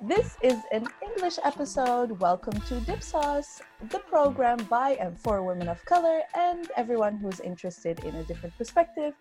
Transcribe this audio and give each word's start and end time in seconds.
This 0.00 0.36
is 0.42 0.58
an 0.72 0.86
English 1.00 1.38
episode. 1.44 2.18
Welcome 2.20 2.60
to 2.68 2.74
Dipsaus, 2.80 3.62
the 3.88 4.00
program 4.00 4.58
by 4.68 4.96
and 5.00 5.18
for 5.18 5.42
women 5.42 5.68
of 5.68 5.82
color 5.84 6.20
and 6.34 6.68
everyone 6.76 7.16
who's 7.16 7.40
interested 7.40 8.00
in 8.00 8.16
a 8.16 8.24
different 8.24 8.56
perspective. 8.58 9.14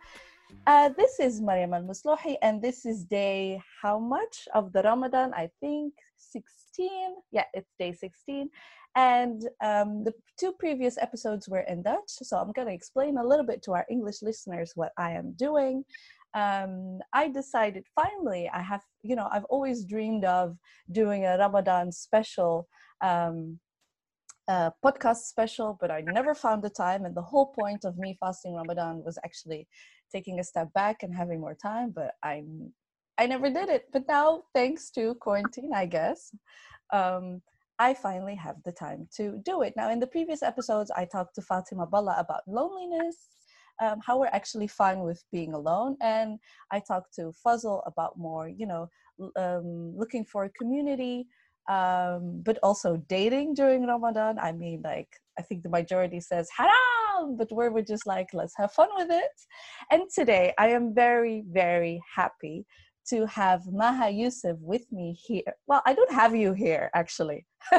Uh, 0.67 0.89
this 0.89 1.19
is 1.19 1.39
Mariam 1.39 1.73
El 1.73 1.83
Maslouhi, 1.83 2.35
and 2.41 2.61
this 2.61 2.85
is 2.85 3.05
day 3.05 3.61
how 3.81 3.99
much 3.99 4.47
of 4.53 4.73
the 4.73 4.81
Ramadan? 4.81 5.33
I 5.33 5.49
think 5.59 5.93
16. 6.17 6.89
Yeah, 7.31 7.45
it's 7.53 7.71
day 7.79 7.93
16. 7.93 8.49
And 8.95 9.41
um, 9.63 10.03
the 10.03 10.13
two 10.39 10.53
previous 10.59 10.97
episodes 10.97 11.47
were 11.47 11.61
in 11.61 11.81
Dutch, 11.81 12.09
so 12.09 12.37
I'm 12.37 12.51
going 12.51 12.67
to 12.67 12.73
explain 12.73 13.17
a 13.17 13.25
little 13.25 13.45
bit 13.45 13.63
to 13.63 13.73
our 13.73 13.85
English 13.89 14.21
listeners 14.21 14.73
what 14.75 14.91
I 14.97 15.11
am 15.11 15.33
doing 15.33 15.85
um, 16.33 16.99
I 17.13 17.27
decided 17.27 17.85
finally 17.93 18.49
I 18.53 18.61
have, 18.61 18.81
you 19.03 19.15
know, 19.15 19.27
I've 19.31 19.45
always 19.45 19.85
dreamed 19.85 20.23
of 20.23 20.57
doing 20.91 21.25
a 21.25 21.37
Ramadan 21.37 21.91
special, 21.91 22.67
um, 23.01 23.59
podcast 24.49 25.23
special, 25.27 25.77
but 25.79 25.91
I 25.91 26.01
never 26.01 26.33
found 26.33 26.63
the 26.63 26.69
time. 26.69 27.05
And 27.05 27.15
the 27.15 27.21
whole 27.21 27.47
point 27.47 27.85
of 27.85 27.97
me 27.97 28.17
fasting 28.19 28.55
Ramadan 28.55 29.03
was 29.03 29.17
actually 29.23 29.67
taking 30.11 30.39
a 30.39 30.43
step 30.43 30.71
back 30.73 31.03
and 31.03 31.15
having 31.15 31.39
more 31.39 31.55
time, 31.55 31.91
but 31.91 32.15
I, 32.23 32.43
I 33.17 33.27
never 33.27 33.49
did 33.49 33.69
it. 33.69 33.85
But 33.93 34.07
now, 34.07 34.43
thanks 34.53 34.89
to 34.91 35.15
quarantine, 35.15 35.71
I 35.73 35.85
guess. 35.85 36.33
Um, 36.93 37.41
I 37.87 37.95
finally 37.95 38.35
have 38.35 38.57
the 38.63 38.71
time 38.71 39.01
to 39.17 39.25
do 39.43 39.55
it. 39.63 39.73
Now, 39.75 39.89
in 39.89 39.99
the 39.99 40.11
previous 40.15 40.41
episodes, 40.51 40.89
I 41.01 41.03
talked 41.05 41.33
to 41.35 41.41
Fatima 41.41 41.85
Balla 41.87 42.15
about 42.19 42.41
loneliness 42.47 43.17
um, 43.81 43.99
how 44.05 44.19
we're 44.19 44.27
actually 44.39 44.67
fine 44.67 44.99
with 44.99 45.23
being 45.31 45.53
alone. 45.53 45.97
And 46.01 46.39
I 46.71 46.79
talked 46.79 47.15
to 47.15 47.33
Fuzzle 47.43 47.81
about 47.85 48.17
more, 48.17 48.47
you 48.47 48.67
know, 48.67 48.89
um, 49.35 49.97
looking 49.97 50.23
for 50.23 50.45
a 50.45 50.49
community, 50.49 51.27
um, 51.69 52.41
but 52.43 52.59
also 52.61 52.97
dating 53.09 53.55
during 53.55 53.87
Ramadan. 53.87 54.37
I 54.39 54.51
mean, 54.51 54.81
like, 54.83 55.09
I 55.37 55.41
think 55.41 55.63
the 55.63 55.69
majority 55.69 56.19
says 56.19 56.49
haram, 56.55 57.37
but 57.37 57.51
we're 57.51 57.81
just 57.81 58.05
like, 58.05 58.27
let's 58.33 58.53
have 58.57 58.71
fun 58.71 58.89
with 58.95 59.09
it. 59.09 59.31
And 59.89 60.03
today 60.13 60.53
I 60.59 60.67
am 60.69 60.93
very, 60.93 61.43
very 61.51 62.01
happy 62.15 62.65
to 63.09 63.25
have 63.27 63.61
Maha 63.71 64.09
Yusuf 64.09 64.57
with 64.59 64.91
me 64.91 65.13
here. 65.13 65.55
Well, 65.67 65.81
I 65.85 65.93
don't 65.93 66.11
have 66.11 66.35
you 66.35 66.53
here 66.53 66.89
actually. 66.93 67.45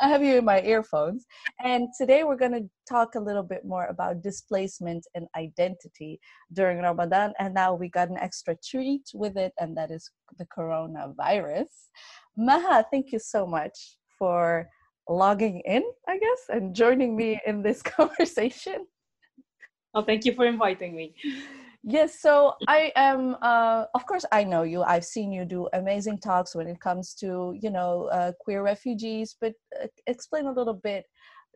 I 0.00 0.08
have 0.08 0.22
you 0.22 0.38
in 0.38 0.44
my 0.44 0.62
earphones. 0.62 1.26
And 1.62 1.88
today 1.98 2.24
we're 2.24 2.36
going 2.36 2.52
to 2.52 2.68
talk 2.88 3.14
a 3.14 3.20
little 3.20 3.42
bit 3.42 3.64
more 3.64 3.86
about 3.86 4.22
displacement 4.22 5.06
and 5.14 5.26
identity 5.36 6.20
during 6.52 6.78
Ramadan. 6.78 7.32
And 7.38 7.54
now 7.54 7.74
we 7.74 7.88
got 7.88 8.08
an 8.08 8.18
extra 8.18 8.56
treat 8.64 9.02
with 9.14 9.36
it, 9.36 9.52
and 9.58 9.76
that 9.76 9.90
is 9.90 10.10
the 10.38 10.46
coronavirus. 10.46 11.66
Maha, 12.36 12.84
thank 12.90 13.12
you 13.12 13.18
so 13.18 13.46
much 13.46 13.96
for 14.18 14.68
logging 15.08 15.62
in, 15.64 15.82
I 16.06 16.18
guess, 16.18 16.42
and 16.50 16.74
joining 16.74 17.16
me 17.16 17.40
in 17.46 17.62
this 17.62 17.82
conversation. 17.96 18.86
Oh, 19.94 20.02
thank 20.02 20.24
you 20.24 20.34
for 20.34 20.46
inviting 20.46 20.94
me. 20.94 21.14
Yes, 21.90 22.20
so 22.20 22.52
I 22.68 22.92
am. 22.96 23.34
Uh, 23.40 23.86
of 23.94 24.04
course, 24.04 24.26
I 24.30 24.44
know 24.44 24.62
you. 24.62 24.82
I've 24.82 25.06
seen 25.06 25.32
you 25.32 25.46
do 25.46 25.68
amazing 25.72 26.18
talks 26.18 26.54
when 26.54 26.66
it 26.66 26.78
comes 26.80 27.14
to 27.14 27.56
you 27.58 27.70
know 27.70 28.10
uh, 28.12 28.32
queer 28.38 28.62
refugees. 28.62 29.36
But 29.40 29.54
uh, 29.82 29.86
explain 30.06 30.44
a 30.48 30.52
little 30.52 30.74
bit 30.74 31.06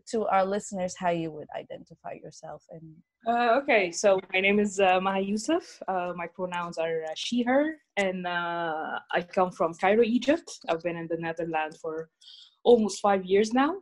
to 0.08 0.24
our 0.28 0.46
listeners 0.46 0.94
how 0.98 1.10
you 1.10 1.30
would 1.32 1.48
identify 1.54 2.14
yourself. 2.14 2.64
And 2.70 2.94
uh, 3.28 3.60
okay, 3.60 3.92
so 3.92 4.20
my 4.32 4.40
name 4.40 4.58
is 4.58 4.80
uh, 4.80 5.02
Maha 5.02 5.20
Yusuf. 5.20 5.64
Uh, 5.86 6.14
my 6.16 6.28
pronouns 6.28 6.78
are 6.78 7.04
she/her, 7.14 7.76
and 7.98 8.26
I 8.26 9.20
come 9.34 9.50
from 9.50 9.74
Cairo, 9.74 10.02
Egypt. 10.02 10.50
I've 10.66 10.82
been 10.82 10.96
in 10.96 11.08
the 11.08 11.18
Netherlands 11.18 11.76
for 11.76 12.08
almost 12.64 13.02
five 13.02 13.26
years 13.26 13.52
now 13.52 13.74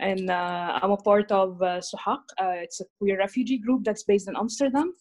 and 0.00 0.30
uh, 0.30 0.78
I'm 0.82 0.90
a 0.90 0.96
part 0.96 1.30
of 1.30 1.60
uh, 1.62 1.80
Sehaq. 1.80 2.22
Uh, 2.40 2.62
it's 2.64 2.80
a 2.80 2.84
queer 2.98 3.18
refugee 3.18 3.58
group 3.58 3.84
that's 3.84 4.02
based 4.02 4.28
in 4.28 4.36
Amsterdam 4.36 4.92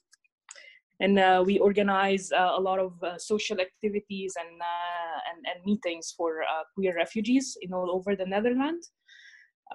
and 1.04 1.20
uh, 1.20 1.44
we 1.46 1.60
organize 1.60 2.32
uh, 2.32 2.54
a 2.58 2.62
lot 2.62 2.80
of 2.80 2.92
uh, 3.04 3.18
social 3.18 3.60
activities 3.60 4.34
and, 4.40 4.54
uh, 4.62 5.20
and, 5.30 5.40
and 5.50 5.66
meetings 5.66 6.14
for 6.18 6.44
uh, 6.44 6.64
queer 6.74 6.96
refugees 6.96 7.58
in 7.62 7.74
all 7.74 7.92
over 7.92 8.16
the 8.16 8.26
Netherlands. 8.26 8.92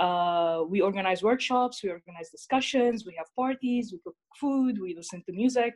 Uh, 0.00 0.62
we 0.66 0.80
organize 0.80 1.22
workshops, 1.22 1.82
we 1.82 1.90
organize 1.90 2.30
discussions, 2.30 3.04
we 3.04 3.14
have 3.18 3.26
parties, 3.36 3.92
we 3.92 3.98
cook 4.04 4.16
food, 4.40 4.80
we 4.80 4.94
listen 4.96 5.22
to 5.26 5.32
music. 5.32 5.74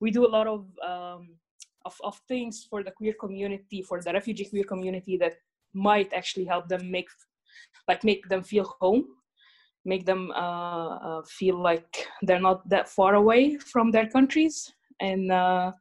We 0.00 0.10
do 0.10 0.26
a 0.26 0.32
lot 0.36 0.46
of, 0.46 0.66
um, 0.86 1.36
of, 1.86 1.94
of 2.04 2.20
things 2.28 2.66
for 2.68 2.82
the 2.82 2.90
queer 2.90 3.14
community, 3.18 3.80
for 3.82 4.02
the 4.02 4.12
refugee 4.12 4.44
queer 4.44 4.64
community 4.64 5.16
that 5.18 5.36
might 5.72 6.12
actually 6.12 6.44
help 6.44 6.68
them 6.68 6.90
make 6.90 7.08
like 7.88 8.04
make 8.04 8.28
them 8.28 8.42
feel 8.42 8.74
home 8.80 9.04
make 9.84 10.06
them 10.06 10.30
uh, 10.32 10.96
uh, 10.96 11.22
feel 11.26 11.60
like 11.60 12.06
they're 12.22 12.40
not 12.40 12.66
that 12.68 12.88
far 12.88 13.14
away 13.14 13.56
from 13.58 13.90
their 13.90 14.06
countries 14.06 14.72
and 15.00 15.32
uh, 15.32 15.72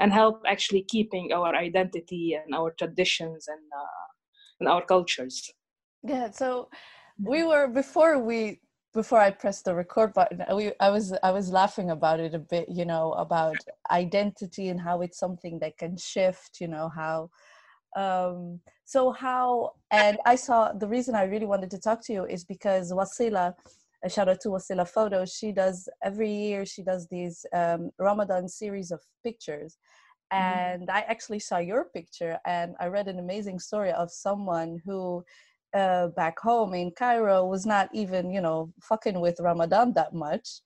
and 0.00 0.12
help 0.12 0.42
actually 0.46 0.82
keeping 0.82 1.32
our 1.32 1.54
identity 1.54 2.34
and 2.34 2.54
our 2.54 2.72
traditions 2.78 3.48
and 3.48 3.64
uh, 3.76 4.06
and 4.60 4.68
our 4.68 4.84
cultures. 4.84 5.50
Yeah 6.02 6.30
so 6.30 6.68
we 7.18 7.44
were 7.44 7.68
before 7.68 8.18
we 8.18 8.60
before 8.92 9.20
I 9.20 9.30
pressed 9.30 9.66
the 9.66 9.74
record 9.74 10.14
button, 10.14 10.42
we, 10.56 10.72
I 10.80 10.88
was 10.88 11.12
I 11.22 11.30
was 11.30 11.50
laughing 11.50 11.90
about 11.90 12.18
it 12.18 12.34
a 12.34 12.38
bit, 12.38 12.66
you 12.70 12.86
know, 12.86 13.12
about 13.12 13.56
identity 13.90 14.70
and 14.70 14.80
how 14.80 15.02
it's 15.02 15.18
something 15.18 15.58
that 15.58 15.76
can 15.76 15.98
shift, 15.98 16.60
you 16.62 16.68
know, 16.68 16.88
how 16.88 17.30
um 17.96 18.60
so 18.84 19.10
how 19.10 19.72
and 19.90 20.18
i 20.26 20.34
saw 20.34 20.70
the 20.72 20.86
reason 20.86 21.14
i 21.14 21.24
really 21.24 21.46
wanted 21.46 21.70
to 21.70 21.78
talk 21.78 22.04
to 22.04 22.12
you 22.12 22.26
is 22.26 22.44
because 22.44 22.92
wasila 22.92 23.54
a 24.06 24.08
shout 24.08 24.28
out 24.28 24.40
to 24.40 24.48
wasila 24.48 24.88
photos 24.88 25.32
she 25.32 25.52
does 25.52 25.88
every 26.02 26.32
year 26.32 26.64
she 26.64 26.82
does 26.82 27.08
these 27.08 27.44
um, 27.52 27.90
ramadan 27.98 28.48
series 28.48 28.90
of 28.92 29.00
pictures 29.22 29.76
mm-hmm. 30.32 30.42
and 30.42 30.82
mm-hmm. 30.88 30.96
i 30.96 31.00
actually 31.12 31.40
saw 31.40 31.58
your 31.58 31.84
picture 31.86 32.38
and 32.46 32.74
i 32.80 32.86
read 32.86 33.08
an 33.08 33.18
amazing 33.18 33.58
story 33.58 33.92
of 33.92 34.10
someone 34.10 34.80
who 34.84 35.24
uh, 35.74 36.06
back 36.16 36.38
home 36.38 36.72
in 36.72 36.90
cairo 36.92 37.44
was 37.44 37.66
not 37.66 37.88
even 37.92 38.30
you 38.30 38.40
know 38.40 38.72
fucking 38.80 39.20
with 39.20 39.36
ramadan 39.40 39.92
that 39.92 40.14
much 40.14 40.60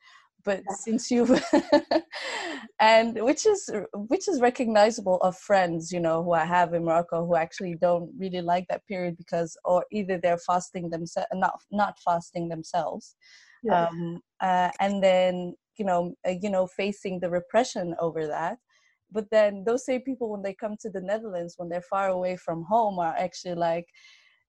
but 0.44 0.62
since 0.72 1.10
you've 1.10 1.30
and 2.80 3.20
which 3.22 3.46
is 3.46 3.70
which 3.94 4.28
is 4.28 4.40
recognizable 4.40 5.16
of 5.18 5.36
friends 5.36 5.92
you 5.92 6.00
know 6.00 6.22
who 6.22 6.32
i 6.32 6.44
have 6.44 6.74
in 6.74 6.84
morocco 6.84 7.26
who 7.26 7.36
actually 7.36 7.74
don't 7.80 8.10
really 8.18 8.40
like 8.40 8.66
that 8.68 8.86
period 8.86 9.16
because 9.16 9.56
or 9.64 9.84
either 9.92 10.18
they're 10.18 10.38
fasting 10.38 10.90
themselves 10.90 11.28
not 11.34 11.60
not 11.70 11.98
fasting 12.04 12.48
themselves 12.48 13.16
yeah. 13.62 13.86
um, 13.86 14.20
uh, 14.40 14.70
and 14.80 15.02
then 15.02 15.54
you 15.76 15.84
know 15.84 16.14
uh, 16.26 16.34
you 16.42 16.50
know 16.50 16.66
facing 16.66 17.20
the 17.20 17.30
repression 17.30 17.94
over 18.00 18.26
that 18.26 18.58
but 19.12 19.28
then 19.30 19.64
those 19.66 19.84
same 19.84 20.02
people 20.02 20.30
when 20.30 20.42
they 20.42 20.54
come 20.54 20.76
to 20.80 20.90
the 20.90 21.00
netherlands 21.00 21.54
when 21.56 21.68
they're 21.68 21.82
far 21.82 22.08
away 22.08 22.36
from 22.36 22.64
home 22.64 22.98
are 22.98 23.14
actually 23.18 23.54
like 23.54 23.86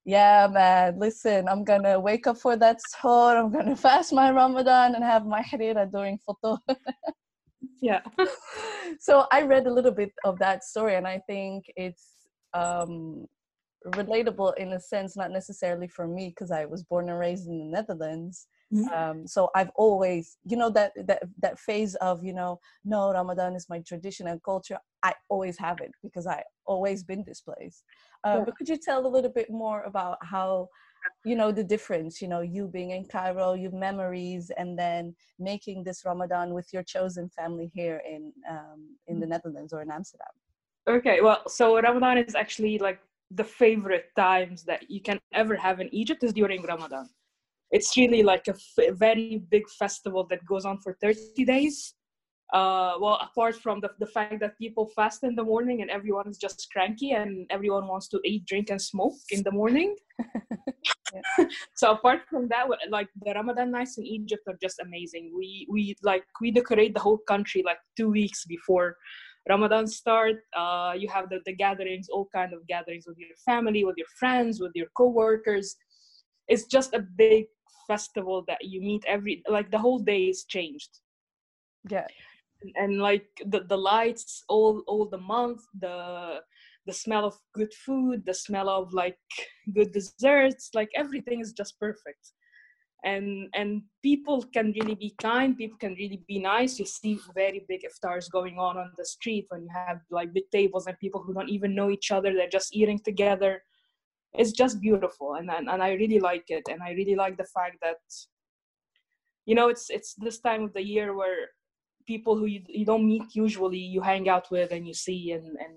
yeah 0.05 0.47
man 0.51 0.97
listen 0.97 1.47
i'm 1.47 1.63
gonna 1.63 1.99
wake 1.99 2.25
up 2.25 2.37
for 2.37 2.55
that 2.55 2.79
suhoor 2.79 3.37
i'm 3.37 3.51
gonna 3.51 3.75
fast 3.87 4.11
my 4.11 4.31
ramadan 4.31 4.95
and 4.95 5.03
have 5.03 5.25
my 5.25 5.41
harira 5.43 5.89
during 5.91 6.17
futur 6.17 6.57
yeah 7.81 8.01
so 8.99 9.25
i 9.31 9.41
read 9.41 9.67
a 9.67 9.73
little 9.73 9.91
bit 9.91 10.11
of 10.25 10.39
that 10.39 10.63
story 10.63 10.95
and 10.95 11.07
i 11.07 11.19
think 11.27 11.65
it's 11.75 12.07
um 12.53 13.25
relatable 13.87 14.55
in 14.57 14.73
a 14.73 14.79
sense 14.79 15.15
not 15.15 15.31
necessarily 15.31 15.87
for 15.87 16.07
me 16.07 16.29
because 16.29 16.51
i 16.51 16.65
was 16.65 16.83
born 16.83 17.09
and 17.09 17.17
raised 17.17 17.47
in 17.47 17.57
the 17.59 17.65
netherlands. 17.65 18.47
Um, 18.93 19.27
so 19.27 19.49
I've 19.55 19.71
always, 19.75 20.37
you 20.45 20.57
know, 20.57 20.69
that 20.71 20.93
that 21.07 21.23
that 21.39 21.59
phase 21.59 21.95
of, 21.95 22.23
you 22.23 22.33
know, 22.33 22.59
no, 22.85 23.11
Ramadan 23.11 23.55
is 23.55 23.67
my 23.69 23.79
tradition 23.79 24.27
and 24.27 24.41
culture. 24.43 24.77
I 25.03 25.13
always 25.29 25.57
have 25.57 25.81
it 25.81 25.91
because 26.03 26.27
I 26.27 26.43
always 26.65 27.03
been 27.03 27.23
displaced. 27.23 27.83
Uh, 28.23 28.37
yeah. 28.37 28.45
But 28.45 28.57
could 28.57 28.69
you 28.69 28.77
tell 28.77 29.05
a 29.05 29.11
little 29.15 29.31
bit 29.31 29.49
more 29.49 29.81
about 29.83 30.17
how, 30.21 30.69
you 31.25 31.35
know, 31.35 31.51
the 31.51 31.63
difference? 31.63 32.21
You 32.21 32.27
know, 32.27 32.41
you 32.41 32.67
being 32.67 32.91
in 32.91 33.05
Cairo, 33.05 33.53
your 33.53 33.71
memories, 33.71 34.51
and 34.57 34.77
then 34.77 35.15
making 35.39 35.83
this 35.83 36.05
Ramadan 36.05 36.53
with 36.53 36.67
your 36.71 36.83
chosen 36.83 37.29
family 37.29 37.71
here 37.73 38.01
in 38.07 38.31
um, 38.49 38.95
in 39.07 39.19
the 39.19 39.25
mm-hmm. 39.25 39.31
Netherlands 39.31 39.73
or 39.73 39.81
in 39.81 39.91
Amsterdam. 39.91 40.33
Okay, 40.87 41.21
well, 41.21 41.41
so 41.47 41.79
Ramadan 41.79 42.17
is 42.17 42.35
actually 42.35 42.77
like 42.79 42.99
the 43.31 43.43
favorite 43.43 44.07
times 44.15 44.63
that 44.63 44.89
you 44.89 45.01
can 45.01 45.19
ever 45.33 45.55
have 45.55 45.79
in 45.79 45.93
Egypt 45.93 46.23
is 46.23 46.33
during 46.33 46.61
Ramadan 46.63 47.07
it's 47.71 47.95
really 47.97 48.21
like 48.23 48.47
a 48.47 48.55
f- 48.55 48.93
very 48.97 49.43
big 49.49 49.67
festival 49.69 50.27
that 50.29 50.45
goes 50.45 50.65
on 50.65 50.79
for 50.79 50.97
30 51.01 51.45
days 51.45 51.95
uh, 52.53 52.95
well, 52.99 53.17
apart 53.21 53.55
from 53.55 53.79
the, 53.79 53.89
the 53.99 54.05
fact 54.05 54.41
that 54.41 54.57
people 54.57 54.91
fast 54.93 55.23
in 55.23 55.35
the 55.35 55.43
morning 55.43 55.81
and 55.81 55.89
everyone 55.89 56.27
is 56.27 56.37
just 56.37 56.67
cranky 56.71 57.11
and 57.11 57.47
everyone 57.49 57.87
wants 57.87 58.09
to 58.09 58.19
eat, 58.25 58.45
drink, 58.45 58.69
and 58.69 58.81
smoke 58.81 59.15
in 59.29 59.41
the 59.43 59.51
morning. 59.51 59.95
so 61.75 61.91
apart 61.91 62.21
from 62.29 62.47
that, 62.49 62.65
like 62.89 63.07
the 63.25 63.33
Ramadan 63.33 63.71
nights 63.71 63.97
in 63.97 64.05
Egypt 64.05 64.43
are 64.47 64.57
just 64.61 64.79
amazing. 64.79 65.31
We 65.35 65.67
we 65.69 65.95
like 66.03 66.23
we 66.39 66.51
decorate 66.51 66.93
the 66.93 66.99
whole 66.99 67.19
country 67.27 67.63
like 67.65 67.79
two 67.97 68.09
weeks 68.09 68.45
before 68.45 68.97
Ramadan 69.49 69.87
start. 69.87 70.37
Uh, 70.55 70.93
you 70.97 71.07
have 71.09 71.29
the, 71.29 71.39
the 71.45 71.53
gatherings, 71.53 72.07
all 72.09 72.27
kind 72.33 72.53
of 72.53 72.65
gatherings 72.67 73.05
with 73.07 73.17
your 73.17 73.35
family, 73.45 73.83
with 73.83 73.95
your 73.97 74.07
friends, 74.19 74.59
with 74.59 74.71
your 74.75 74.87
co-workers. 74.95 75.75
It's 76.47 76.65
just 76.65 76.93
a 76.93 76.99
big 76.99 77.45
festival 77.93 78.37
that 78.49 78.61
you 78.71 78.79
meet 78.89 79.03
every 79.15 79.35
like 79.57 79.69
the 79.71 79.83
whole 79.85 80.01
day 80.13 80.23
is 80.33 80.39
changed. 80.55 80.91
Yeah. 81.95 82.07
And 82.81 82.93
like 83.09 83.27
the, 83.53 83.59
the 83.71 83.81
lights 83.93 84.43
all 84.53 84.75
all 84.91 85.05
the 85.15 85.23
month 85.35 85.61
the 85.85 85.97
the 86.87 86.95
smell 87.03 87.25
of 87.29 87.35
good 87.59 87.73
food 87.85 88.17
the 88.29 88.37
smell 88.45 88.67
of 88.69 88.85
like 89.01 89.19
good 89.77 89.91
desserts 89.97 90.63
like 90.79 90.91
everything 91.03 91.39
is 91.45 91.53
just 91.61 91.73
perfect. 91.85 92.25
And 93.11 93.27
and 93.59 93.69
people 94.09 94.37
can 94.55 94.67
really 94.77 94.97
be 95.05 95.11
kind 95.29 95.57
people 95.61 95.79
can 95.85 95.95
really 96.03 96.21
be 96.33 96.39
nice. 96.55 96.73
You 96.79 96.87
see 96.99 97.13
very 97.43 97.61
big 97.71 97.81
iftars 97.89 98.35
going 98.37 98.57
on 98.67 98.73
on 98.83 98.89
the 98.99 99.07
street 99.15 99.45
when 99.49 99.61
you 99.65 99.71
have 99.87 99.99
like 100.17 100.37
big 100.37 100.47
tables 100.57 100.85
and 100.85 101.03
people 101.03 101.21
who 101.23 101.33
don't 101.33 101.55
even 101.57 101.71
know 101.77 101.89
each 101.95 102.09
other 102.15 102.29
they're 102.33 102.57
just 102.59 102.75
eating 102.79 102.99
together 103.09 103.53
it's 104.33 104.51
just 104.51 104.81
beautiful 104.81 105.35
and 105.35 105.49
and, 105.49 105.69
and 105.69 105.83
i 105.83 105.91
really 105.93 106.19
like 106.19 106.45
it 106.49 106.63
and 106.69 106.81
i 106.81 106.91
really 106.91 107.15
like 107.15 107.37
the 107.37 107.51
fact 107.55 107.77
that 107.81 107.97
you 109.45 109.55
know 109.55 109.69
it's 109.69 109.89
it's 109.89 110.13
this 110.15 110.39
time 110.39 110.63
of 110.63 110.73
the 110.73 110.83
year 110.83 111.15
where 111.15 111.49
people 112.07 112.35
who 112.35 112.45
you, 112.45 112.61
you 112.67 112.85
don't 112.85 113.07
meet 113.07 113.23
usually 113.33 113.77
you 113.77 114.01
hang 114.01 114.27
out 114.27 114.49
with 114.51 114.71
and 114.71 114.87
you 114.87 114.93
see 114.93 115.31
and 115.31 115.45
and 115.45 115.75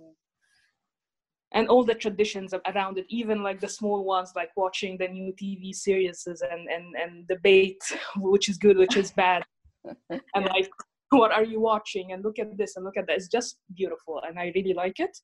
and 1.53 1.69
all 1.69 1.85
the 1.85 1.95
traditions 1.95 2.53
around 2.67 2.99
it 2.99 3.07
even 3.09 3.43
like 3.43 3.61
the 3.61 3.69
small 3.69 4.05
ones 4.05 4.33
like 4.35 4.51
watching 4.57 4.97
the 4.99 5.07
new 5.07 5.33
tv 5.41 5.75
series 5.75 6.27
and 6.27 6.69
and 6.69 6.95
and 6.97 7.29
debate 7.29 7.83
which 8.17 8.49
is 8.49 8.59
good 8.59 8.77
which 8.77 8.97
is 8.97 9.13
bad 9.13 9.45
and 10.11 10.45
like 10.47 10.71
what 11.17 11.33
are 11.33 11.45
you 11.45 11.61
watching? 11.61 12.13
And 12.13 12.25
look 12.25 12.39
at 12.39 12.57
this 12.57 12.77
and 12.77 12.85
look 12.85 12.97
at 12.97 13.07
that. 13.07 13.17
It's 13.17 13.29
just 13.29 13.59
beautiful 13.75 14.23
and 14.27 14.39
i 14.39 14.53
really 14.55 14.75
like 14.75 15.01
it. 15.01 15.17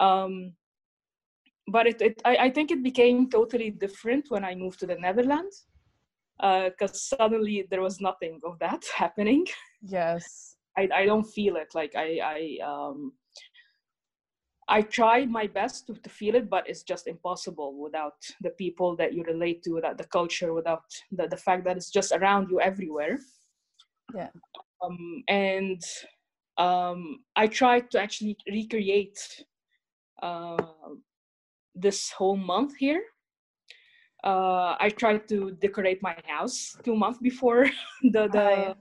Um 0.00 0.54
but 1.68 1.86
it, 1.86 2.00
it 2.02 2.22
I, 2.24 2.36
I 2.36 2.50
think 2.50 2.70
it 2.70 2.82
became 2.82 3.30
totally 3.30 3.70
different 3.70 4.30
when 4.30 4.44
i 4.44 4.54
moved 4.54 4.80
to 4.80 4.86
the 4.86 4.96
netherlands 4.96 5.66
because 6.42 7.12
uh, 7.12 7.16
suddenly 7.16 7.66
there 7.70 7.80
was 7.80 8.00
nothing 8.00 8.40
of 8.44 8.58
that 8.58 8.84
happening. 8.96 9.46
Yes. 9.80 10.56
I, 10.76 10.88
I 10.94 11.06
don't 11.06 11.24
feel 11.24 11.56
it. 11.56 11.74
Like 11.74 11.94
I 11.96 12.18
I 12.24 12.64
um 12.64 13.12
I 14.68 14.80
tried 14.82 15.28
my 15.28 15.46
best 15.48 15.86
to, 15.88 15.94
to 15.94 16.08
feel 16.08 16.34
it, 16.34 16.48
but 16.48 16.68
it's 16.68 16.82
just 16.82 17.06
impossible 17.06 17.76
without 17.76 18.14
the 18.40 18.50
people 18.50 18.96
that 18.96 19.12
you 19.12 19.22
relate 19.24 19.62
to, 19.64 19.74
without 19.74 19.98
the 19.98 20.04
culture, 20.04 20.54
without 20.54 20.84
the, 21.10 21.26
the 21.26 21.36
fact 21.36 21.64
that 21.64 21.76
it's 21.76 21.90
just 21.90 22.12
around 22.12 22.48
you 22.48 22.60
everywhere. 22.60 23.18
Yeah. 24.14 24.28
Um, 24.82 25.24
and 25.28 25.82
um, 26.58 27.18
I 27.36 27.48
tried 27.48 27.90
to 27.90 28.00
actually 28.00 28.36
recreate 28.50 29.18
uh, 30.22 30.56
this 31.74 32.10
whole 32.10 32.36
month 32.36 32.76
here 32.76 33.02
uh, 34.24 34.76
I 34.78 34.88
tried 34.90 35.28
to 35.28 35.52
decorate 35.60 36.02
my 36.02 36.16
house 36.26 36.76
two 36.84 36.94
months 36.94 37.18
before 37.18 37.66
the 38.02 38.28
the. 38.28 38.76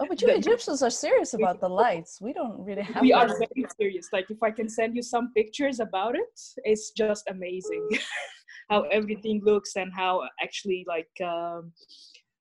Oh, 0.00 0.06
but 0.08 0.20
you 0.20 0.26
the, 0.26 0.36
Egyptians 0.36 0.82
are 0.82 0.90
serious 0.90 1.34
about 1.34 1.60
the 1.60 1.68
lights. 1.68 2.20
We 2.20 2.32
don't 2.32 2.58
really 2.64 2.82
have. 2.82 3.00
We 3.00 3.12
are 3.12 3.28
very 3.28 3.64
serious. 3.78 4.08
Like, 4.12 4.28
if 4.28 4.42
I 4.42 4.50
can 4.50 4.68
send 4.68 4.96
you 4.96 5.02
some 5.02 5.32
pictures 5.36 5.78
about 5.78 6.16
it, 6.16 6.40
it's 6.64 6.90
just 6.90 7.24
amazing 7.30 7.88
how 8.70 8.82
everything 8.90 9.40
looks 9.44 9.76
and 9.76 9.92
how 9.94 10.22
actually 10.42 10.84
like 10.88 11.10
um, 11.22 11.72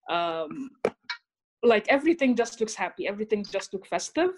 um, 0.09 0.71
like 1.61 1.85
everything 1.89 2.35
just 2.35 2.59
looks 2.59 2.73
happy. 2.73 3.07
Everything 3.07 3.45
just 3.51 3.71
looks 3.71 3.87
festive, 3.87 4.33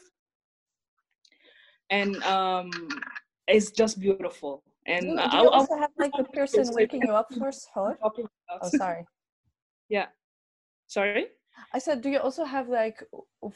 and 1.90 2.22
um, 2.24 2.70
it's 3.48 3.72
just 3.72 3.98
just 4.02 4.62
and 4.88 5.18
do, 5.18 5.30
do 5.32 5.38
you 5.38 5.50
also 5.50 5.78
have 5.78 5.92
like 5.98 6.12
the 6.18 6.26
person 6.26 6.66
waking 6.74 7.02
you 7.08 7.14
up 7.14 7.34
for 7.34 7.52
suhoor? 7.52 7.98
Oh, 8.62 8.70
sorry. 8.70 9.06
Yeah. 9.90 10.08
Sorry. 10.88 11.28
I 11.74 11.80
said, 11.80 12.02
do 12.02 12.10
you 12.10 12.20
also 12.20 12.44
have 12.46 12.70
like 12.70 13.04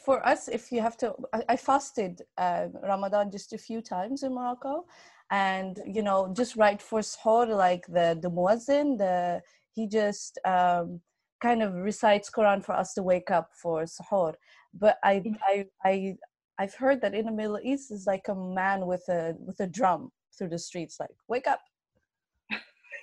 for 0.04 0.26
us 0.26 0.48
if 0.48 0.72
you 0.72 0.82
have 0.82 0.98
to? 0.98 1.14
I, 1.34 1.44
I 1.50 1.56
fasted 1.58 2.22
uh, 2.38 2.68
Ramadan 2.84 3.32
just 3.32 3.54
a 3.54 3.58
few 3.58 3.82
times 3.82 4.24
in 4.24 4.34
Morocco, 4.34 4.86
and 5.32 5.80
you 5.86 6.02
know 6.02 6.34
just 6.36 6.56
right 6.56 6.82
for 6.82 7.02
suhoor 7.02 7.48
like 7.48 7.86
the 7.88 8.18
the 8.22 8.32
muezzin 8.32 8.98
the 8.98 9.42
he 9.74 9.88
just 9.88 10.40
um, 10.46 11.02
kind 11.42 11.62
of 11.62 11.74
recites 11.76 12.30
Quran 12.30 12.64
for 12.64 12.74
us 12.74 12.94
to 12.96 13.04
wake 13.04 13.32
up 13.32 13.50
for 13.62 13.84
suhoor. 13.84 14.34
But 14.74 14.98
I 15.04 15.16
mm-hmm. 15.16 15.34
I 15.46 15.66
I 15.86 16.16
I've 16.58 16.76
heard 16.76 17.02
that 17.02 17.14
in 17.14 17.26
the 17.26 17.32
Middle 17.32 17.60
East 17.64 17.92
is 17.92 18.08
like 18.08 18.28
a 18.28 18.36
man 18.36 18.86
with 18.86 19.08
a 19.10 19.36
with 19.40 19.60
a 19.60 19.68
drum 19.68 20.12
through 20.40 20.50
the 20.50 20.58
streets 20.58 21.00
like 21.00 21.16
wake 21.28 21.48
up. 21.48 21.62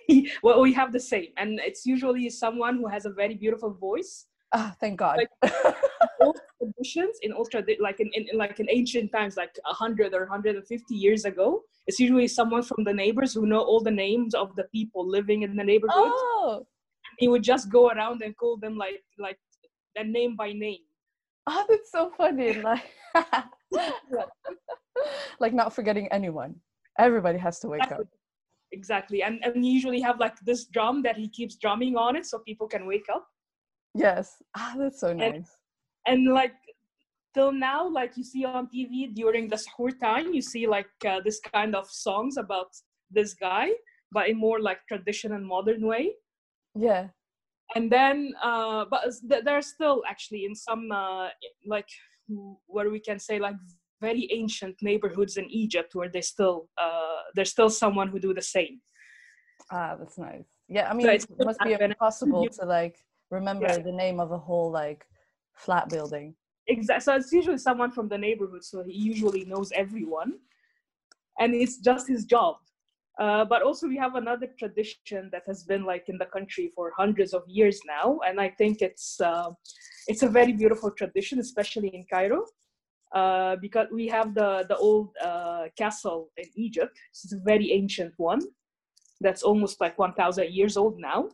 Well 0.43 0.61
we 0.61 0.73
have 0.73 0.93
the 0.93 1.01
same 1.01 1.29
and 1.37 1.61
it's 1.61 1.85
usually 1.85 2.29
someone 2.31 2.77
who 2.77 2.89
has 2.89 3.07
a 3.07 3.11
very 3.11 3.35
beautiful 3.35 3.73
voice. 3.75 4.27
Ah 4.55 4.71
oh, 4.71 4.77
thank 4.81 4.99
god. 4.99 5.19
Like, 5.19 5.53
old 6.21 6.41
traditions 6.59 7.19
in 7.23 7.33
ultra 7.33 7.63
like 7.81 8.01
in, 8.01 8.11
in, 8.15 8.27
like 8.39 8.59
in 8.61 8.69
ancient 8.71 9.13
times 9.13 9.37
like 9.37 9.55
100 9.65 10.15
or 10.15 10.21
150 10.21 10.95
years 10.95 11.25
ago 11.25 11.63
it's 11.87 12.01
usually 12.01 12.29
someone 12.29 12.63
from 12.63 12.85
the 12.85 12.93
neighbors 12.93 13.35
who 13.35 13.47
know 13.47 13.61
all 13.61 13.81
the 13.81 13.91
names 13.91 14.35
of 14.35 14.55
the 14.57 14.65
people 14.73 15.07
living 15.07 15.43
in 15.43 15.57
the 15.57 15.65
neighborhood. 15.65 16.13
Oh. 16.15 16.67
he 17.19 17.29
would 17.29 17.43
just 17.43 17.69
go 17.69 17.89
around 17.91 18.23
and 18.23 18.37
call 18.37 18.57
them 18.57 18.77
like 18.77 19.03
like 19.19 19.39
a 19.97 20.05
name 20.05 20.37
by 20.37 20.53
name. 20.53 20.85
Oh 21.47 21.65
that's 21.69 21.91
so 21.91 22.11
funny 22.17 22.55
like 22.55 22.91
like 25.41 25.55
not 25.55 25.75
forgetting 25.75 26.09
anyone 26.11 26.57
everybody 26.99 27.39
has 27.39 27.59
to 27.61 27.69
wake 27.69 27.83
exactly. 27.83 28.05
up. 28.05 28.09
Exactly. 28.73 29.23
And 29.23 29.45
and 29.45 29.55
we 29.63 29.69
usually 29.69 30.01
have 30.01 30.19
like 30.19 30.39
this 30.41 30.67
drum 30.67 31.03
that 31.03 31.17
he 31.17 31.29
keeps 31.29 31.57
drumming 31.57 31.97
on 31.97 32.17
it 32.17 32.27
so 32.27 32.39
people 32.41 32.69
can 32.69 32.87
wake 32.87 33.07
up. 33.15 33.27
Yes. 33.95 34.43
Ah 34.57 34.75
that's 34.79 35.01
so 35.01 35.13
nice. 35.13 35.35
and, 35.35 35.45
and 36.07 36.35
like 36.35 36.55
till 37.35 37.53
now 37.53 37.89
like 37.89 38.17
you 38.17 38.25
see 38.25 38.45
on 38.45 38.67
tv 38.75 39.15
during 39.15 39.47
the 39.47 39.57
suhoor 39.57 39.93
time 40.01 40.33
you 40.33 40.41
see 40.41 40.67
like 40.67 40.89
uh, 41.07 41.21
this 41.23 41.39
kind 41.41 41.75
of 41.77 41.87
songs 41.91 42.39
about 42.39 42.69
this 43.11 43.35
guy 43.35 43.69
but 44.11 44.29
in 44.29 44.39
more 44.39 44.61
like 44.61 44.79
tradition 44.89 45.33
and 45.33 45.47
modern 45.47 45.87
way. 45.87 46.15
Yeah. 46.75 47.09
And 47.75 47.91
then 47.91 48.35
uh 48.43 48.85
but 48.91 49.03
there's 49.45 49.69
still 49.69 50.03
actually 50.09 50.45
in 50.45 50.55
some 50.55 50.91
uh 50.93 51.29
like 51.67 51.89
where 52.67 52.91
we 52.91 53.01
can 53.01 53.19
say 53.19 53.39
like 53.39 53.57
very 54.01 54.29
ancient 54.33 54.77
neighborhoods 54.83 55.37
in 55.37 55.47
Egypt 55.51 55.95
where 55.95 56.09
they 56.09 56.21
still 56.21 56.69
uh, 56.81 57.21
there's 57.35 57.51
still 57.51 57.71
someone 57.71 58.09
who 58.09 58.19
do 58.19 58.35
the 58.35 58.43
same. 58.43 58.81
Ah, 59.71 59.97
that's 59.99 60.19
nice. 60.19 60.45
Yeah, 60.69 60.91
I 60.91 60.95
mean, 60.95 61.07
so 61.07 61.13
it 61.13 61.45
must 61.45 61.61
be 61.61 61.73
impossible 61.73 62.49
to 62.49 62.65
like 62.65 62.97
remember 63.31 63.67
yeah. 63.67 63.79
the 63.79 63.93
name 63.93 64.21
of 64.21 64.33
a 64.33 64.39
whole 64.39 64.71
like 64.71 65.05
flat 65.55 65.89
building. 65.89 66.35
Exactly. 66.69 67.03
So 67.03 67.15
it's 67.15 67.33
usually 67.33 67.59
someone 67.59 67.93
from 67.93 68.09
the 68.09 68.19
neighborhood, 68.19 68.65
so 68.65 68.83
he 68.83 68.93
usually 68.93 69.45
knows 69.45 69.73
everyone, 69.73 70.35
and 71.39 71.55
it's 71.55 71.79
just 71.79 72.09
his 72.09 72.25
job. 72.25 72.57
Uh, 73.19 73.45
but 73.47 73.63
also, 73.63 73.89
we 73.89 73.97
have 73.97 74.15
another 74.17 74.49
tradition 74.59 75.31
that 75.33 75.43
has 75.47 75.65
been 75.65 75.85
like 75.85 76.09
in 76.09 76.19
the 76.19 76.27
country 76.27 76.71
for 76.75 76.93
hundreds 76.97 77.33
of 77.33 77.43
years 77.47 77.81
now, 77.87 78.21
and 78.27 78.41
I 78.41 78.51
think 78.51 78.83
it's 78.83 79.21
uh, 79.21 79.51
it's 80.07 80.23
a 80.23 80.29
very 80.29 80.53
beautiful 80.53 80.91
tradition, 80.91 81.39
especially 81.39 81.89
in 81.89 82.05
Cairo. 82.13 82.45
Uh, 83.15 83.57
because 83.57 83.87
we 83.93 84.09
have 84.09 84.35
the 84.35 84.67
the 84.69 84.77
old 84.77 85.11
uh, 85.25 85.65
castle 85.79 86.31
in 86.37 86.49
Egypt. 86.57 86.99
It's 87.11 87.33
a 87.33 87.39
very 87.39 87.73
ancient 87.73 88.13
one 88.17 88.41
that's 89.21 89.43
almost 89.43 89.81
like 89.81 89.99
1,000 89.99 90.53
years 90.53 90.77
old 90.77 90.99
now, 90.99 91.31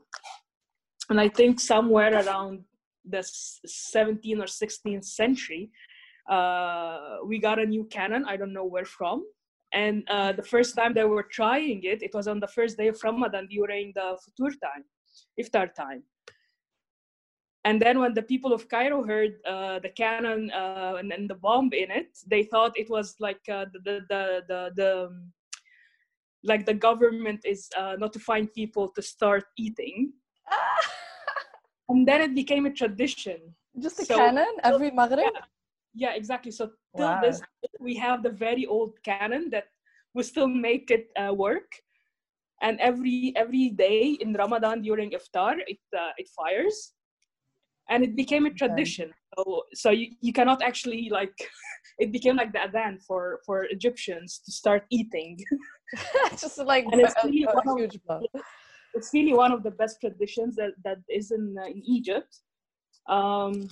and 1.10 1.20
I 1.20 1.28
think 1.28 1.58
somewhere 1.58 2.14
around 2.14 2.60
the 3.04 3.18
17th 3.18 4.38
or 4.38 4.44
16th 4.44 5.04
century, 5.04 5.70
uh, 6.30 7.16
we 7.26 7.40
got 7.40 7.58
a 7.58 7.66
new 7.66 7.84
cannon. 7.84 8.24
I 8.28 8.36
don't 8.36 8.52
know 8.52 8.66
where 8.66 8.84
from. 8.84 9.24
And 9.72 10.04
uh, 10.08 10.32
the 10.32 10.42
first 10.42 10.76
time 10.76 10.92
they 10.94 11.04
were 11.04 11.26
trying 11.32 11.80
it, 11.82 12.02
it 12.02 12.14
was 12.14 12.28
on 12.28 12.38
the 12.38 12.46
first 12.46 12.76
day 12.76 12.88
of 12.88 13.00
Ramadan 13.02 13.48
during 13.48 13.92
the 13.94 14.16
futur 14.22 14.54
time, 14.62 14.84
iftar 15.40 15.74
time 15.74 16.04
and 17.64 17.80
then 17.80 18.00
when 18.00 18.14
the 18.14 18.22
people 18.22 18.52
of 18.52 18.68
Cairo 18.68 19.04
heard 19.04 19.34
uh, 19.46 19.78
the 19.78 19.88
cannon 19.88 20.50
uh, 20.50 20.96
and, 20.98 21.12
and, 21.12 21.30
the 21.30 21.36
bomb 21.36 21.70
in 21.72 21.90
it, 21.90 22.18
they 22.26 22.42
thought 22.42 22.72
it 22.76 22.90
was 22.90 23.14
like 23.20 23.40
uh, 23.48 23.66
the, 23.72 23.78
the, 23.84 24.00
the, 24.08 24.42
the, 24.48 24.70
the 24.74 25.06
um, 25.06 25.32
like 26.42 26.66
the 26.66 26.74
government 26.74 27.40
is 27.44 27.68
uh, 27.78 27.94
notifying 27.98 28.48
people 28.48 28.88
to 28.88 29.00
start 29.00 29.44
eating. 29.56 30.12
and 31.88 32.06
then 32.06 32.20
it 32.20 32.34
became 32.34 32.66
a 32.66 32.72
tradition. 32.72 33.38
Just 33.78 34.00
a 34.00 34.04
so, 34.04 34.16
cannon 34.16 34.54
every 34.64 34.90
Maghrib? 34.90 35.30
Yeah. 35.32 35.40
Yeah, 35.94 36.14
exactly. 36.14 36.50
So 36.50 36.70
till 36.96 37.06
wow. 37.06 37.20
this, 37.20 37.40
we 37.78 37.94
have 37.96 38.22
the 38.22 38.30
very 38.30 38.66
old 38.66 38.94
cannon 39.04 39.50
that 39.50 39.66
we 40.14 40.22
still 40.22 40.48
make 40.48 40.90
it 40.90 41.10
uh, 41.16 41.34
work. 41.34 41.70
And 42.62 42.80
every 42.80 43.32
every 43.36 43.70
day 43.70 44.16
in 44.20 44.32
Ramadan 44.34 44.82
during 44.82 45.10
iftar, 45.10 45.58
it 45.66 45.78
uh, 45.96 46.12
it 46.16 46.28
fires, 46.28 46.92
and 47.88 48.04
it 48.04 48.16
became 48.16 48.46
a 48.46 48.50
tradition. 48.50 49.10
So 49.36 49.64
so 49.74 49.90
you, 49.90 50.08
you 50.20 50.32
cannot 50.32 50.62
actually 50.62 51.08
like, 51.10 51.34
it 51.98 52.12
became 52.12 52.36
like 52.36 52.52
the 52.52 52.58
adhan 52.58 53.02
for 53.02 53.40
for 53.46 53.64
Egyptians 53.64 54.40
to 54.44 54.52
start 54.52 54.84
eating. 54.90 55.38
Just 56.38 56.58
like 56.58 56.84
and 56.90 57.00
it's 57.00 57.14
really, 57.24 57.44
a, 57.44 57.50
a 57.50 57.76
huge 57.76 57.98
of, 58.08 58.22
it's 58.94 59.10
really 59.12 59.34
one 59.34 59.52
of 59.52 59.62
the 59.62 59.70
best 59.70 60.00
traditions 60.00 60.56
that 60.56 60.72
that 60.84 60.98
is 61.08 61.30
in 61.30 61.56
uh, 61.58 61.66
in 61.66 61.82
Egypt. 61.84 62.40
Um, 63.08 63.68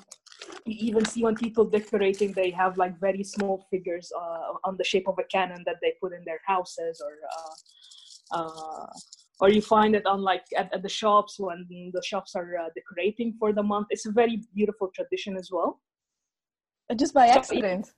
you 0.67 0.77
even 0.89 1.05
see 1.05 1.23
when 1.23 1.35
people 1.35 1.65
decorating 1.65 2.33
they 2.33 2.51
have 2.51 2.77
like 2.77 2.99
very 2.99 3.23
small 3.23 3.67
figures 3.71 4.11
uh, 4.17 4.55
on 4.65 4.77
the 4.77 4.85
shape 4.85 5.07
of 5.09 5.19
a 5.19 5.25
cannon 5.25 5.63
that 5.67 5.77
they 5.83 5.95
put 6.01 6.13
in 6.13 6.23
their 6.25 6.41
houses 6.47 7.03
or 7.07 7.15
uh, 7.37 7.55
uh, 8.39 8.87
or 9.41 9.51
you 9.51 9.63
find 9.63 9.95
it 9.95 10.07
on 10.07 10.23
like 10.23 10.45
at, 10.57 10.73
at, 10.73 10.83
the 10.83 10.89
shops 10.89 11.39
when 11.39 11.67
the 11.69 12.03
shops 12.05 12.35
are 12.35 12.59
uh, 12.59 12.69
decorating 12.75 13.35
for 13.39 13.53
the 13.53 13.63
month. 13.63 13.89
It's 13.91 14.07
a 14.07 14.13
very 14.13 14.43
beautiful 14.55 14.89
tradition 14.95 15.37
as 15.37 15.51
well. 15.51 15.81
Just 16.97 17.15
by 17.15 17.29
accident. 17.29 17.93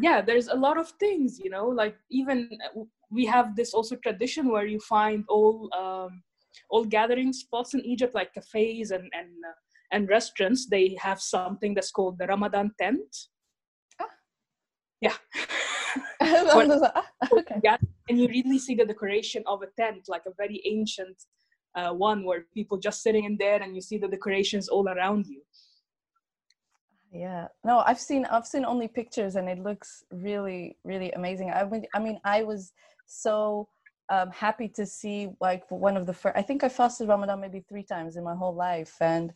yeah 0.00 0.20
there's 0.20 0.48
a 0.48 0.54
lot 0.54 0.76
of 0.76 0.88
things 0.98 1.38
you 1.38 1.48
know 1.48 1.68
like 1.68 1.94
even 2.10 2.48
uh, 2.66 2.80
we 3.08 3.24
have 3.24 3.54
this 3.54 3.72
also 3.72 3.94
tradition 3.94 4.50
where 4.50 4.66
you 4.66 4.80
find 4.80 5.24
all 5.28 5.70
um, 5.78 6.24
all 6.70 6.84
gathering 6.84 7.32
spots 7.32 7.72
in 7.74 7.80
egypt 7.86 8.16
like 8.16 8.34
cafes 8.34 8.90
and 8.90 9.04
and 9.12 9.28
uh, 9.48 9.54
and 9.92 10.08
restaurants. 10.08 10.66
They 10.66 10.96
have 11.00 11.20
something 11.20 11.74
that's 11.74 11.92
called 11.92 12.18
the 12.18 12.26
ramadan 12.26 12.72
tent. 12.80 13.28
Ah. 14.00 14.08
yeah. 15.00 15.16
Okay. 17.32 17.60
And 18.08 18.18
you 18.18 18.28
really 18.28 18.58
see 18.58 18.74
the 18.74 18.84
decoration 18.84 19.42
of 19.46 19.62
a 19.62 19.66
tent 19.80 20.08
like 20.08 20.22
a 20.26 20.32
very 20.36 20.60
ancient 20.64 21.16
uh, 21.74 21.92
one 21.92 22.24
where 22.24 22.46
people 22.52 22.78
just 22.78 23.02
sitting 23.02 23.24
in 23.24 23.36
there 23.38 23.62
and 23.62 23.74
you 23.74 23.80
see 23.80 23.98
the 23.98 24.08
decorations 24.08 24.68
all 24.68 24.88
around 24.88 25.26
you. 25.26 25.40
Yeah. 27.12 27.48
No 27.64 27.82
i've 27.86 28.00
seen 28.00 28.24
i've 28.26 28.46
seen 28.46 28.64
only 28.64 28.88
pictures 28.88 29.36
and 29.36 29.48
it 29.48 29.58
looks 29.58 30.04
really 30.10 30.78
really 30.84 31.12
amazing. 31.12 31.50
I 31.50 31.64
mean 31.64 31.84
i 31.94 31.98
mean 31.98 32.18
i 32.24 32.42
was 32.42 32.72
so 33.06 33.68
um, 34.08 34.30
happy 34.30 34.68
to 34.68 34.84
see 34.86 35.28
like 35.40 35.70
one 35.70 35.96
of 35.96 36.06
the 36.06 36.12
first 36.14 36.36
i 36.36 36.42
think 36.42 36.64
i 36.64 36.68
fasted 36.68 37.08
ramadan 37.08 37.40
maybe 37.40 37.64
three 37.68 37.82
times 37.82 38.16
in 38.16 38.24
my 38.24 38.34
whole 38.34 38.54
life 38.54 38.96
and 39.00 39.32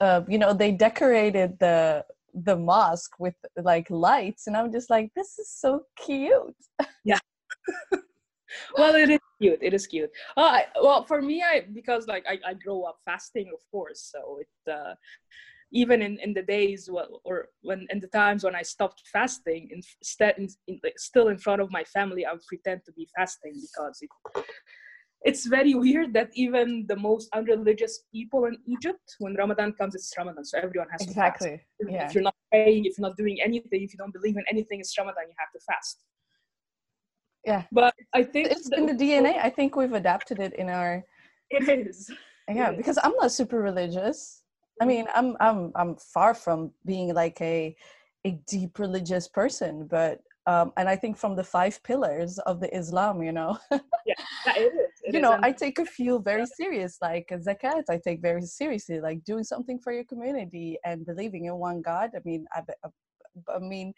uh, 0.00 0.22
you 0.28 0.38
know 0.38 0.52
they 0.52 0.72
decorated 0.72 1.58
the 1.60 2.04
the 2.34 2.56
mosque 2.56 3.12
with 3.18 3.34
like 3.62 3.88
lights 3.90 4.46
and 4.46 4.56
i'm 4.56 4.72
just 4.72 4.90
like 4.90 5.10
this 5.14 5.38
is 5.38 5.50
so 5.50 5.82
cute. 5.96 6.56
Yeah 7.04 7.18
well 8.76 8.94
it 8.94 9.10
is 9.10 9.20
cute 9.40 9.58
it 9.62 9.74
is 9.74 9.86
cute 9.86 10.10
I, 10.36 10.66
well 10.82 11.04
for 11.04 11.22
me 11.22 11.42
i 11.42 11.64
because 11.72 12.06
like 12.06 12.24
I, 12.28 12.38
I 12.50 12.54
grow 12.54 12.82
up 12.82 12.98
fasting 13.04 13.50
of 13.54 13.60
course 13.70 14.10
so 14.12 14.40
it 14.40 14.72
uh, 14.72 14.94
even 15.72 16.00
in, 16.02 16.18
in 16.20 16.32
the 16.32 16.42
days 16.42 16.88
well, 16.90 17.20
or 17.24 17.48
when 17.62 17.86
in 17.90 18.00
the 18.00 18.06
times 18.08 18.44
when 18.44 18.54
I 18.54 18.62
stopped 18.62 19.02
fasting, 19.12 19.68
instead, 19.70 20.34
in, 20.38 20.48
in, 20.66 20.80
like, 20.82 20.98
still 20.98 21.28
in 21.28 21.38
front 21.38 21.60
of 21.60 21.70
my 21.70 21.84
family, 21.84 22.24
I 22.24 22.32
would 22.32 22.46
pretend 22.46 22.82
to 22.86 22.92
be 22.92 23.06
fasting 23.14 23.52
because 23.60 24.00
it, 24.00 24.44
it's 25.22 25.46
very 25.46 25.74
weird 25.74 26.14
that 26.14 26.30
even 26.34 26.86
the 26.88 26.96
most 26.96 27.28
unreligious 27.34 28.04
people 28.12 28.46
in 28.46 28.56
Egypt, 28.66 29.16
when 29.18 29.34
Ramadan 29.34 29.72
comes, 29.72 29.94
it's 29.94 30.12
Ramadan, 30.16 30.44
so 30.44 30.58
everyone 30.58 30.88
has 30.90 31.02
exactly. 31.02 31.50
to 31.50 31.56
fast. 31.56 31.92
Yeah. 31.92 32.06
If 32.06 32.14
you're 32.14 32.22
not 32.22 32.36
praying, 32.50 32.86
if 32.86 32.96
you're 32.96 33.08
not 33.08 33.16
doing 33.16 33.38
anything, 33.44 33.82
if 33.82 33.92
you 33.92 33.98
don't 33.98 34.12
believe 34.12 34.36
in 34.36 34.44
anything, 34.50 34.80
it's 34.80 34.96
Ramadan. 34.96 35.24
You 35.28 35.34
have 35.38 35.52
to 35.52 35.60
fast. 35.66 36.04
Yeah, 37.48 37.62
but 37.72 37.94
I 38.12 38.22
think 38.24 38.48
it's 38.50 38.68
in 38.68 38.84
the 38.84 38.92
DNA. 38.92 39.38
I 39.42 39.48
think 39.48 39.74
we've 39.74 39.94
adapted 39.94 40.38
it 40.38 40.52
in 40.56 40.68
our. 40.68 41.02
It 41.48 41.66
is. 41.66 42.10
Yeah, 42.46 42.70
it 42.70 42.76
because 42.76 42.98
is. 42.98 43.04
I'm 43.04 43.16
not 43.20 43.32
super 43.32 43.60
religious. 43.62 44.42
I 44.82 44.84
mean, 44.84 45.06
I'm 45.14 45.34
I'm 45.40 45.72
I'm 45.74 45.96
far 45.96 46.34
from 46.34 46.72
being 46.84 47.14
like 47.14 47.40
a 47.40 47.74
a 48.26 48.32
deep 48.46 48.78
religious 48.78 49.28
person, 49.28 49.88
but 49.90 50.20
um, 50.46 50.72
and 50.76 50.90
I 50.90 50.96
think 50.96 51.16
from 51.16 51.36
the 51.36 51.44
five 51.44 51.82
pillars 51.84 52.38
of 52.40 52.60
the 52.60 52.70
Islam, 52.76 53.22
you 53.22 53.32
know. 53.32 53.56
yeah, 54.06 54.22
it 54.56 54.72
is. 54.84 54.92
It 55.04 55.14
you 55.14 55.20
is. 55.20 55.22
know, 55.22 55.38
I 55.42 55.52
take 55.52 55.78
a 55.78 55.86
few 55.86 56.20
very 56.20 56.44
serious, 56.44 56.98
like 57.00 57.28
zakat. 57.32 57.84
I 57.88 57.98
take 58.04 58.20
very 58.20 58.42
seriously, 58.42 59.00
like 59.00 59.24
doing 59.24 59.44
something 59.44 59.78
for 59.78 59.92
your 59.92 60.04
community 60.04 60.78
and 60.84 61.06
believing 61.06 61.46
in 61.46 61.54
one 61.54 61.80
God. 61.80 62.10
I 62.14 62.20
mean, 62.26 62.44
I, 62.54 62.60
I, 62.84 62.88
I 63.56 63.58
mean, 63.58 63.94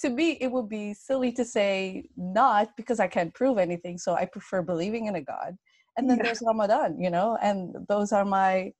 to 0.00 0.10
me, 0.10 0.32
it 0.40 0.50
would 0.50 0.68
be 0.68 0.94
silly 0.94 1.32
to 1.32 1.44
say 1.44 2.04
not 2.16 2.76
because 2.76 3.00
I 3.00 3.08
can't 3.08 3.34
prove 3.34 3.58
anything. 3.58 3.98
So 3.98 4.14
I 4.14 4.24
prefer 4.24 4.62
believing 4.62 5.06
in 5.06 5.16
a 5.16 5.20
God. 5.20 5.56
And 5.96 6.08
then 6.08 6.18
yeah. 6.18 6.24
there's 6.24 6.42
Ramadan, 6.46 7.00
you 7.00 7.10
know, 7.10 7.38
and 7.42 7.74
those 7.88 8.12
are 8.12 8.24
my. 8.24 8.72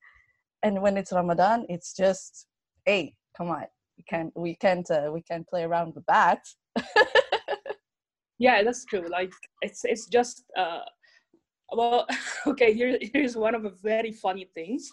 And 0.63 0.83
when 0.83 0.97
it's 0.97 1.13
Ramadan, 1.13 1.65
it's 1.69 1.95
just, 1.95 2.47
hey, 2.85 3.15
come 3.37 3.49
on, 3.49 3.65
we 3.97 4.05
can't, 4.05 4.33
we 4.37 4.55
can't, 4.57 4.91
uh, 4.91 5.11
we 5.13 5.23
can't 5.23 5.49
play 5.49 5.63
around 5.65 5.95
with 5.95 6.05
that 6.07 6.43
yeah 8.41 8.63
that's 8.63 8.85
true 8.87 9.07
like 9.09 9.33
it's 9.63 9.83
it's 9.85 10.07
just 10.07 10.45
uh 10.59 10.81
well 11.73 12.07
okay 12.47 12.73
here 12.73 12.99
here's 13.13 13.37
one 13.37 13.55
of 13.55 13.63
the 13.63 13.75
very 13.83 14.11
funny 14.11 14.49
things 14.55 14.91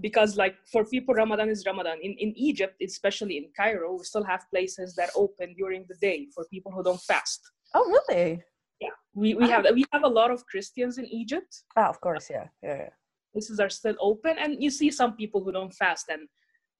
because 0.00 0.36
like 0.36 0.56
for 0.70 0.84
people 0.84 1.14
ramadan 1.14 1.48
is 1.48 1.64
ramadan. 1.66 1.98
In, 2.02 2.12
in 2.12 2.36
egypt 2.36 2.76
especially 2.82 3.36
in 3.36 3.46
cairo 3.56 3.96
we 3.96 4.04
still 4.04 4.24
have 4.24 4.44
places 4.50 4.94
that 4.96 5.10
open 5.14 5.54
during 5.54 5.84
the 5.88 5.94
day 5.96 6.28
for 6.34 6.44
people 6.50 6.72
who 6.72 6.82
don't 6.82 7.00
fast. 7.00 7.40
Oh 7.74 7.84
really? 8.08 8.42
Yeah. 8.80 8.88
We, 9.14 9.34
we 9.34 9.48
have 9.48 9.66
we 9.72 9.84
have 9.92 10.04
a 10.04 10.08
lot 10.08 10.30
of 10.30 10.44
christians 10.46 10.98
in 10.98 11.06
egypt. 11.06 11.62
Oh 11.76 11.82
of 11.84 12.00
course 12.00 12.28
yeah 12.30 12.48
yeah, 12.62 12.76
yeah. 12.76 12.88
places 13.32 13.60
are 13.60 13.70
still 13.70 13.96
open 14.00 14.36
and 14.38 14.62
you 14.62 14.70
see 14.70 14.90
some 14.90 15.14
people 15.16 15.42
who 15.42 15.52
don't 15.52 15.72
fast 15.72 16.06
and 16.08 16.28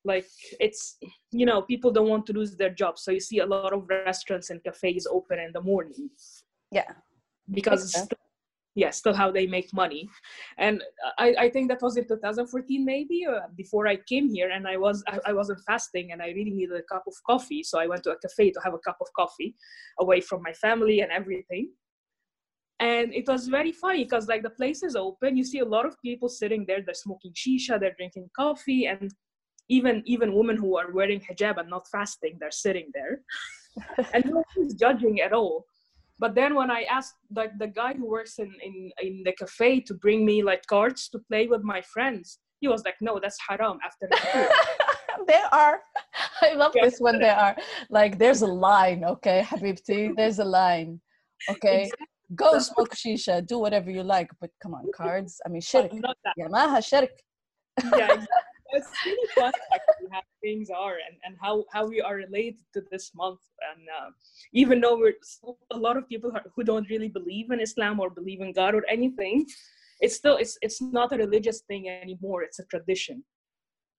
like 0.06 0.26
it's 0.60 0.96
you 1.32 1.44
know 1.44 1.62
people 1.62 1.90
don't 1.90 2.08
want 2.08 2.24
to 2.26 2.32
lose 2.32 2.56
their 2.56 2.70
jobs. 2.70 3.02
So 3.02 3.10
you 3.10 3.20
see 3.20 3.40
a 3.40 3.46
lot 3.46 3.72
of 3.72 3.88
restaurants 3.88 4.50
and 4.50 4.62
cafes 4.62 5.06
open 5.10 5.38
in 5.40 5.50
the 5.52 5.60
morning. 5.60 6.08
Yeah. 6.70 6.90
Because 7.50 7.90
still, 7.90 8.08
yeah 8.76 8.90
still 8.90 9.14
how 9.14 9.30
they 9.32 9.46
make 9.46 9.72
money. 9.72 10.08
And 10.58 10.84
i 11.18 11.28
i 11.44 11.48
think 11.50 11.68
that 11.70 11.82
was 11.86 11.96
in 11.96 12.06
2014 12.06 12.84
maybe 12.84 13.18
uh, 13.26 13.48
before 13.56 13.84
i 13.88 13.96
came 14.12 14.28
here 14.36 14.50
and 14.56 14.68
i 14.68 14.76
was 14.76 15.02
I, 15.08 15.18
I 15.30 15.32
wasn't 15.32 15.60
fasting 15.70 16.12
and 16.12 16.22
i 16.22 16.28
really 16.38 16.54
needed 16.58 16.76
a 16.76 16.88
cup 16.94 17.04
of 17.06 17.14
coffee 17.30 17.62
so 17.62 17.78
i 17.80 17.86
went 17.86 18.02
to 18.04 18.12
a 18.12 18.18
cafe 18.24 18.50
to 18.52 18.60
have 18.64 18.74
a 18.74 18.84
cup 18.86 18.98
of 19.00 19.08
coffee 19.20 19.50
away 20.04 20.20
from 20.20 20.42
my 20.42 20.52
family 20.52 21.00
and 21.00 21.10
everything. 21.10 21.70
And 22.78 23.14
it 23.14 23.26
was 23.26 23.48
very 23.48 23.72
funny 23.72 24.04
because 24.04 24.28
like 24.28 24.42
the 24.42 24.56
place 24.60 24.82
is 24.88 24.96
open 24.96 25.36
you 25.38 25.44
see 25.52 25.60
a 25.60 25.70
lot 25.76 25.86
of 25.86 26.00
people 26.08 26.28
sitting 26.28 26.62
there 26.66 26.82
they're 26.82 27.04
smoking 27.06 27.32
shisha 27.42 27.80
they're 27.80 27.98
drinking 28.00 28.28
coffee 28.42 28.82
and 28.92 29.10
even 29.76 30.02
even 30.14 30.36
women 30.38 30.58
who 30.62 30.76
are 30.80 30.90
wearing 30.98 31.22
hijab 31.28 31.56
and 31.60 31.70
not 31.70 31.88
fasting 31.94 32.34
they're 32.38 32.60
sitting 32.66 32.88
there. 32.98 33.14
And 34.14 34.22
no 34.26 34.42
one's 34.56 34.74
judging 34.84 35.16
at 35.26 35.32
all 35.40 35.54
but 36.18 36.34
then 36.34 36.54
when 36.54 36.70
i 36.70 36.82
asked 36.82 37.16
like 37.34 37.52
the 37.58 37.66
guy 37.66 37.92
who 37.94 38.06
works 38.06 38.38
in, 38.38 38.52
in 38.62 38.90
in 39.02 39.22
the 39.24 39.32
cafe 39.32 39.80
to 39.80 39.94
bring 39.94 40.24
me 40.24 40.42
like 40.42 40.64
cards 40.66 41.08
to 41.08 41.18
play 41.30 41.46
with 41.46 41.62
my 41.62 41.80
friends 41.82 42.38
he 42.60 42.68
was 42.68 42.82
like 42.84 42.96
no 43.00 43.18
that's 43.22 43.38
haram 43.48 43.78
after 43.84 44.08
there 45.26 45.48
are. 45.52 45.80
I 46.42 46.52
love 46.54 46.72
yeah. 46.74 46.84
this 46.84 46.98
when 46.98 47.18
there 47.18 47.36
are. 47.36 47.56
Like 47.90 48.18
there's 48.18 48.42
a 48.42 48.46
line 48.46 49.04
okay 49.04 49.42
habibti 49.46 50.14
there's 50.16 50.38
a 50.38 50.44
line 50.44 51.00
okay? 51.50 51.82
Exactly. 51.82 52.06
go 52.34 52.58
smoke 52.58 52.94
shisha 52.94 53.46
do 53.46 53.58
whatever 53.58 53.90
you 53.90 54.02
like 54.02 54.30
but 54.40 54.50
come 54.62 54.74
on 54.74 54.86
cards? 54.94 55.40
I 55.46 55.48
mean 55.48 55.60
shirk. 55.60 55.90
yeah 56.36 56.80
shirk. 56.80 57.10
Yeah 58.02 58.12
exactly 58.12 58.55
it's 58.70 58.88
really 59.04 59.28
fun 59.34 59.52
actually 59.72 60.08
how 60.12 60.20
things 60.42 60.70
are 60.70 60.94
and, 60.94 61.16
and 61.24 61.36
how, 61.40 61.64
how 61.72 61.86
we 61.86 62.00
are 62.00 62.16
related 62.16 62.64
to 62.74 62.82
this 62.90 63.12
month. 63.14 63.40
And 63.72 63.86
uh, 63.88 64.10
even 64.52 64.80
though 64.80 64.96
we're 64.96 65.14
a 65.70 65.76
lot 65.76 65.96
of 65.96 66.08
people 66.08 66.32
who 66.54 66.64
don't 66.64 66.88
really 66.90 67.08
believe 67.08 67.50
in 67.50 67.60
Islam 67.60 68.00
or 68.00 68.10
believe 68.10 68.40
in 68.40 68.52
God 68.52 68.74
or 68.74 68.84
anything, 68.88 69.46
it's 70.00 70.14
still 70.14 70.36
it's 70.36 70.58
it's 70.62 70.80
not 70.82 71.12
a 71.12 71.16
religious 71.16 71.62
thing 71.62 71.88
anymore. 71.88 72.42
It's 72.42 72.58
a 72.58 72.64
tradition. 72.64 73.24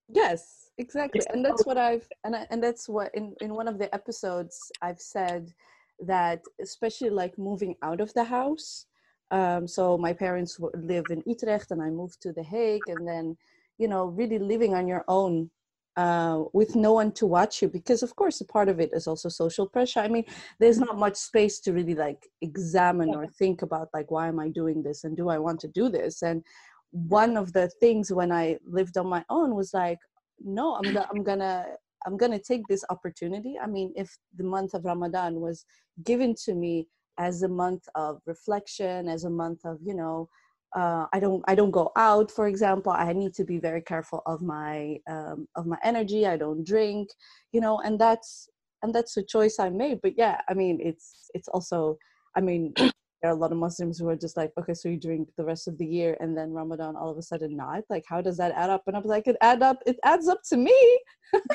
Yes, 0.08 0.70
exactly, 0.78 1.18
it's 1.18 1.26
and 1.32 1.44
that's 1.44 1.66
what 1.66 1.76
I've 1.76 2.08
and 2.24 2.36
I, 2.36 2.46
and 2.50 2.62
that's 2.62 2.88
what 2.88 3.10
in 3.14 3.34
in 3.40 3.54
one 3.54 3.68
of 3.68 3.78
the 3.78 3.92
episodes 3.94 4.70
I've 4.80 5.00
said 5.00 5.52
that 6.00 6.40
especially 6.62 7.10
like 7.10 7.36
moving 7.38 7.74
out 7.82 8.00
of 8.00 8.12
the 8.14 8.24
house. 8.24 8.86
Um, 9.30 9.66
so 9.68 9.98
my 9.98 10.12
parents 10.12 10.58
live 10.74 11.04
in 11.10 11.22
Utrecht, 11.26 11.70
and 11.70 11.82
I 11.82 11.90
moved 11.90 12.22
to 12.22 12.32
The 12.32 12.42
Hague, 12.42 12.86
and 12.86 13.06
then 13.06 13.36
you 13.78 13.88
know 13.88 14.06
really 14.06 14.38
living 14.38 14.74
on 14.74 14.86
your 14.86 15.04
own 15.08 15.50
uh, 15.96 16.44
with 16.52 16.76
no 16.76 16.92
one 16.92 17.10
to 17.10 17.26
watch 17.26 17.60
you 17.60 17.68
because 17.68 18.02
of 18.02 18.14
course 18.14 18.40
a 18.40 18.44
part 18.44 18.68
of 18.68 18.78
it 18.78 18.90
is 18.92 19.08
also 19.08 19.28
social 19.28 19.66
pressure. 19.66 20.00
I 20.00 20.08
mean 20.08 20.24
there's 20.60 20.78
not 20.78 20.98
much 20.98 21.16
space 21.16 21.58
to 21.60 21.72
really 21.72 21.94
like 21.94 22.28
examine 22.40 23.14
or 23.14 23.26
think 23.26 23.62
about 23.62 23.88
like 23.92 24.10
why 24.10 24.28
am 24.28 24.38
i 24.38 24.48
doing 24.48 24.82
this 24.82 25.04
and 25.04 25.16
do 25.16 25.28
i 25.28 25.38
want 25.38 25.60
to 25.60 25.68
do 25.68 25.88
this? 25.88 26.22
And 26.22 26.44
one 26.90 27.36
of 27.36 27.52
the 27.52 27.68
things 27.80 28.12
when 28.12 28.32
i 28.32 28.58
lived 28.64 28.96
on 28.96 29.06
my 29.08 29.24
own 29.28 29.54
was 29.54 29.74
like 29.74 29.98
no 30.42 30.76
i'm, 30.76 30.96
I'm 31.10 31.22
gonna 31.22 31.66
I'm 32.06 32.16
going 32.16 32.32
to 32.32 32.38
take 32.38 32.66
this 32.68 32.84
opportunity. 32.90 33.58
I 33.60 33.66
mean, 33.66 33.92
if 33.96 34.16
the 34.36 34.44
month 34.44 34.74
of 34.74 34.84
Ramadan 34.84 35.40
was 35.40 35.64
given 36.04 36.34
to 36.44 36.54
me 36.54 36.86
as 37.18 37.42
a 37.42 37.48
month 37.48 37.88
of 37.94 38.20
reflection, 38.26 39.08
as 39.08 39.24
a 39.24 39.30
month 39.30 39.64
of, 39.64 39.78
you 39.82 39.94
know, 39.94 40.28
uh, 40.76 41.06
I 41.12 41.20
don't 41.20 41.42
I 41.48 41.54
don't 41.54 41.70
go 41.70 41.92
out, 41.96 42.30
for 42.30 42.46
example. 42.46 42.92
I 42.92 43.12
need 43.12 43.34
to 43.34 43.44
be 43.44 43.58
very 43.58 43.80
careful 43.80 44.22
of 44.26 44.42
my 44.42 44.98
um, 45.08 45.48
of 45.56 45.66
my 45.66 45.78
energy. 45.82 46.26
I 46.26 46.36
don't 46.36 46.64
drink, 46.64 47.08
you 47.52 47.60
know, 47.60 47.80
and 47.80 47.98
that's 47.98 48.48
and 48.82 48.94
that's 48.94 49.16
a 49.16 49.22
choice 49.22 49.58
I 49.58 49.70
made. 49.70 50.00
But 50.02 50.18
yeah, 50.18 50.40
I 50.48 50.54
mean, 50.54 50.78
it's 50.82 51.30
it's 51.34 51.48
also, 51.48 51.98
I 52.36 52.40
mean, 52.40 52.74
there 52.76 53.30
are 53.30 53.30
a 53.30 53.34
lot 53.34 53.52
of 53.52 53.58
Muslims 53.58 53.98
who 53.98 54.08
are 54.08 54.16
just 54.16 54.36
like, 54.36 54.52
okay, 54.58 54.74
so 54.74 54.88
you 54.88 55.00
drink 55.00 55.28
the 55.36 55.44
rest 55.44 55.68
of 55.68 55.78
the 55.78 55.86
year 55.86 56.16
and 56.20 56.36
then 56.36 56.52
Ramadan 56.52 56.96
all 56.96 57.10
of 57.10 57.18
a 57.18 57.22
sudden 57.22 57.56
not. 57.56 57.84
Like, 57.88 58.04
how 58.06 58.20
does 58.20 58.36
that 58.36 58.52
add 58.52 58.70
up? 58.70 58.82
And 58.86 58.96
I 58.96 59.00
was 59.00 59.08
like, 59.08 59.26
it 59.26 59.36
add 59.40 59.62
up. 59.62 59.78
It 59.86 59.96
adds 60.04 60.28
up 60.28 60.40
to 60.50 60.56
me. 60.56 61.00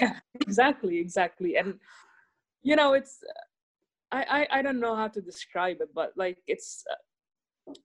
yeah, 0.01 0.19
exactly, 0.41 0.97
exactly. 0.97 1.55
And 1.57 1.79
you 2.63 2.75
know, 2.75 2.93
it's 2.93 3.19
I, 4.11 4.47
I 4.51 4.59
I 4.59 4.61
don't 4.61 4.79
know 4.79 4.95
how 4.95 5.07
to 5.07 5.21
describe 5.21 5.77
it, 5.81 5.89
but 5.93 6.13
like 6.15 6.39
it's 6.47 6.83
uh, 6.91 6.95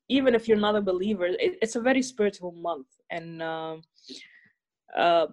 even 0.09 0.35
if 0.35 0.49
you're 0.49 0.59
not 0.59 0.77
a 0.77 0.81
believer, 0.81 1.27
it, 1.27 1.59
it's 1.63 1.77
a 1.77 1.81
very 1.81 2.03
spiritual 2.03 2.53
month, 2.53 2.89
and 3.11 3.43
um, 3.43 3.83
uh, 4.97 5.27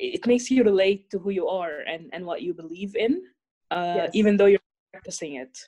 it 0.00 0.26
makes 0.26 0.50
you 0.50 0.62
relate 0.62 1.10
to 1.10 1.18
who 1.18 1.30
you 1.30 1.48
are 1.48 1.80
and 1.80 2.10
and 2.12 2.24
what 2.24 2.42
you 2.42 2.54
believe 2.54 2.96
in, 2.96 3.22
uh, 3.70 3.94
yes. 3.96 4.10
even 4.14 4.36
though 4.36 4.46
you're 4.46 4.60
practicing 4.92 5.34
it. 5.34 5.58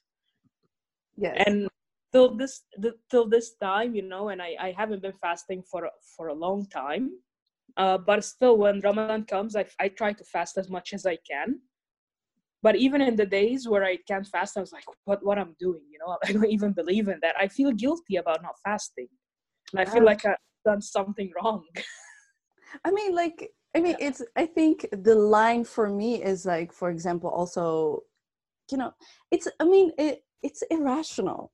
Yes. 1.16 1.42
And 1.46 1.68
till 2.12 2.34
this 2.36 2.62
the, 2.76 2.94
till 3.10 3.28
this 3.28 3.54
time 3.54 3.94
you 3.94 4.02
know 4.02 4.28
and 4.28 4.40
I, 4.40 4.54
I 4.60 4.74
haven't 4.76 5.02
been 5.02 5.14
fasting 5.20 5.62
for 5.62 5.88
for 6.16 6.28
a 6.28 6.34
long 6.34 6.66
time 6.66 7.10
uh, 7.76 7.98
but 7.98 8.24
still 8.24 8.58
when 8.58 8.80
ramadan 8.80 9.24
comes 9.24 9.56
I, 9.56 9.64
I 9.80 9.88
try 9.88 10.12
to 10.12 10.24
fast 10.24 10.58
as 10.58 10.68
much 10.68 10.92
as 10.92 11.06
i 11.06 11.16
can 11.28 11.60
but 12.62 12.76
even 12.76 13.00
in 13.00 13.16
the 13.16 13.26
days 13.26 13.68
where 13.68 13.84
i 13.84 13.96
can't 14.08 14.26
fast 14.26 14.56
i 14.56 14.60
was 14.60 14.72
like 14.72 14.84
what 15.04 15.24
what 15.24 15.38
i'm 15.38 15.54
doing? 15.58 15.82
You 15.90 15.98
know 16.00 16.16
i 16.26 16.32
don't 16.32 16.50
even 16.50 16.72
believe 16.72 17.08
in 17.08 17.18
that. 17.22 17.34
I 17.38 17.48
feel 17.48 17.72
guilty 17.72 18.16
about 18.16 18.42
not 18.42 18.56
fasting. 18.64 19.08
And 19.72 19.80
i 19.80 19.84
feel 19.84 20.04
like 20.04 20.24
i've 20.24 20.36
done 20.64 20.82
something 20.82 21.30
wrong. 21.36 21.64
I 22.84 22.90
mean 22.90 23.14
like 23.14 23.50
i 23.76 23.80
mean 23.80 23.96
it's 23.98 24.22
i 24.36 24.46
think 24.46 24.86
the 24.92 25.14
line 25.14 25.64
for 25.64 25.88
me 25.88 26.22
is 26.22 26.44
like 26.44 26.72
for 26.72 26.90
example 26.90 27.30
also 27.30 28.00
you 28.70 28.78
know 28.78 28.92
it's 29.30 29.48
i 29.60 29.64
mean 29.64 29.92
it 29.98 30.22
it's 30.42 30.62
irrational. 30.70 31.52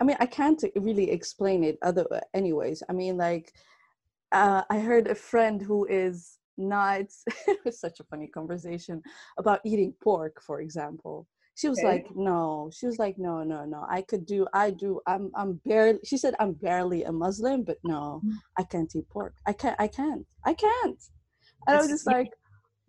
I 0.00 0.04
mean, 0.04 0.16
I 0.18 0.26
can't 0.26 0.62
really 0.76 1.10
explain 1.10 1.62
it 1.64 1.78
other 1.82 2.06
anyways. 2.32 2.82
I 2.88 2.92
mean, 2.92 3.16
like, 3.16 3.52
uh, 4.32 4.62
I 4.70 4.78
heard 4.78 5.08
a 5.08 5.14
friend 5.14 5.60
who 5.60 5.86
is 5.86 6.38
not, 6.60 7.06
it 7.48 7.58
was 7.64 7.80
such 7.80 8.00
a 8.00 8.04
funny 8.04 8.28
conversation 8.28 9.02
about 9.38 9.60
eating 9.64 9.94
pork, 10.02 10.42
for 10.42 10.60
example. 10.60 11.26
She 11.56 11.68
was 11.68 11.78
okay. 11.80 11.88
like, 11.88 12.06
no, 12.14 12.70
she 12.72 12.86
was 12.86 12.98
like, 12.98 13.18
no, 13.18 13.42
no, 13.42 13.64
no. 13.64 13.84
I 13.88 14.02
could 14.02 14.24
do, 14.24 14.46
I 14.54 14.70
do, 14.70 15.00
I'm, 15.06 15.30
I'm 15.34 15.60
barely, 15.66 15.98
she 16.04 16.16
said, 16.16 16.34
I'm 16.40 16.52
barely 16.52 17.04
a 17.04 17.12
Muslim, 17.12 17.64
but 17.64 17.78
no, 17.84 18.22
mm. 18.24 18.32
I 18.56 18.62
can't 18.62 18.94
eat 18.94 19.08
pork. 19.10 19.34
I 19.46 19.52
can't, 19.52 19.76
I 19.78 19.88
can't, 19.88 20.24
I 20.44 20.54
can't. 20.54 20.98
And 21.66 21.76
I 21.76 21.80
was 21.80 21.88
just 21.88 22.06
like, 22.06 22.30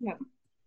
yeah 0.00 0.14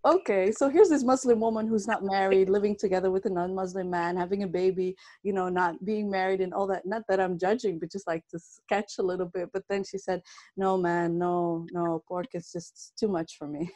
okay 0.06 0.52
so 0.52 0.70
here's 0.70 0.90
this 0.90 1.04
muslim 1.04 1.40
woman 1.40 1.68
who's 1.68 1.88
not 1.88 2.04
married 2.04 2.48
living 2.48 2.76
together 2.76 3.10
with 3.10 3.26
a 3.26 3.30
non-muslim 3.30 3.90
man 3.90 4.16
having 4.16 4.44
a 4.44 4.48
baby 4.48 4.96
you 5.24 5.34
know 5.34 5.50
not 5.50 5.84
being 5.84 6.10
married 6.10 6.42
and 6.42 6.54
all 6.54 6.68
that. 6.68 6.86
Not 6.86 7.04
that 7.10 7.20
i'm 7.20 7.40
judging 7.40 7.80
but 7.80 7.92
just 7.92 8.08
like 8.08 8.24
to 8.30 8.40
sketch 8.40 8.94
a 9.00 9.04
little 9.04 9.26
bit. 9.26 9.50
But 9.52 9.64
then 9.70 9.84
she 9.84 9.98
said 9.98 10.22
no 10.58 10.78
man 10.78 11.18
no 11.18 11.66
no 11.72 12.04
pork 12.08 12.28
is 12.34 12.52
just 12.52 12.94
too 13.00 13.08
much 13.08 13.38
for 13.38 13.48
me. 13.48 13.70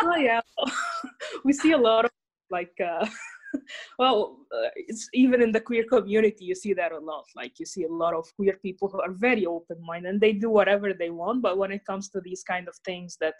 Oh 0.00 0.16
yeah. 0.16 0.40
We 1.44 1.52
see 1.52 1.72
a 1.72 1.78
lot 1.78 2.04
of 2.04 2.10
like 2.50 2.74
uh 2.84 3.06
well 3.98 4.38
uh, 4.52 4.70
it's 4.74 5.08
even 5.14 5.40
in 5.40 5.52
the 5.52 5.60
queer 5.60 5.84
community 5.84 6.44
you 6.44 6.54
see 6.54 6.74
that 6.74 6.92
a 6.92 6.98
lot. 6.98 7.24
Like 7.36 7.58
you 7.58 7.66
see 7.66 7.84
a 7.84 7.92
lot 7.92 8.14
of 8.14 8.26
queer 8.36 8.58
people 8.60 8.88
who 8.88 9.00
are 9.00 9.12
very 9.12 9.46
open-minded 9.46 10.08
and 10.08 10.20
they 10.20 10.32
do 10.32 10.50
whatever 10.50 10.92
they 10.92 11.10
want. 11.10 11.42
But 11.42 11.58
when 11.58 11.72
it 11.72 11.86
comes 11.86 12.08
to 12.10 12.20
these 12.20 12.42
kind 12.42 12.68
of 12.68 12.76
things 12.84 13.16
that 13.20 13.34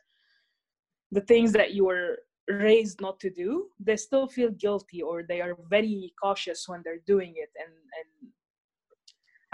the 1.15 1.23
things 1.23 1.53
that 1.53 1.73
you 1.73 1.85
were 1.87 2.19
raised 2.49 3.01
not 3.01 3.19
to 3.21 3.31
do 3.31 3.69
they 3.81 3.97
still 3.97 4.27
feel 4.27 4.51
guilty 4.51 5.01
or 5.01 5.23
they 5.23 5.41
are 5.41 5.57
very 5.71 6.13
cautious 6.23 6.69
when 6.69 6.81
they're 6.85 7.05
doing 7.07 7.33
it. 7.45 7.51
And 7.63 7.73
and 7.99 8.31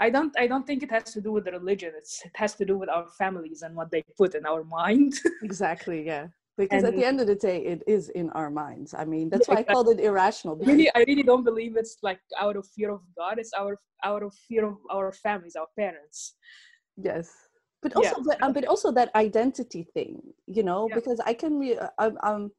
i 0.05 0.09
don't 0.09 0.33
i 0.43 0.47
don't 0.51 0.65
think 0.67 0.81
it 0.83 0.91
has 0.97 1.05
to 1.15 1.21
do 1.21 1.31
with 1.31 1.45
the 1.45 1.53
religion. 1.61 1.91
It's 2.01 2.13
it 2.25 2.35
has 2.43 2.55
to 2.55 2.65
do 2.65 2.75
with 2.81 2.89
our 2.89 3.07
families 3.21 3.61
and 3.65 3.73
what 3.79 3.89
they 3.91 4.03
put 4.17 4.35
in 4.39 4.45
our 4.45 4.63
mind. 4.79 5.13
Exactly 5.49 5.99
yeah. 6.11 6.27
Because 6.57 6.83
and, 6.83 6.93
at 6.93 6.95
the 6.99 7.05
end 7.11 7.21
of 7.21 7.27
the 7.27 7.39
day 7.49 7.59
it 7.73 7.81
is 7.87 8.09
in 8.09 8.27
our 8.39 8.49
minds. 8.63 8.89
I 8.93 9.05
mean 9.13 9.29
that's 9.29 9.47
yeah, 9.47 9.55
why 9.55 9.61
i 9.61 9.63
called 9.73 9.89
it 9.93 9.99
irrational 10.09 10.55
really 10.69 10.89
i 10.97 11.01
really 11.09 11.25
don't 11.31 11.45
believe 11.51 11.73
it's 11.81 11.97
like 12.09 12.21
out 12.45 12.57
of 12.59 12.65
fear 12.75 12.89
of 12.97 13.01
god. 13.19 13.35
It's 13.41 13.53
our 13.61 13.73
out 14.03 14.23
of 14.27 14.33
fear 14.47 14.63
of 14.71 14.77
our 14.97 15.09
families 15.25 15.55
our 15.55 15.69
parents. 15.77 16.35
Yes 17.09 17.50
but 17.81 17.95
also 17.95 18.15
yeah. 18.17 18.23
but, 18.25 18.43
um, 18.43 18.53
but 18.53 18.65
also 18.65 18.91
that 18.91 19.13
identity 19.15 19.83
thing 19.93 20.21
you 20.47 20.63
know 20.63 20.87
yeah. 20.89 20.95
because 20.95 21.19
i 21.25 21.33
can 21.33 21.59
be 21.59 21.77
um, 21.97 22.17
um 22.23 22.51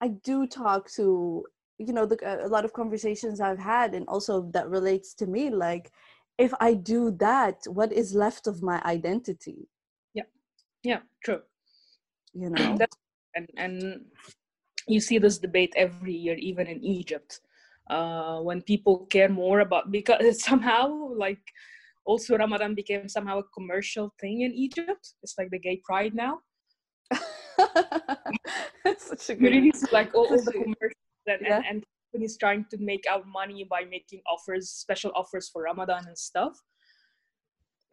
i 0.00 0.08
do 0.08 0.46
talk 0.46 0.90
to 0.90 1.44
you 1.78 1.92
know 1.92 2.06
the, 2.06 2.16
a 2.46 2.48
lot 2.48 2.64
of 2.64 2.72
conversations 2.72 3.40
i've 3.40 3.58
had 3.58 3.94
and 3.94 4.06
also 4.08 4.42
that 4.52 4.68
relates 4.68 5.14
to 5.14 5.26
me 5.26 5.50
like 5.50 5.90
if 6.38 6.52
i 6.60 6.72
do 6.72 7.10
that 7.10 7.56
what 7.66 7.92
is 7.92 8.14
left 8.14 8.46
of 8.46 8.62
my 8.62 8.82
identity 8.84 9.68
yeah 10.14 10.24
yeah 10.82 11.00
true 11.24 11.40
you 12.32 12.50
know 12.50 12.76
That's, 12.76 12.96
and 13.34 13.48
and 13.56 14.04
you 14.88 15.00
see 15.00 15.18
this 15.18 15.38
debate 15.38 15.72
every 15.76 16.14
year 16.14 16.36
even 16.36 16.66
in 16.66 16.82
egypt 16.84 17.40
uh, 17.88 18.40
when 18.40 18.62
people 18.62 19.06
care 19.06 19.28
more 19.28 19.60
about 19.60 19.92
because 19.92 20.42
somehow 20.48 20.88
like 21.14 21.52
also 22.06 22.36
Ramadan 22.36 22.74
became 22.74 23.08
somehow 23.08 23.40
a 23.40 23.44
commercial 23.54 24.14
thing 24.20 24.42
in 24.42 24.52
Egypt. 24.52 25.14
It's 25.22 25.34
like 25.36 25.50
the 25.50 25.58
gay 25.58 25.80
pride 25.84 26.14
now. 26.14 26.38
That's 28.84 29.06
such 29.08 29.30
a 29.30 29.34
good. 29.34 29.52
Really, 29.52 29.72
like 29.92 30.14
all, 30.14 30.26
all 30.26 30.42
the 30.42 30.52
commercials 30.52 31.26
and, 31.26 31.40
yeah. 31.42 31.56
and, 31.56 31.66
and 31.66 31.84
companies 32.12 32.36
trying 32.38 32.64
to 32.70 32.78
make 32.78 33.04
out 33.10 33.26
money 33.26 33.64
by 33.68 33.84
making 33.90 34.20
offers, 34.26 34.70
special 34.70 35.12
offers 35.14 35.48
for 35.48 35.62
Ramadan 35.62 36.06
and 36.06 36.16
stuff. 36.16 36.58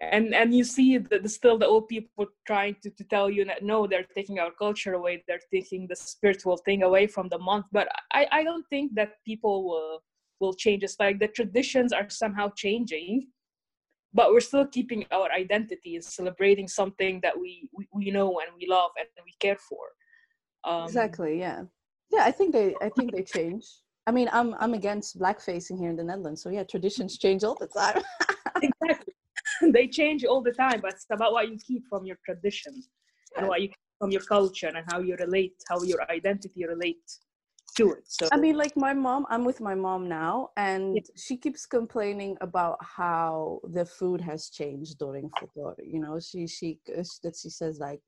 And 0.01 0.33
and 0.33 0.53
you 0.53 0.63
see 0.63 0.97
the, 0.97 1.19
the 1.19 1.29
still 1.29 1.57
the 1.57 1.67
old 1.67 1.87
people 1.87 2.25
trying 2.47 2.75
to, 2.83 2.89
to 2.89 3.03
tell 3.05 3.29
you 3.29 3.45
that 3.45 3.63
no, 3.63 3.87
they're 3.87 4.05
taking 4.15 4.39
our 4.39 4.51
culture 4.51 4.93
away, 4.93 5.23
they're 5.27 5.39
taking 5.51 5.87
the 5.87 5.95
spiritual 5.95 6.57
thing 6.57 6.83
away 6.83 7.07
from 7.07 7.29
the 7.29 7.37
month. 7.37 7.67
But 7.71 7.87
I, 8.11 8.27
I 8.31 8.43
don't 8.43 8.65
think 8.69 8.95
that 8.95 9.23
people 9.25 9.63
will 9.63 10.03
will 10.39 10.53
change. 10.53 10.83
It's 10.83 10.99
like 10.99 11.19
the 11.19 11.27
traditions 11.27 11.93
are 11.93 12.09
somehow 12.09 12.51
changing 12.55 13.27
but 14.13 14.31
we're 14.31 14.39
still 14.39 14.67
keeping 14.67 15.05
our 15.11 15.31
identity 15.31 15.95
and 15.95 16.03
celebrating 16.03 16.67
something 16.67 17.19
that 17.23 17.37
we, 17.37 17.67
we, 17.73 17.87
we 17.93 18.11
know 18.11 18.39
and 18.39 18.49
we 18.57 18.67
love 18.67 18.91
and 18.97 19.07
we 19.25 19.33
care 19.39 19.57
for. 19.57 19.85
Um, 20.65 20.85
exactly 20.85 21.39
yeah. 21.39 21.63
Yeah 22.11 22.23
i 22.23 22.31
think 22.31 22.53
they 22.53 22.75
i 22.81 22.89
think 22.89 23.11
they 23.11 23.23
change. 23.23 23.65
I 24.07 24.11
mean 24.11 24.29
i'm 24.31 24.55
i'm 24.59 24.73
against 24.73 25.19
blackfacing 25.19 25.77
here 25.77 25.89
in 25.89 25.97
the 25.97 26.03
netherlands 26.03 26.41
so 26.41 26.49
yeah 26.49 26.63
traditions 26.63 27.17
change 27.17 27.43
all 27.43 27.57
the 27.59 27.67
time. 27.67 28.01
Exactly. 28.61 29.13
They 29.73 29.87
change 29.87 30.23
all 30.23 30.41
the 30.41 30.53
time 30.53 30.79
but 30.81 30.93
it's 30.93 31.05
about 31.11 31.33
what 31.33 31.49
you 31.49 31.57
keep 31.57 31.83
from 31.89 32.05
your 32.05 32.17
tradition 32.23 32.73
and 33.35 33.47
what 33.47 33.61
you 33.61 33.67
keep 33.67 33.85
from 33.99 34.11
your 34.11 34.21
culture 34.21 34.67
and 34.67 34.85
how 34.91 34.99
you 34.99 35.15
relate 35.19 35.55
how 35.69 35.81
your 35.83 35.99
identity 36.09 36.65
relates 36.65 37.19
to 37.77 37.91
it. 37.91 38.03
So 38.07 38.27
I 38.31 38.37
mean, 38.37 38.55
like 38.55 38.75
my 38.77 38.93
mom, 38.93 39.25
I'm 39.29 39.43
with 39.43 39.61
my 39.61 39.75
mom 39.75 40.07
now, 40.07 40.49
and 40.57 40.95
yeah. 40.95 41.01
she 41.15 41.37
keeps 41.37 41.65
complaining 41.65 42.37
about 42.41 42.77
how 42.81 43.59
the 43.63 43.85
food 43.85 44.21
has 44.21 44.49
changed 44.49 44.99
during 44.99 45.29
Futur. 45.39 45.75
You 45.83 45.99
know, 45.99 46.19
she 46.19 46.47
she 46.47 46.79
uh, 46.89 47.03
that 47.23 47.35
she 47.35 47.49
says 47.49 47.79
like, 47.79 48.01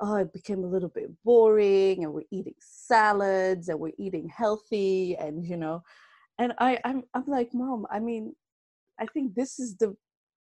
oh, 0.00 0.16
it 0.16 0.32
became 0.32 0.64
a 0.64 0.68
little 0.68 0.88
bit 0.88 1.10
boring, 1.24 2.04
and 2.04 2.12
we're 2.12 2.30
eating 2.30 2.54
salads, 2.58 3.68
and 3.68 3.78
we're 3.78 3.92
eating 3.98 4.28
healthy, 4.28 5.16
and 5.16 5.46
you 5.46 5.56
know, 5.56 5.82
and 6.38 6.52
I 6.58 6.78
I'm 6.84 7.04
I'm 7.14 7.26
like, 7.26 7.54
mom, 7.54 7.86
I 7.90 8.00
mean, 8.00 8.34
I 8.98 9.06
think 9.06 9.34
this 9.34 9.58
is 9.58 9.76
the 9.76 9.96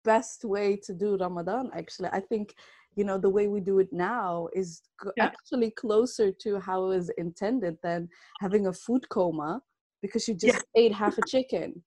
best 0.04 0.46
way 0.46 0.76
to 0.84 0.94
do 0.94 1.18
Ramadan. 1.18 1.72
Actually, 1.74 2.10
I 2.12 2.20
think 2.20 2.56
you 2.96 3.04
know 3.04 3.18
the 3.18 3.30
way 3.30 3.48
we 3.48 3.60
do 3.60 3.80
it 3.80 3.92
now 3.92 4.48
is 4.54 4.82
yeah. 5.18 5.26
actually 5.26 5.72
closer 5.72 6.32
to 6.32 6.60
how 6.60 6.86
it 6.86 6.98
was 6.98 7.10
intended 7.18 7.78
than 7.84 8.08
having 8.40 8.68
a 8.68 8.74
food 8.74 9.08
coma 9.10 9.62
because 10.02 10.28
you 10.28 10.34
just 10.34 10.64
yeah. 10.76 10.82
ate 10.82 10.94
half 10.94 11.18
a 11.18 11.22
chicken 11.28 11.82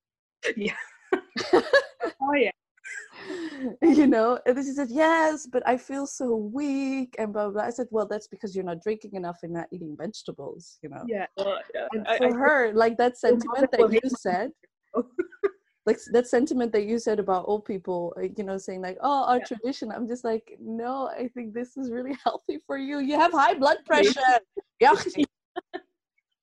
yeah 0.57 0.73
oh 1.53 2.35
yeah 2.35 2.51
you 3.83 4.07
know 4.07 4.39
and 4.47 4.57
then 4.57 4.65
she 4.65 4.73
said 4.73 4.89
yes 4.91 5.47
but 5.51 5.67
i 5.67 5.77
feel 5.77 6.07
so 6.07 6.37
weak 6.37 7.15
and 7.19 7.33
blah 7.33 7.49
blah 7.49 7.63
i 7.63 7.71
said 7.71 7.87
well 7.91 8.07
that's 8.07 8.29
because 8.29 8.55
you're 8.55 8.65
not 8.65 8.83
drinking 8.83 9.15
enough 9.15 9.39
and 9.43 9.53
not 9.53 9.67
eating 9.73 9.97
vegetables 9.99 10.79
you 10.83 10.89
know 10.89 11.03
yeah, 11.07 11.27
well, 11.37 11.59
yeah. 11.75 11.87
and 11.93 12.07
for 12.19 12.35
I, 12.35 12.39
her 12.39 12.69
I, 12.69 12.73
like 12.73 12.97
that 12.99 13.17
sentiment 13.17 13.71
that 13.73 13.93
you 13.93 14.11
said 14.19 14.51
like 15.87 15.99
that 16.13 16.27
sentiment 16.27 16.73
that 16.73 16.87
you 16.87 16.99
said 16.99 17.19
about 17.19 17.45
old 17.47 17.65
people 17.65 18.15
you 18.37 18.45
know 18.45 18.57
saying 18.57 18.81
like 18.81 18.97
oh 19.03 19.25
our 19.25 19.39
yeah. 19.39 19.45
tradition 19.45 19.93
i'm 19.93 20.09
just 20.09 20.25
like 20.25 20.57
no 20.61 21.09
i 21.09 21.29
think 21.29 21.53
this 21.53 21.77
is 21.77 21.91
really 21.91 22.17
healthy 22.25 22.59
for 22.67 22.79
you 22.79 23.01
you 23.01 23.19
have 23.19 23.33
high 23.33 23.55
blood 23.55 23.79
pressure 23.87 24.21
you 24.81 25.25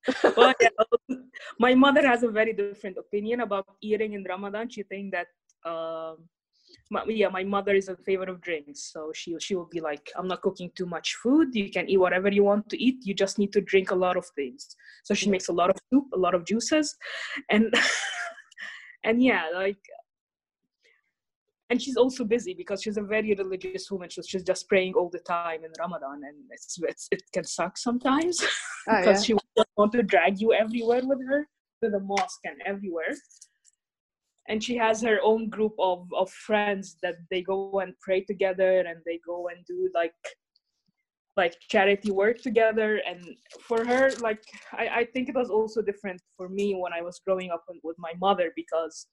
well, 0.36 0.52
yeah, 0.60 0.68
my 1.58 1.74
mother 1.74 2.06
has 2.06 2.22
a 2.22 2.28
very 2.28 2.52
different 2.52 2.98
opinion 2.98 3.40
about 3.40 3.66
eating 3.80 4.14
in 4.14 4.24
Ramadan. 4.28 4.68
She 4.68 4.82
thinks 4.82 5.16
that, 5.16 5.28
um, 5.70 6.16
my, 6.90 7.04
yeah, 7.06 7.28
my 7.28 7.44
mother 7.44 7.74
is 7.74 7.88
in 7.88 7.96
favor 7.96 8.24
of 8.24 8.40
drinks. 8.40 8.90
So 8.92 9.12
she 9.14 9.36
she 9.38 9.54
will 9.54 9.68
be 9.70 9.80
like, 9.80 10.10
I'm 10.16 10.26
not 10.26 10.42
cooking 10.42 10.70
too 10.74 10.86
much 10.86 11.14
food. 11.22 11.54
You 11.54 11.70
can 11.70 11.88
eat 11.88 11.98
whatever 11.98 12.30
you 12.30 12.44
want 12.44 12.68
to 12.70 12.82
eat. 12.82 12.96
You 13.06 13.14
just 13.14 13.38
need 13.38 13.52
to 13.52 13.60
drink 13.60 13.90
a 13.90 13.94
lot 13.94 14.16
of 14.16 14.26
things. 14.34 14.74
So 15.04 15.14
she 15.14 15.30
makes 15.30 15.48
a 15.48 15.52
lot 15.52 15.70
of 15.70 15.76
soup, 15.92 16.06
a 16.12 16.18
lot 16.18 16.34
of 16.34 16.44
juices, 16.44 16.96
and 17.50 17.72
and 19.04 19.22
yeah, 19.22 19.48
like 19.54 19.78
and 21.72 21.80
she's 21.80 21.96
also 21.96 22.22
busy 22.22 22.52
because 22.52 22.82
she's 22.82 22.98
a 22.98 23.02
very 23.02 23.34
religious 23.34 23.90
woman. 23.90 24.10
So 24.10 24.20
she's 24.20 24.42
just 24.42 24.68
praying 24.68 24.92
all 24.92 25.08
the 25.08 25.20
time 25.20 25.64
in 25.64 25.72
ramadan 25.78 26.20
and 26.28 26.36
it's, 26.50 26.78
it's 26.82 27.08
it 27.10 27.22
can 27.32 27.44
suck 27.44 27.78
sometimes. 27.78 28.44
Oh, 28.88 28.98
because 28.98 29.28
yeah. 29.28 29.36
she 29.36 29.40
just 29.56 29.68
want 29.76 29.92
to 29.92 30.02
drag 30.02 30.40
you 30.40 30.52
everywhere 30.52 31.02
with 31.04 31.24
her 31.28 31.46
to 31.84 31.88
the 31.88 32.00
mosque 32.00 32.40
and 32.44 32.60
everywhere. 32.66 33.14
And 34.48 34.60
she 34.60 34.76
has 34.76 35.00
her 35.02 35.20
own 35.22 35.50
group 35.50 35.74
of, 35.78 36.08
of 36.18 36.28
friends 36.32 36.96
that 37.00 37.14
they 37.30 37.42
go 37.42 37.78
and 37.78 37.94
pray 38.00 38.22
together 38.22 38.80
and 38.80 38.98
they 39.06 39.20
go 39.24 39.48
and 39.54 39.64
do 39.66 39.88
like 39.94 40.14
like 41.36 41.56
charity 41.68 42.10
work 42.10 42.40
together 42.40 43.00
and 43.08 43.36
for 43.60 43.84
her 43.84 44.10
like 44.20 44.42
I, 44.72 44.88
I 44.88 45.04
think 45.12 45.28
it 45.28 45.34
was 45.34 45.48
also 45.48 45.80
different 45.80 46.20
for 46.36 46.48
me 46.48 46.74
when 46.74 46.92
i 46.92 47.00
was 47.00 47.20
growing 47.26 47.50
up 47.50 47.64
with 47.82 47.96
my 47.98 48.12
mother 48.20 48.52
because 48.54 49.06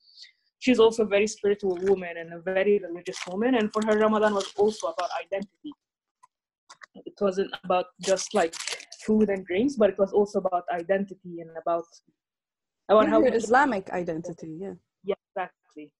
she's 0.59 0.79
also 0.79 1.03
a 1.03 1.07
very 1.07 1.27
spiritual 1.27 1.77
woman 1.83 2.17
and 2.17 2.33
a 2.33 2.39
very 2.39 2.79
religious 2.79 3.19
woman 3.27 3.55
and 3.55 3.71
for 3.71 3.81
her 3.85 3.97
ramadan 3.97 4.33
was 4.33 4.51
also 4.57 4.87
about 4.87 5.09
identity. 5.23 5.71
It 7.05 7.13
wasn't 7.21 7.51
about 7.63 7.85
just 8.01 8.33
like 8.33 8.53
food 9.05 9.29
and 9.29 9.45
drinks 9.45 9.75
but 9.75 9.89
it 9.89 9.97
was 9.97 10.11
also 10.11 10.39
about 10.39 10.63
identity 10.73 11.39
and 11.39 11.51
about 11.61 11.85
about 12.89 13.05
yeah, 13.05 13.11
how 13.11 13.23
islamic 13.23 13.89
identity 13.91 14.57
yeah. 14.59 14.73
Yeah 15.03 15.15
exactly. 15.29 15.91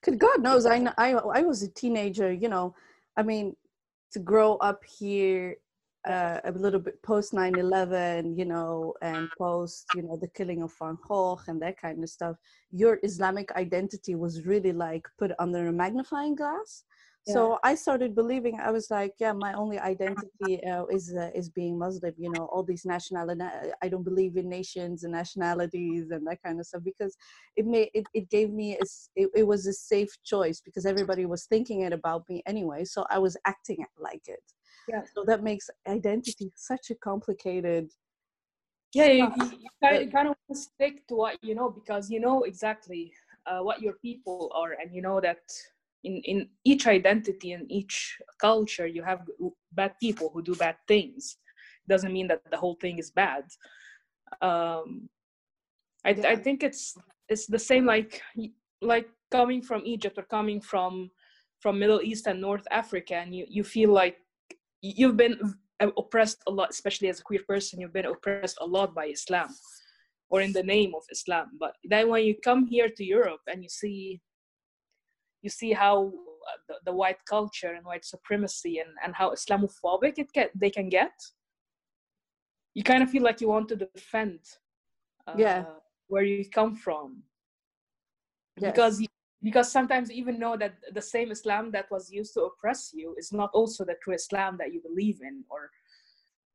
Because 0.00 0.16
god 0.18 0.42
knows 0.42 0.66
I, 0.66 0.92
I 0.98 1.10
i 1.38 1.42
was 1.42 1.62
a 1.62 1.68
teenager 1.68 2.32
you 2.32 2.48
know. 2.48 2.74
I 3.16 3.22
mean 3.22 3.56
to 4.16 4.22
grow 4.22 4.56
up 4.56 4.80
here 4.98 5.56
uh, 6.08 6.40
a 6.44 6.52
little 6.52 6.80
bit 6.80 7.02
post 7.02 7.34
9-11 7.34 8.38
you 8.38 8.46
know 8.46 8.94
and 9.02 9.28
post 9.36 9.84
you 9.94 10.02
know 10.02 10.16
the 10.16 10.28
killing 10.28 10.62
of 10.62 10.72
van 10.78 10.96
gogh 11.06 11.38
and 11.48 11.60
that 11.60 11.78
kind 11.78 12.02
of 12.02 12.08
stuff 12.08 12.36
your 12.70 12.98
islamic 13.02 13.52
identity 13.64 14.14
was 14.14 14.46
really 14.46 14.72
like 14.72 15.06
put 15.18 15.32
under 15.38 15.68
a 15.68 15.72
magnifying 15.72 16.34
glass 16.34 16.84
yeah. 17.26 17.34
so 17.34 17.58
i 17.62 17.74
started 17.74 18.14
believing 18.14 18.58
i 18.60 18.70
was 18.70 18.90
like 18.90 19.12
yeah 19.18 19.32
my 19.32 19.52
only 19.52 19.78
identity 19.78 20.64
uh, 20.64 20.84
is 20.86 21.14
uh, 21.14 21.30
is 21.34 21.48
being 21.48 21.78
muslim 21.78 22.12
you 22.18 22.30
know 22.30 22.44
all 22.46 22.62
these 22.62 22.84
nationality 22.84 23.42
i 23.82 23.88
don't 23.88 24.04
believe 24.04 24.36
in 24.36 24.48
nations 24.48 25.04
and 25.04 25.12
nationalities 25.12 26.10
and 26.10 26.26
that 26.26 26.42
kind 26.42 26.58
of 26.60 26.66
stuff 26.66 26.82
because 26.84 27.16
it 27.56 27.66
made 27.66 27.88
it, 27.94 28.04
it 28.14 28.28
gave 28.30 28.50
me 28.50 28.74
a, 28.74 28.84
it, 29.14 29.28
it 29.34 29.46
was 29.46 29.66
a 29.66 29.72
safe 29.72 30.12
choice 30.24 30.60
because 30.60 30.86
everybody 30.86 31.26
was 31.26 31.44
thinking 31.44 31.82
it 31.82 31.92
about 31.92 32.22
me 32.28 32.42
anyway 32.46 32.84
so 32.84 33.04
i 33.10 33.18
was 33.18 33.36
acting 33.46 33.84
like 33.98 34.22
it. 34.26 34.42
Yeah. 34.88 35.02
So 35.14 35.24
that 35.26 35.42
makes 35.42 35.68
identity 35.88 36.52
such 36.54 36.90
a 36.90 36.94
complicated 36.94 37.90
yeah 38.94 39.08
you, 39.08 39.24
you, 39.24 39.68
kind, 39.82 40.02
of, 40.02 40.12
kind 40.12 40.28
of 40.28 40.56
stick 40.56 41.06
to 41.08 41.16
what 41.16 41.36
you 41.42 41.54
know 41.54 41.68
because 41.68 42.08
you 42.08 42.20
know 42.20 42.44
exactly 42.44 43.12
uh, 43.46 43.60
what 43.60 43.82
your 43.82 43.94
people 43.94 44.50
are 44.54 44.72
and 44.80 44.94
you 44.94 45.02
know 45.02 45.20
that 45.20 45.42
in, 46.04 46.20
in 46.24 46.48
each 46.64 46.86
identity 46.86 47.52
and 47.52 47.70
each 47.70 48.16
culture 48.40 48.86
you 48.86 49.02
have 49.02 49.20
bad 49.72 49.92
people 50.00 50.30
who 50.32 50.42
do 50.42 50.54
bad 50.54 50.76
things 50.86 51.38
doesn't 51.88 52.12
mean 52.12 52.28
that 52.28 52.42
the 52.50 52.56
whole 52.56 52.76
thing 52.80 52.98
is 52.98 53.10
bad 53.10 53.44
um, 54.42 55.08
I, 56.04 56.10
yeah. 56.10 56.28
I 56.28 56.36
think 56.36 56.62
it's 56.62 56.96
it's 57.28 57.46
the 57.46 57.58
same 57.58 57.86
like 57.86 58.22
like 58.82 59.08
coming 59.30 59.62
from 59.62 59.82
egypt 59.84 60.18
or 60.18 60.24
coming 60.24 60.60
from 60.60 61.10
from 61.60 61.78
middle 61.78 62.02
east 62.02 62.26
and 62.26 62.40
north 62.40 62.66
africa 62.70 63.14
and 63.16 63.34
you, 63.34 63.46
you 63.48 63.64
feel 63.64 63.92
like 63.92 64.18
you've 64.82 65.16
been 65.16 65.38
oppressed 65.80 66.42
a 66.46 66.50
lot, 66.50 66.70
especially 66.70 67.08
as 67.08 67.20
a 67.20 67.22
queer 67.22 67.40
person, 67.46 67.80
you've 67.80 67.92
been 67.92 68.06
oppressed 68.06 68.58
a 68.60 68.66
lot 68.66 68.94
by 68.94 69.06
Islam 69.06 69.48
or 70.28 70.40
in 70.40 70.52
the 70.52 70.62
name 70.62 70.92
of 70.94 71.02
Islam. 71.10 71.50
But 71.58 71.74
then 71.84 72.08
when 72.08 72.24
you 72.24 72.34
come 72.42 72.66
here 72.66 72.88
to 72.88 73.04
Europe 73.04 73.40
and 73.46 73.62
you 73.62 73.68
see 73.68 74.20
you 75.46 75.50
see 75.50 75.72
how 75.72 75.94
uh, 76.50 76.58
the, 76.68 76.74
the, 76.86 76.96
white 77.00 77.22
culture 77.34 77.72
and 77.76 77.84
white 77.90 78.04
supremacy 78.14 78.74
and, 78.82 78.92
and 79.02 79.12
how 79.20 79.28
Islamophobic 79.38 80.14
it 80.22 80.30
get 80.36 80.50
they 80.62 80.72
can 80.78 80.88
get, 80.98 81.16
you 82.76 82.82
kind 82.82 83.02
of 83.02 83.08
feel 83.10 83.22
like 83.28 83.40
you 83.40 83.48
want 83.48 83.68
to 83.70 83.76
defend 83.76 84.40
uh, 85.26 85.34
yeah 85.44 85.64
where 86.08 86.22
you 86.22 86.44
come 86.60 86.74
from 86.86 87.22
yes. 88.60 88.70
because 88.70 88.94
because 89.42 89.68
sometimes 89.70 90.10
even 90.10 90.38
know 90.38 90.56
that 90.62 90.74
the 90.98 91.06
same 91.14 91.30
islam 91.36 91.64
that 91.70 91.86
was 91.90 92.04
used 92.20 92.32
to 92.34 92.42
oppress 92.48 92.90
you 92.98 93.14
is 93.18 93.32
not 93.40 93.50
also 93.58 93.84
the 93.84 93.96
true 94.02 94.14
islam 94.14 94.52
that 94.60 94.72
you 94.72 94.80
believe 94.88 95.18
in 95.22 95.36
or 95.48 95.70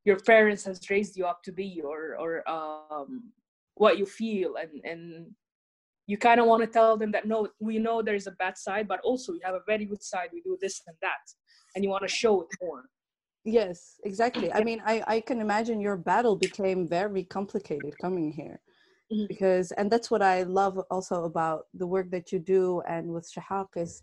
your 0.06 0.20
parents 0.32 0.64
has 0.64 0.90
raised 0.90 1.16
you 1.18 1.26
up 1.26 1.40
to 1.44 1.52
be 1.52 1.82
or 1.90 2.00
or 2.24 2.32
um, 2.56 3.12
what 3.76 3.98
you 4.00 4.06
feel 4.06 4.52
and 4.62 4.72
and 4.92 5.04
you 6.12 6.18
kind 6.18 6.40
of 6.42 6.46
want 6.46 6.62
to 6.62 6.68
tell 6.68 6.98
them 7.02 7.12
that 7.16 7.26
no 7.34 7.38
we 7.68 7.76
know 7.86 8.02
there's 8.02 8.28
a 8.28 8.36
bad 8.44 8.56
side 8.66 8.86
but 8.94 9.00
also 9.10 9.32
we 9.32 9.42
have 9.48 9.56
a 9.62 9.66
very 9.72 9.86
good 9.92 10.04
side 10.12 10.28
we 10.34 10.42
do 10.42 10.58
this 10.64 10.76
and 10.88 10.96
that 11.02 11.26
and 11.74 11.84
you 11.84 11.90
want 11.90 12.06
to 12.08 12.14
show 12.22 12.34
it 12.42 12.50
more. 12.62 12.84
Yes 13.60 13.78
exactly. 14.04 14.48
I 14.60 14.62
mean 14.70 14.80
i 14.94 14.96
i 15.16 15.18
can 15.28 15.40
imagine 15.48 15.78
your 15.88 16.00
battle 16.12 16.36
became 16.48 16.80
very 17.00 17.24
complicated 17.38 17.94
coming 18.06 18.30
here 18.42 18.58
mm-hmm. 19.12 19.28
because 19.32 19.68
and 19.78 19.88
that's 19.92 20.10
what 20.14 20.24
i 20.34 20.38
love 20.62 20.76
also 20.94 21.16
about 21.32 21.62
the 21.82 21.90
work 21.96 22.08
that 22.16 22.28
you 22.32 22.40
do 22.56 22.66
and 22.94 23.04
with 23.14 23.26
Sehaq 23.34 23.70
is 23.86 23.94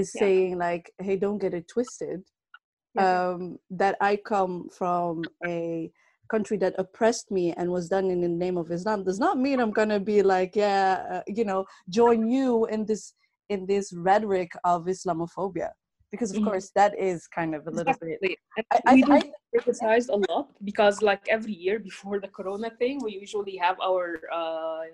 is 0.00 0.08
yeah. 0.08 0.20
saying 0.22 0.52
like 0.66 0.84
hey 1.04 1.16
don't 1.24 1.42
get 1.44 1.54
it 1.60 1.66
twisted. 1.74 2.20
Um, 3.06 3.40
that 3.82 3.94
i 4.00 4.12
come 4.32 4.54
from 4.78 5.22
a 5.56 5.92
country 6.28 6.56
that 6.56 6.74
oppressed 6.78 7.30
me 7.30 7.52
and 7.52 7.70
was 7.70 7.88
done 7.88 8.10
in 8.10 8.20
the 8.20 8.28
name 8.28 8.56
of 8.56 8.70
islam 8.70 9.04
does 9.04 9.18
not 9.18 9.38
mean 9.38 9.60
i'm 9.60 9.70
gonna 9.70 10.00
be 10.00 10.22
like 10.22 10.54
yeah 10.54 11.04
uh, 11.10 11.22
you 11.26 11.44
know 11.44 11.64
join 11.88 12.28
you 12.28 12.66
in 12.66 12.84
this 12.84 13.14
in 13.48 13.66
this 13.66 13.92
rhetoric 13.92 14.50
of 14.64 14.84
islamophobia 14.84 15.70
because 16.10 16.30
of 16.30 16.36
mm-hmm. 16.36 16.48
course 16.48 16.70
that 16.74 16.98
is 16.98 17.26
kind 17.26 17.54
of 17.54 17.66
a 17.66 17.70
little 17.70 17.92
exactly. 17.92 18.16
bit 18.22 18.38
I, 18.86 18.94
we 18.94 19.04
I, 19.04 19.22
criticized 19.54 20.10
a 20.10 20.18
lot 20.30 20.48
because 20.64 21.02
like 21.02 21.22
every 21.28 21.52
year 21.52 21.78
before 21.78 22.20
the 22.20 22.28
corona 22.28 22.70
thing 22.70 23.00
we 23.02 23.12
usually 23.12 23.56
have 23.56 23.76
our 23.80 24.20
uh, 24.32 24.86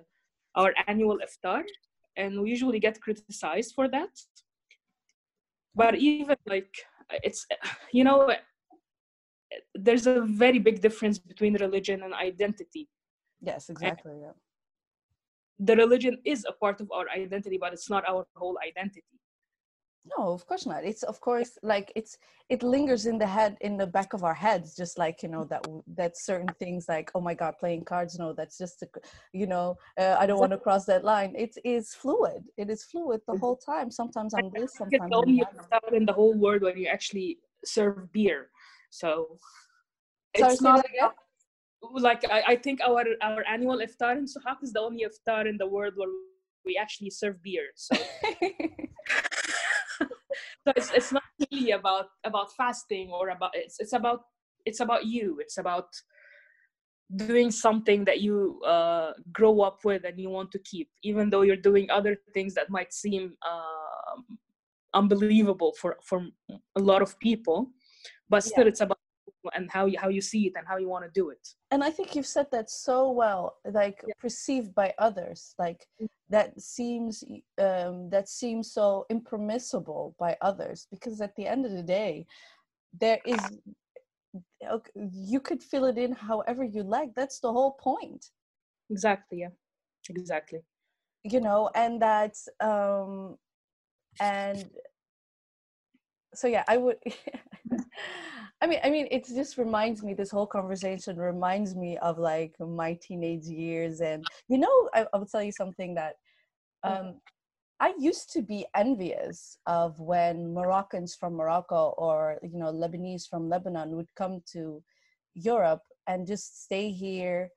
our 0.54 0.72
annual 0.86 1.18
iftar 1.26 1.62
and 2.16 2.40
we 2.42 2.50
usually 2.50 2.78
get 2.78 3.00
criticized 3.00 3.72
for 3.74 3.88
that 3.88 4.10
but 5.74 5.94
even 5.94 6.36
like 6.46 6.72
it's 7.22 7.46
you 7.92 8.04
know 8.04 8.30
there's 9.74 10.06
a 10.06 10.20
very 10.22 10.58
big 10.58 10.80
difference 10.80 11.18
between 11.18 11.54
religion 11.54 12.02
and 12.02 12.14
identity. 12.14 12.88
Yes 13.40 13.68
exactly 13.68 14.18
yeah. 14.22 14.32
the 15.58 15.76
religion 15.76 16.18
is 16.24 16.44
a 16.48 16.52
part 16.52 16.80
of 16.80 16.90
our 16.92 17.08
identity 17.10 17.58
but 17.58 17.72
it's 17.72 17.90
not 17.90 18.04
our 18.08 18.24
whole 18.36 18.58
identity. 18.66 19.18
No 20.18 20.32
of 20.32 20.44
course 20.46 20.66
not. 20.66 20.84
It's 20.84 21.04
of 21.04 21.20
course 21.20 21.56
like 21.62 21.92
it's 21.94 22.18
it 22.48 22.62
lingers 22.62 23.06
in 23.06 23.18
the 23.18 23.26
head 23.26 23.56
in 23.60 23.76
the 23.76 23.86
back 23.86 24.12
of 24.14 24.24
our 24.24 24.34
heads 24.34 24.74
just 24.74 24.98
like 24.98 25.22
you 25.22 25.28
know 25.28 25.44
that 25.44 25.64
that 25.94 26.16
certain 26.16 26.52
things 26.58 26.86
like 26.88 27.10
oh 27.14 27.20
my 27.20 27.34
god 27.34 27.54
playing 27.60 27.84
cards 27.84 28.18
no 28.18 28.32
that's 28.32 28.58
just 28.58 28.82
a, 28.82 28.88
you 29.32 29.46
know 29.46 29.76
uh, 29.98 30.16
i 30.18 30.26
don't 30.26 30.40
want 30.40 30.50
to 30.50 30.58
cross 30.58 30.84
that 30.86 31.04
line. 31.04 31.34
It 31.36 31.56
is 31.64 31.94
fluid. 31.94 32.42
It 32.56 32.68
is 32.68 32.82
fluid 32.82 33.20
the 33.28 33.38
whole 33.38 33.56
time. 33.56 33.90
Sometimes 33.90 34.34
i'm 34.34 34.50
this 34.54 34.74
sometimes 34.74 35.02
it's 35.04 35.14
only 35.14 35.42
in 35.92 36.04
the 36.04 36.12
whole 36.12 36.34
world 36.34 36.62
when 36.62 36.76
you 36.76 36.88
actually 36.88 37.38
serve 37.64 38.12
beer 38.12 38.50
so 38.92 39.38
it's 40.34 40.60
Sorry, 40.60 40.82
not 41.00 41.14
like 41.94 42.22
I, 42.30 42.42
I 42.52 42.56
think 42.56 42.80
our 42.80 43.04
our 43.22 43.42
annual 43.48 43.78
iftar 43.78 44.16
in 44.16 44.26
Sehaq 44.26 44.62
is 44.62 44.72
the 44.72 44.80
only 44.80 45.04
iftar 45.08 45.48
in 45.48 45.56
the 45.56 45.66
world 45.66 45.94
where 45.96 46.08
we 46.64 46.78
actually 46.80 47.10
serve 47.10 47.42
beer 47.42 47.68
so. 47.74 47.96
So 50.64 50.72
it's, 50.76 50.92
it's 50.92 51.12
not 51.12 51.24
really 51.50 51.72
about 51.72 52.06
about 52.24 52.52
fasting 52.52 53.10
or 53.10 53.30
about 53.30 53.50
it's 53.54 53.80
it's 53.80 53.92
about 53.92 54.20
it's 54.64 54.80
about 54.80 55.06
you. 55.06 55.38
It's 55.40 55.58
about 55.58 55.88
doing 57.16 57.50
something 57.50 58.04
that 58.04 58.20
you 58.20 58.60
uh, 58.64 59.12
grow 59.32 59.60
up 59.60 59.80
with 59.84 60.04
and 60.04 60.18
you 60.18 60.30
want 60.30 60.50
to 60.52 60.58
keep 60.60 60.88
even 61.02 61.28
though 61.28 61.42
you're 61.42 61.56
doing 61.56 61.90
other 61.90 62.16
things 62.32 62.54
that 62.54 62.70
might 62.70 62.92
seem 62.92 63.34
um, 63.50 64.38
unbelievable 64.94 65.74
for 65.78 65.98
for 66.02 66.26
a 66.76 66.80
lot 66.80 67.02
of 67.02 67.18
people 67.18 67.70
but 68.32 68.42
still 68.42 68.64
yeah. 68.64 68.70
it's 68.70 68.80
about 68.80 68.98
and 69.54 69.70
how 69.70 69.86
you 69.86 69.98
how 69.98 70.08
you 70.08 70.20
see 70.20 70.46
it 70.46 70.52
and 70.56 70.66
how 70.66 70.76
you 70.76 70.88
want 70.88 71.04
to 71.04 71.10
do 71.20 71.30
it 71.30 71.44
and 71.72 71.82
i 71.82 71.90
think 71.90 72.14
you've 72.14 72.32
said 72.36 72.46
that 72.52 72.70
so 72.70 73.10
well 73.10 73.56
like 73.80 73.98
yeah. 74.06 74.14
perceived 74.20 74.72
by 74.74 74.92
others 74.98 75.54
like 75.58 75.80
mm. 76.00 76.06
that 76.30 76.48
seems 76.60 77.24
um 77.58 78.08
that 78.08 78.28
seems 78.28 78.72
so 78.72 79.04
impermissible 79.10 80.14
by 80.18 80.36
others 80.40 80.86
because 80.90 81.20
at 81.20 81.34
the 81.36 81.46
end 81.46 81.66
of 81.66 81.72
the 81.72 81.82
day 81.82 82.24
there 83.00 83.20
is 83.26 83.40
you 85.12 85.40
could 85.40 85.62
fill 85.62 85.86
it 85.86 85.98
in 85.98 86.12
however 86.12 86.62
you 86.64 86.82
like 86.82 87.10
that's 87.16 87.40
the 87.40 87.52
whole 87.52 87.72
point 87.72 88.26
exactly 88.90 89.40
yeah 89.40 89.54
exactly 90.08 90.60
you 91.24 91.40
know 91.40 91.68
and 91.74 92.00
that's 92.00 92.48
um 92.60 93.36
and 94.20 94.70
so 96.34 96.46
yeah 96.46 96.64
i 96.68 96.76
would 96.76 96.96
i 98.62 98.66
mean 98.66 98.80
i 98.84 98.90
mean 98.90 99.06
it 99.10 99.26
just 99.26 99.58
reminds 99.58 100.02
me 100.02 100.14
this 100.14 100.30
whole 100.30 100.46
conversation 100.46 101.16
reminds 101.16 101.74
me 101.74 101.98
of 101.98 102.18
like 102.18 102.54
my 102.60 102.98
teenage 103.02 103.44
years 103.44 104.00
and 104.00 104.24
you 104.48 104.58
know 104.58 104.88
i, 104.94 105.06
I 105.12 105.16
will 105.18 105.26
tell 105.26 105.42
you 105.42 105.52
something 105.52 105.94
that 105.94 106.14
um 106.84 107.14
I 107.80 107.94
used 107.98 108.32
to 108.34 108.42
be 108.42 108.64
envious 108.76 109.58
of 109.66 109.98
when 109.98 110.54
Moroccans 110.54 111.16
from 111.16 111.34
Morocco 111.34 111.96
or 111.98 112.38
you 112.40 112.56
know 112.56 112.72
Lebanese 112.72 113.28
from 113.28 113.48
Lebanon 113.48 113.96
would 113.96 114.06
come 114.14 114.40
to 114.52 114.80
Europe 115.34 115.82
and 116.06 116.24
just 116.24 116.62
stay 116.62 116.92
here 116.92 117.50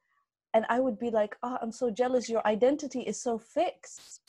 and 0.56 0.66
I 0.68 0.80
would 0.80 0.98
be 0.98 1.12
like, 1.12 1.36
"Oh, 1.44 1.60
I'm 1.62 1.72
so 1.72 1.92
jealous 1.92 2.28
your 2.28 2.42
identity 2.48 3.02
is 3.02 3.22
so 3.22 3.38
fixed." 3.38 4.22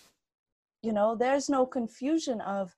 You 0.83 0.93
know, 0.93 1.15
there's 1.15 1.49
no 1.49 1.65
confusion 1.65 2.43
of 2.43 2.75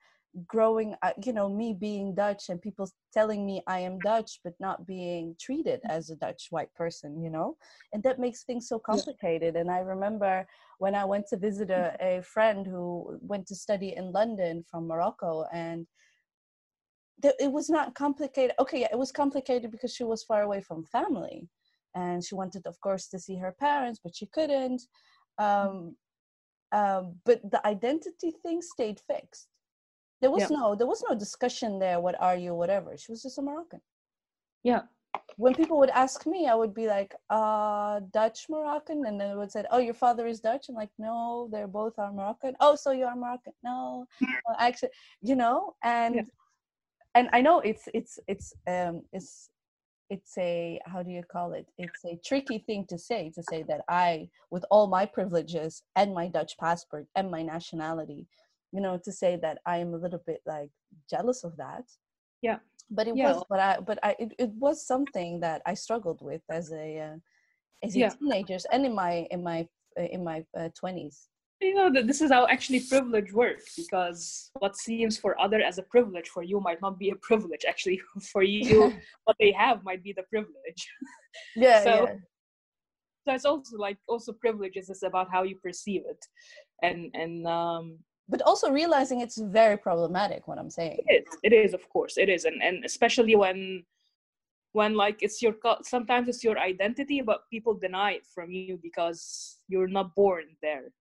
growing 0.47 0.95
uh, 1.03 1.13
you 1.25 1.33
know 1.33 1.49
me 1.49 1.73
being 1.73 2.15
dutch 2.15 2.49
and 2.49 2.61
people 2.61 2.89
telling 3.13 3.47
me 3.47 3.63
i 3.67 3.79
am 3.79 3.99
dutch 4.01 4.41
but 4.45 4.53
not 4.61 4.87
being 4.87 5.35
treated 5.41 5.81
as 5.89 6.11
a 6.11 6.17
dutch 6.17 6.49
white 6.51 6.73
person 6.75 7.21
you 7.23 7.31
know? 7.31 7.57
And 7.93 8.03
that 8.03 8.19
makes 8.19 8.45
things 8.45 8.69
so 8.69 8.79
complicated 8.79 9.57
and 9.57 9.71
i 9.71 9.79
remember 9.79 10.47
when 10.79 10.95
i 10.95 11.05
went 11.05 11.27
to 11.29 11.37
visit 11.37 11.71
a, 11.71 11.97
a 12.01 12.23
friend 12.23 12.67
who 12.67 13.19
went 13.21 13.47
to 13.49 13.55
study 13.55 13.95
in 13.97 14.13
london 14.13 14.65
from 14.71 14.87
morocco 14.87 15.45
and 15.53 15.87
th- 17.23 17.35
it 17.41 17.51
was 17.51 17.69
not 17.71 17.95
complicated 17.95 18.55
okay 18.59 18.81
yeah, 18.81 18.89
it 18.93 18.99
was 18.99 19.13
complicated 19.13 19.71
because 19.71 19.95
she 19.95 20.05
was 20.05 20.23
far 20.25 20.43
away 20.43 20.61
from 20.61 20.85
family 20.85 21.49
and 21.95 22.23
she 22.23 22.35
wanted 22.35 22.67
of 22.67 22.79
course 22.81 23.09
to 23.09 23.19
see 23.19 23.37
her 23.37 23.55
parents 23.59 23.99
but 24.03 24.15
she 24.15 24.27
couldn't 24.27 24.83
um, 25.39 25.97
um, 26.73 27.15
but 27.25 27.41
the 27.51 27.67
identity 27.67 28.33
thing 28.43 28.61
stayed 28.61 29.01
fixed 29.01 29.49
there 30.21 30.31
was 30.31 30.43
yeah. 30.43 30.57
no 30.57 30.75
there 30.75 30.87
was 30.87 31.03
no 31.09 31.17
discussion 31.17 31.79
there. 31.79 32.01
What 32.01 32.21
are 32.21 32.37
you? 32.37 32.55
Whatever. 32.55 32.97
She 32.97 33.13
was 33.13 33.23
just 33.23 33.39
a 33.39 33.43
Moroccan. 33.43 33.81
Yeah. 34.63 34.83
When 35.37 35.55
people 35.55 35.79
would 35.79 35.91
ask 35.91 36.27
me, 36.27 36.49
I 36.49 36.55
would 36.55 36.75
be 36.75 36.87
like, 36.87 37.15
uh, 37.31 38.01
Dutch 38.13 38.47
Moroccan, 38.49 39.07
and 39.07 39.21
then 39.21 39.39
would 39.39 39.53
say, 39.53 39.65
"Oh, 39.71 39.79
your 39.79 39.95
father 39.95 40.27
is 40.27 40.41
Dutch." 40.41 40.67
I'm 40.69 40.75
like, 40.75 40.91
"No, 40.99 41.49
they're 41.53 41.69
both 41.69 41.99
are 41.99 42.13
Moroccan." 42.13 42.57
Oh, 42.61 42.75
so 42.75 42.91
you 42.91 43.05
are 43.05 43.17
Moroccan? 43.17 43.53
No, 43.63 44.07
well, 44.21 44.57
actually, 44.59 44.91
you 45.23 45.37
know, 45.37 45.77
and 45.83 46.17
yeah. 46.17 46.23
and 47.15 47.29
I 47.33 47.41
know 47.41 47.61
it's 47.61 47.89
it's 47.95 48.19
it's 48.27 48.53
um 48.67 49.03
it's 49.13 49.51
it's 50.11 50.37
a 50.39 50.81
how 50.87 51.03
do 51.03 51.11
you 51.11 51.23
call 51.31 51.53
it 51.53 51.67
it's 51.77 52.05
a 52.05 52.19
tricky 52.25 52.59
thing 52.59 52.87
to 52.89 52.99
say 52.99 53.31
to 53.35 53.43
say 53.43 53.63
that 53.63 53.83
i 53.89 54.29
with 54.51 54.65
all 54.71 54.87
my 54.87 55.05
privileges 55.05 55.83
and 55.97 56.15
my 56.15 56.29
dutch 56.29 56.57
passport 56.59 57.07
and 57.15 57.31
my 57.31 57.43
nationality 57.43 58.27
you 58.73 58.81
know 58.81 58.99
to 59.03 59.13
say 59.13 59.37
that 59.41 59.59
i 59.67 59.79
am 59.79 59.95
a 59.95 59.97
little 59.97 60.23
bit 60.27 60.41
like 60.47 60.71
jealous 61.11 61.45
of 61.45 61.57
that 61.57 61.85
yeah 62.43 62.59
but 62.91 63.07
it 63.07 63.17
yeah. 63.17 63.33
was 63.33 63.45
but 63.49 63.61
i 63.61 63.79
but 63.81 63.99
i 64.03 64.15
it, 64.19 64.33
it 64.39 64.51
was 64.59 64.87
something 64.87 65.41
that 65.41 65.63
i 65.67 65.75
struggled 65.75 66.21
with 66.23 66.43
as 66.51 66.73
a 66.73 66.99
uh, 66.99 67.17
as 67.85 67.95
a 67.95 68.01
yeah. 68.01 68.09
teenagers 68.09 68.67
and 68.73 68.85
in 68.85 68.95
my 68.95 69.27
in 69.31 69.43
my 69.43 69.67
uh, 69.99 70.03
in 70.03 70.25
my 70.25 70.45
uh, 70.57 70.69
20s 70.83 71.27
you 71.61 71.75
know 71.75 71.93
that 71.93 72.07
this 72.07 72.21
is 72.21 72.31
how 72.31 72.47
actually 72.47 72.81
privilege 72.81 73.33
works 73.33 73.75
because 73.77 74.51
what 74.59 74.77
seems 74.77 75.19
for 75.19 75.39
other 75.41 75.61
as 75.61 75.79
a 75.79 75.83
privilege 75.83 76.29
for 76.29 76.43
you 76.43 76.61
might 76.61 76.81
not 76.81 76.99
be 76.99 77.11
a 77.11 77.17
privilege 77.17 77.65
actually 77.69 78.01
for 78.33 78.43
you 78.43 78.93
what 79.25 79.37
they 79.41 79.51
have 79.53 79.83
might 79.85 80.03
be 80.03 80.13
the 80.13 80.23
privilege 80.31 80.87
yeah 81.57 81.83
so 81.83 82.05
yeah. 82.05 82.15
so 83.27 83.35
it's 83.35 83.45
also 83.45 83.77
like 83.77 83.99
also 84.07 84.33
privileges 84.33 84.89
is 84.89 85.03
about 85.03 85.29
how 85.33 85.43
you 85.43 85.57
perceive 85.57 86.03
it 86.09 86.25
and 86.83 87.11
and 87.15 87.47
um 87.47 87.99
but 88.29 88.43
also 88.43 88.71
realizing 88.71 89.21
it's 89.21 89.39
very 89.39 89.77
problematic 89.77 90.47
what 90.47 90.59
i'm 90.59 90.71
saying. 90.71 90.99
It 91.07 91.25
is 91.27 91.37
it 91.43 91.53
is 91.53 91.75
of 91.75 91.89
course 91.89 92.19
it 92.19 92.29
is 92.29 92.45
and 92.45 92.63
and 92.63 92.85
especially 92.85 93.37
when 93.37 93.85
when 94.73 94.95
like 94.95 95.23
it's 95.23 95.41
your 95.43 95.55
sometimes 95.83 96.29
it's 96.29 96.45
your 96.45 96.59
identity 96.59 97.21
but 97.23 97.49
people 97.51 97.75
deny 97.75 98.13
it 98.13 98.27
from 98.27 98.51
you 98.51 98.79
because 98.83 99.59
you're 99.69 99.89
not 99.89 100.15
born 100.15 100.45
there. 100.63 100.93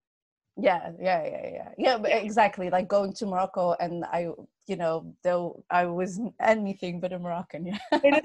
Yeah 0.59 0.91
yeah 0.99 1.23
yeah 1.23 1.47
yeah 1.53 1.69
yeah. 1.77 1.97
But 1.97 2.11
exactly 2.11 2.69
like 2.69 2.87
going 2.87 3.13
to 3.13 3.25
morocco 3.25 3.75
and 3.79 4.05
i 4.05 4.29
you 4.65 4.75
know 4.75 5.13
though 5.23 5.63
i 5.69 5.85
was 5.85 6.19
anything 6.41 6.99
but 6.99 7.13
a 7.13 7.19
moroccan 7.19 7.65
yeah. 7.67 7.77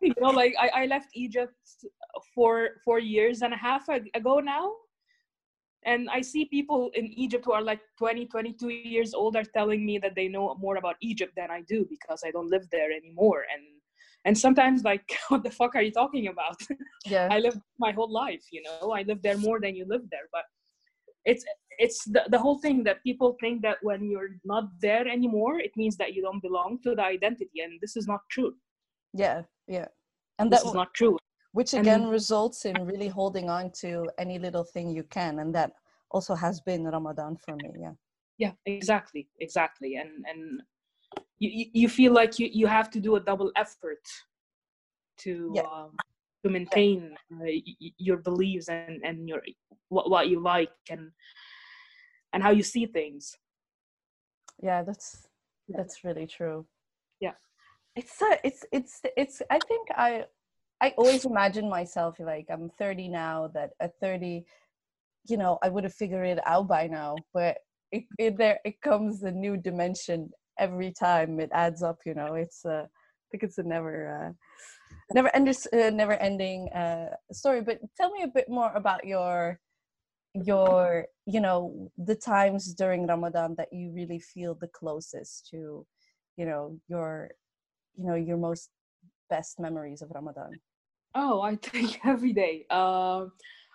You 0.00 0.14
know 0.20 0.30
like 0.30 0.54
I, 0.60 0.68
I 0.82 0.86
left 0.86 1.08
egypt 1.14 1.54
for 2.34 2.80
four 2.84 2.98
years 2.98 3.42
and 3.42 3.52
a 3.52 3.56
half 3.56 3.88
ago 3.88 4.38
now 4.40 4.72
and 5.84 6.08
i 6.10 6.20
see 6.20 6.44
people 6.46 6.90
in 6.94 7.06
egypt 7.18 7.44
who 7.44 7.52
are 7.52 7.62
like 7.62 7.80
20 7.98 8.26
22 8.26 8.68
years 8.68 9.14
old 9.14 9.36
are 9.36 9.44
telling 9.44 9.84
me 9.84 9.98
that 9.98 10.14
they 10.14 10.28
know 10.28 10.54
more 10.58 10.76
about 10.76 10.96
egypt 11.00 11.32
than 11.36 11.50
i 11.50 11.60
do 11.62 11.86
because 11.88 12.22
i 12.24 12.30
don't 12.30 12.50
live 12.50 12.66
there 12.70 12.90
anymore. 12.92 13.44
And 13.52 13.62
and 14.26 14.36
sometimes 14.38 14.84
like 14.84 15.16
what 15.28 15.44
the 15.44 15.50
fuck 15.50 15.74
are 15.74 15.82
you 15.82 15.92
talking 15.92 16.28
about? 16.28 16.60
Yeah. 17.06 17.28
I 17.30 17.38
lived 17.38 17.60
my 17.78 17.92
whole 17.92 18.10
life 18.10 18.44
you 18.50 18.62
know? 18.62 18.92
I 18.92 19.02
lived 19.02 19.22
there 19.22 19.36
more 19.38 19.60
than 19.60 19.76
you 19.76 19.84
lived 19.86 20.08
there. 20.10 20.28
But 20.32 20.44
it's 21.24 21.44
it's 21.78 22.04
the, 22.04 22.22
the 22.28 22.38
whole 22.38 22.58
thing 22.58 22.84
that 22.84 23.02
people 23.02 23.36
think 23.40 23.62
that 23.62 23.78
when 23.82 24.08
you're 24.10 24.36
not 24.44 24.64
there 24.80 25.06
anymore 25.06 25.58
it 25.58 25.72
means 25.76 25.96
that 25.96 26.14
you 26.14 26.22
don't 26.22 26.40
belong 26.40 26.78
to 26.84 26.94
the 26.94 27.04
identity. 27.04 27.60
And 27.64 27.80
this 27.80 27.96
is 27.96 28.06
not 28.06 28.20
true. 28.30 28.54
Yeah 29.12 29.42
yeah. 29.66 29.88
And 30.38 30.50
this 30.50 30.62
that 30.62 30.68
is 30.68 30.74
not 30.74 30.94
true 30.94 31.18
which 31.54 31.72
again 31.72 32.02
and, 32.02 32.10
results 32.10 32.64
in 32.64 32.74
really 32.84 33.08
holding 33.08 33.48
on 33.48 33.70
to 33.70 34.06
any 34.18 34.38
little 34.38 34.64
thing 34.64 34.90
you 34.90 35.04
can 35.04 35.38
and 35.38 35.54
that 35.54 35.70
also 36.10 36.34
has 36.34 36.60
been 36.60 36.84
ramadan 36.84 37.36
for 37.36 37.56
me 37.56 37.70
yeah. 37.78 37.92
Yeah 38.38 38.52
exactly 38.66 39.28
exactly 39.40 39.96
and 39.96 40.10
and 40.30 40.62
you 41.38 41.66
you 41.72 41.88
feel 41.88 42.12
like 42.12 42.38
you 42.38 42.48
you 42.52 42.66
have 42.66 42.90
to 42.90 43.00
do 43.00 43.16
a 43.16 43.20
double 43.20 43.50
effort 43.56 44.04
to 45.18 45.52
yeah. 45.54 45.62
um, 45.62 45.90
to 46.44 46.50
maintain 46.50 47.16
uh, 47.32 47.50
your 47.98 48.18
beliefs 48.18 48.68
and 48.68 49.00
and 49.04 49.28
your 49.28 49.40
what, 49.88 50.10
what 50.10 50.28
you 50.28 50.40
like 50.40 50.70
and 50.90 51.10
and 52.32 52.42
how 52.42 52.50
you 52.50 52.62
see 52.62 52.86
things. 52.86 53.36
Yeah 54.62 54.82
that's 54.82 55.28
that's 55.68 56.04
really 56.04 56.26
true. 56.26 56.66
Yeah. 57.20 57.36
It's 57.96 58.20
uh, 58.20 58.36
it's 58.42 58.64
it's 58.72 59.00
it's 59.16 59.42
i 59.50 59.58
think 59.68 59.88
i 59.96 60.24
I 60.80 60.90
always 60.98 61.24
imagine 61.24 61.68
myself 61.68 62.16
like 62.20 62.46
I'm 62.50 62.70
30 62.70 63.08
now. 63.08 63.48
That 63.54 63.70
at 63.80 63.92
30, 64.00 64.44
you 65.28 65.36
know, 65.36 65.58
I 65.62 65.68
would 65.68 65.84
have 65.84 65.94
figured 65.94 66.26
it 66.28 66.40
out 66.46 66.68
by 66.68 66.86
now. 66.86 67.16
But 67.32 67.58
it, 67.92 68.04
it 68.18 68.36
there 68.36 68.60
it 68.64 68.80
comes 68.80 69.22
a 69.22 69.30
new 69.30 69.56
dimension 69.56 70.30
every 70.58 70.92
time. 70.92 71.40
It 71.40 71.50
adds 71.52 71.82
up. 71.82 72.00
You 72.04 72.14
know, 72.14 72.34
it's 72.34 72.64
uh, 72.64 72.86
I 72.86 73.26
think 73.30 73.42
it's 73.44 73.58
a 73.58 73.62
never 73.62 73.96
uh, 74.26 74.32
never 75.14 75.34
ending 75.34 75.54
uh, 75.72 75.90
never 75.90 76.14
ending 76.14 76.68
uh, 76.70 77.16
story. 77.32 77.62
But 77.62 77.80
tell 77.96 78.10
me 78.10 78.22
a 78.22 78.28
bit 78.28 78.48
more 78.48 78.72
about 78.74 79.06
your 79.06 79.60
your 80.34 81.06
you 81.26 81.40
know 81.40 81.90
the 81.96 82.16
times 82.16 82.74
during 82.74 83.06
Ramadan 83.06 83.54
that 83.56 83.72
you 83.72 83.92
really 83.94 84.18
feel 84.18 84.54
the 84.54 84.68
closest 84.68 85.48
to 85.50 85.86
you 86.36 86.44
know 86.46 86.78
your 86.88 87.30
you 87.96 88.04
know 88.06 88.14
your 88.16 88.36
most 88.36 88.70
best 89.30 89.58
memories 89.58 90.02
of 90.02 90.10
Ramadan 90.14 90.60
Oh, 91.14 91.40
I 91.42 91.56
think 91.62 92.00
every 92.04 92.32
day. 92.32 92.66
Um, 92.70 93.32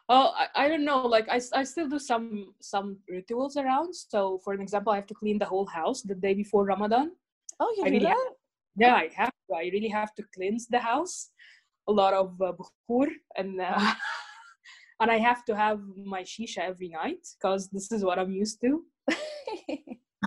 oh, 0.09 0.33
I, 0.35 0.47
I 0.55 0.67
don't 0.67 0.85
know. 0.85 1.07
Like 1.07 1.27
I, 1.29 1.39
I 1.53 1.63
still 1.63 1.87
do 1.87 1.99
some 1.99 2.53
some 2.61 2.97
rituals 3.09 3.57
around. 3.57 3.93
So, 3.95 4.39
for 4.43 4.53
an 4.53 4.61
example, 4.61 4.91
I 4.93 4.97
have 4.97 5.07
to 5.07 5.13
clean 5.13 5.39
the 5.39 5.45
whole 5.45 5.65
house 5.65 6.01
the 6.01 6.15
day 6.15 6.33
before 6.33 6.65
Ramadan. 6.65 7.11
Oh, 7.59 7.73
you 7.77 7.85
I 7.85 7.87
do 7.87 7.93
really 7.93 8.05
that? 8.05 8.11
Have, 8.11 8.33
yeah, 8.77 8.95
I 8.95 9.09
have. 9.15 9.31
To. 9.49 9.55
I 9.55 9.69
really 9.73 9.87
have 9.89 10.13
to 10.15 10.23
cleanse 10.35 10.67
the 10.67 10.79
house. 10.79 11.29
A 11.87 11.91
lot 11.91 12.13
of 12.13 12.39
uh, 12.41 12.53
bukhur 12.53 13.07
and 13.35 13.59
uh, 13.59 13.93
and 15.01 15.09
I 15.09 15.17
have 15.17 15.43
to 15.45 15.55
have 15.55 15.79
my 16.05 16.21
shisha 16.21 16.59
every 16.59 16.89
night 16.89 17.25
because 17.39 17.69
this 17.69 17.91
is 17.91 18.03
what 18.03 18.19
I'm 18.19 18.31
used 18.31 18.61
to. 18.61 18.83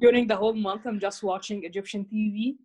During 0.01 0.27
the 0.27 0.35
whole 0.35 0.55
month, 0.55 0.87
I'm 0.87 0.99
just 0.99 1.23
watching 1.23 1.63
Egyptian 1.63 2.05
TV. 2.13 2.57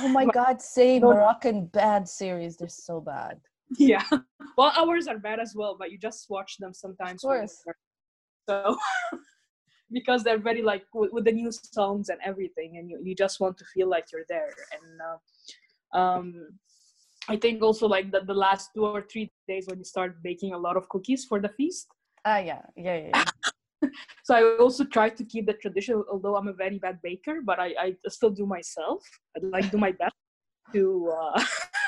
Oh 0.00 0.08
my 0.08 0.26
God! 0.26 0.60
Say 0.62 1.00
Moroccan 1.00 1.66
bad 1.66 2.08
series. 2.08 2.56
They're 2.56 2.68
so 2.68 3.00
bad. 3.00 3.40
yeah 3.76 4.04
well 4.56 4.72
ours 4.76 5.06
are 5.06 5.18
bad 5.18 5.38
as 5.38 5.54
well 5.54 5.76
but 5.78 5.90
you 5.90 5.98
just 5.98 6.28
watch 6.30 6.56
them 6.58 6.72
sometimes 6.72 7.22
of 7.24 7.28
course. 7.28 7.62
so 8.48 8.76
because 9.92 10.22
they're 10.22 10.38
very 10.38 10.62
like 10.62 10.84
with, 10.94 11.12
with, 11.12 11.24
the 11.24 11.32
new 11.32 11.50
songs 11.52 12.08
and 12.08 12.18
everything 12.24 12.78
and 12.78 12.90
you, 12.90 12.98
you 13.02 13.14
just 13.14 13.40
want 13.40 13.56
to 13.58 13.64
feel 13.74 13.88
like 13.88 14.06
you're 14.12 14.24
there 14.28 14.54
and 14.72 15.00
uh, 15.08 15.98
um 15.98 16.48
i 17.28 17.36
think 17.36 17.62
also 17.62 17.86
like 17.86 18.10
the, 18.10 18.20
the 18.20 18.34
last 18.34 18.70
two 18.74 18.84
or 18.84 19.02
three 19.02 19.30
days 19.46 19.66
when 19.66 19.78
you 19.78 19.84
start 19.84 20.22
baking 20.22 20.54
a 20.54 20.58
lot 20.58 20.76
of 20.76 20.88
cookies 20.88 21.24
for 21.24 21.40
the 21.40 21.48
feast 21.50 21.88
ah 22.24 22.38
yeah 22.38 22.62
yeah 22.76 22.96
yeah, 22.96 23.10
yeah. 23.14 23.24
so 24.24 24.34
i 24.34 24.56
also 24.58 24.84
try 24.84 25.08
to 25.08 25.24
keep 25.24 25.46
the 25.46 25.52
tradition 25.54 26.02
although 26.10 26.36
i'm 26.36 26.48
a 26.48 26.52
very 26.52 26.78
bad 26.78 26.98
baker 27.02 27.40
but 27.44 27.58
i 27.60 27.68
i 27.80 27.94
still 28.08 28.30
do 28.30 28.46
myself 28.46 29.02
i 29.36 29.40
like 29.46 29.70
do 29.70 29.78
my 29.78 29.92
best 29.92 30.14
to. 30.72 31.12
Uh, 31.16 31.42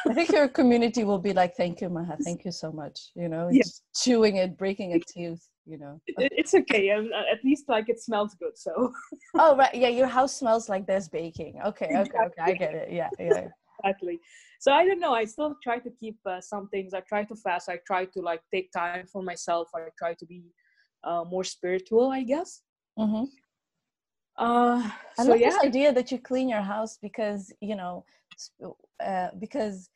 I 0.09 0.15
think 0.15 0.31
your 0.33 0.49
community 0.61 1.05
will 1.05 1.19
be 1.19 1.33
like, 1.33 1.55
"Thank 1.57 1.81
you, 1.81 1.89
Maha. 1.89 2.17
Thank 2.23 2.45
you 2.45 2.53
so 2.53 2.73
much." 2.73 3.11
You 3.15 3.29
know, 3.29 3.49
Yeah. 3.51 3.63
just 3.63 3.85
chewing 3.95 4.37
it, 4.37 4.57
breaking 4.57 4.95
a 4.95 5.01
tooth. 5.01 5.47
You 5.67 5.79
know. 5.79 6.01
it's 6.07 6.55
okay. 6.55 6.91
um, 6.91 7.11
uh, 7.15 7.33
At 7.33 7.45
least 7.45 7.69
like 7.69 7.89
it 7.89 8.01
smells 8.01 8.35
good. 8.35 8.57
So 8.57 8.93
Oh 9.39 9.57
right, 9.57 9.75
yeah. 9.75 9.89
Your 9.89 10.07
house 10.07 10.37
smells 10.37 10.69
like 10.69 10.87
there's 10.87 11.09
baking. 11.09 11.61
Okay, 11.65 11.91
okay, 11.97 12.19
okay. 12.27 12.43
I 12.43 12.53
get 12.55 12.75
it. 12.75 12.93
Yeah, 12.93 13.11
yeah. 13.19 13.49
exactly. 13.85 14.19
So 14.59 14.73
I 14.73 14.85
don't 14.85 15.01
know. 15.01 15.15
I 15.15 15.25
still 15.25 15.57
try 15.63 15.79
to 15.79 15.91
keep 15.91 16.19
uh, 16.27 16.41
some 16.41 16.69
things. 16.69 16.93
I 16.95 17.01
try 17.01 17.25
to 17.25 17.37
fast. 17.37 17.69
I 17.69 17.79
try 17.87 18.07
to 18.07 18.21
like 18.21 18.43
take 18.53 18.73
time 18.73 19.07
for 19.07 19.23
myself. 19.23 19.69
I 19.75 19.89
try 19.99 20.15
to 20.15 20.27
be 20.27 20.43
uh, 21.05 21.25
more 21.25 21.45
spiritual, 21.45 22.11
I 22.11 22.23
guess. 22.23 22.63
hmm 22.97 23.25
Uh, 24.37 24.91
I 25.19 25.23
so 25.23 25.31
love 25.31 25.41
yeah, 25.41 25.51
this 25.51 25.65
idea 25.65 25.93
that 25.93 26.11
you 26.11 26.19
clean 26.19 26.49
your 26.49 26.63
house 26.63 26.99
because 27.01 27.53
you 27.61 27.77
know, 27.77 28.05
uh, 29.05 29.29
because 29.39 29.91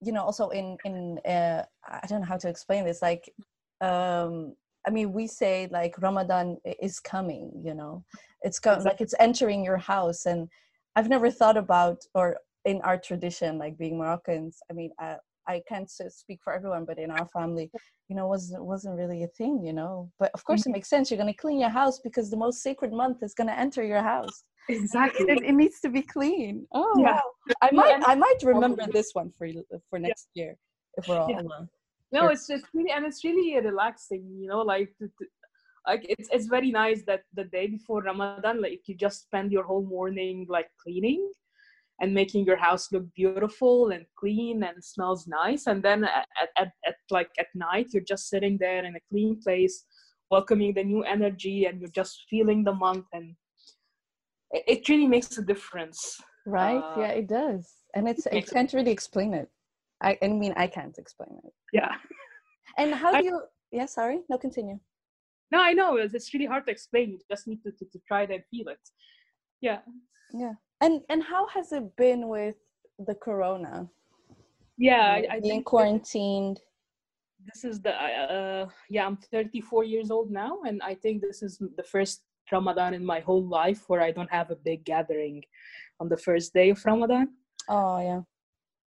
you 0.00 0.12
know, 0.12 0.22
also 0.22 0.48
in 0.50 0.76
in 0.84 1.18
uh, 1.26 1.62
I 1.88 2.06
don't 2.06 2.20
know 2.20 2.26
how 2.26 2.36
to 2.38 2.48
explain 2.48 2.84
this. 2.84 3.00
Like, 3.02 3.32
um, 3.80 4.54
I 4.86 4.90
mean, 4.90 5.12
we 5.12 5.26
say 5.26 5.68
like 5.70 5.94
Ramadan 5.98 6.58
is 6.82 7.00
coming. 7.00 7.50
You 7.64 7.74
know, 7.74 8.04
it's 8.42 8.58
co- 8.58 8.82
like 8.84 9.00
it's 9.00 9.14
entering 9.18 9.64
your 9.64 9.78
house, 9.78 10.26
and 10.26 10.48
I've 10.94 11.08
never 11.08 11.30
thought 11.30 11.56
about 11.56 11.98
or 12.14 12.36
in 12.64 12.80
our 12.82 12.98
tradition, 12.98 13.58
like 13.58 13.78
being 13.78 13.96
Moroccans. 13.98 14.58
I 14.70 14.74
mean, 14.74 14.90
I, 14.98 15.16
I 15.48 15.62
can't 15.68 15.90
speak 15.90 16.40
for 16.42 16.52
everyone, 16.52 16.84
but 16.84 16.98
in 16.98 17.10
our 17.10 17.26
family, 17.26 17.70
you 18.08 18.16
know, 18.16 18.26
wasn't 18.26 18.64
wasn't 18.64 18.96
really 18.96 19.22
a 19.24 19.28
thing. 19.28 19.62
You 19.64 19.72
know, 19.72 20.10
but 20.18 20.30
of 20.34 20.44
course, 20.44 20.60
it 20.60 20.64
mm-hmm. 20.64 20.72
makes 20.72 20.90
sense. 20.90 21.10
You're 21.10 21.18
going 21.18 21.32
to 21.32 21.38
clean 21.38 21.60
your 21.60 21.70
house 21.70 22.00
because 22.00 22.30
the 22.30 22.36
most 22.36 22.62
sacred 22.62 22.92
month 22.92 23.22
is 23.22 23.34
going 23.34 23.48
to 23.48 23.58
enter 23.58 23.82
your 23.82 24.02
house 24.02 24.44
exactly. 24.68 25.26
it, 25.28 25.42
it 25.42 25.52
needs 25.52 25.80
to 25.80 25.88
be 25.88 26.02
clean. 26.02 26.66
Oh, 26.72 26.94
Yeah. 26.98 27.12
wow. 27.12 27.56
I 27.62 27.70
might, 27.72 28.02
I 28.06 28.14
might 28.14 28.38
remember 28.42 28.86
this 28.92 29.10
one 29.12 29.30
for 29.36 29.48
for 29.88 29.98
next 29.98 30.28
year 30.34 30.56
if 30.96 31.08
we're 31.08 31.18
all 31.18 31.30
Yeah. 31.30 31.42
alone. 31.42 31.68
no 32.12 32.28
it's 32.28 32.46
just 32.46 32.64
really 32.74 32.90
and 32.90 33.04
it's 33.04 33.22
really 33.24 33.48
relaxing 33.60 34.22
you 34.40 34.48
know 34.48 34.62
like 34.62 34.92
like 35.86 36.02
it's 36.12 36.28
it's 36.34 36.46
very 36.46 36.70
nice 36.70 37.00
that 37.04 37.22
the 37.38 37.44
day 37.56 37.66
before 37.66 38.00
ramadan 38.02 38.56
like 38.62 38.82
you 38.88 38.94
just 38.94 39.18
spend 39.22 39.52
your 39.52 39.64
whole 39.70 39.86
morning 39.96 40.46
like 40.48 40.68
cleaning 40.82 41.22
and 42.00 42.12
making 42.12 42.44
your 42.44 42.56
house 42.56 42.92
look 42.92 43.04
beautiful 43.14 43.90
and 43.90 44.04
clean 44.18 44.62
and 44.62 44.82
smells 44.84 45.26
nice 45.26 45.66
and 45.66 45.82
then 45.82 46.04
at, 46.04 46.26
at, 46.58 46.70
at, 46.86 46.96
like 47.10 47.30
at 47.38 47.46
night 47.54 47.86
you're 47.92 48.02
just 48.02 48.28
sitting 48.28 48.58
there 48.60 48.84
in 48.84 48.96
a 48.96 49.00
clean 49.10 49.38
place 49.42 49.84
welcoming 50.30 50.74
the 50.74 50.84
new 50.84 51.02
energy 51.04 51.64
and 51.64 51.80
you're 51.80 51.88
just 51.90 52.24
feeling 52.28 52.64
the 52.64 52.74
month 52.74 53.06
and 53.12 53.34
it, 54.52 54.88
really 54.88 55.06
makes 55.06 55.38
a 55.38 55.42
difference 55.42 56.20
Right? 56.46 56.78
Uh, 56.78 57.00
yeah, 57.00 57.08
it 57.08 57.26
does, 57.26 57.74
and 57.94 58.08
it's 58.08 58.24
I 58.28 58.40
can't 58.40 58.72
really 58.72 58.92
explain 58.92 59.34
it. 59.34 59.50
I, 60.00 60.16
I 60.22 60.28
mean, 60.28 60.54
I 60.56 60.68
can't 60.68 60.96
explain 60.96 61.30
it. 61.44 61.52
yeah 61.72 61.90
And 62.78 62.94
how 62.94 63.16
do 63.18 63.24
you? 63.24 63.42
Yeah, 63.72 63.86
sorry. 63.86 64.20
No, 64.30 64.38
continue. 64.38 64.78
no 65.50 65.60
i 65.60 65.72
know 65.72 65.96
it's, 65.96 66.14
it's 66.14 66.32
really 66.32 66.46
hard 66.46 66.64
to 66.66 66.72
explain 66.72 67.10
you 67.10 67.18
just 67.30 67.48
need 67.48 67.60
to, 67.64 67.72
to, 67.72 67.84
to 67.92 67.98
try 68.06 68.22
it 68.22 68.30
and 68.30 68.42
feel 68.50 68.68
it 68.68 68.84
yeah 69.60 69.80
Yeah. 70.32 70.54
And 70.80 71.00
and 71.08 71.22
how 71.22 71.46
has 71.48 71.72
it 71.72 71.96
been 71.96 72.28
with 72.28 72.56
the 72.98 73.14
corona? 73.14 73.88
yeah 74.78 75.04
I, 75.04 75.36
I 75.36 75.40
being 75.40 75.62
quarantined. 75.64 76.60
this 77.46 77.64
is 77.64 77.80
the 77.80 77.92
uh 77.92 78.68
yeah 78.90 79.06
i'm 79.06 79.16
34 79.16 79.84
years 79.84 80.10
old 80.10 80.30
now 80.30 80.58
and 80.66 80.82
i 80.82 80.94
think 80.94 81.22
this 81.22 81.42
is 81.42 81.58
the 81.76 81.82
first 81.82 82.22
ramadan 82.52 82.92
in 82.94 83.04
my 83.04 83.20
whole 83.20 83.46
life 83.46 83.84
where 83.88 84.02
i 84.02 84.10
don't 84.10 84.30
have 84.30 84.50
a 84.50 84.56
big 84.56 84.84
gathering 84.84 85.42
on 86.00 86.08
the 86.08 86.16
first 86.16 86.52
day 86.52 86.70
of 86.70 86.84
ramadan 86.84 87.28
Oh 87.68 87.98
yeah. 88.00 88.20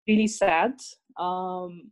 really 0.08 0.28
sad 0.28 0.74
um 1.18 1.92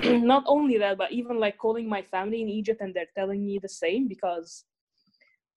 not 0.34 0.44
only 0.46 0.76
that 0.78 0.96
but 0.98 1.12
even 1.12 1.38
like 1.38 1.56
calling 1.58 1.88
my 1.88 2.02
family 2.02 2.42
in 2.42 2.48
egypt 2.48 2.80
and 2.82 2.94
they're 2.94 3.14
telling 3.16 3.44
me 3.44 3.58
the 3.58 3.68
same 3.68 4.06
because 4.08 4.64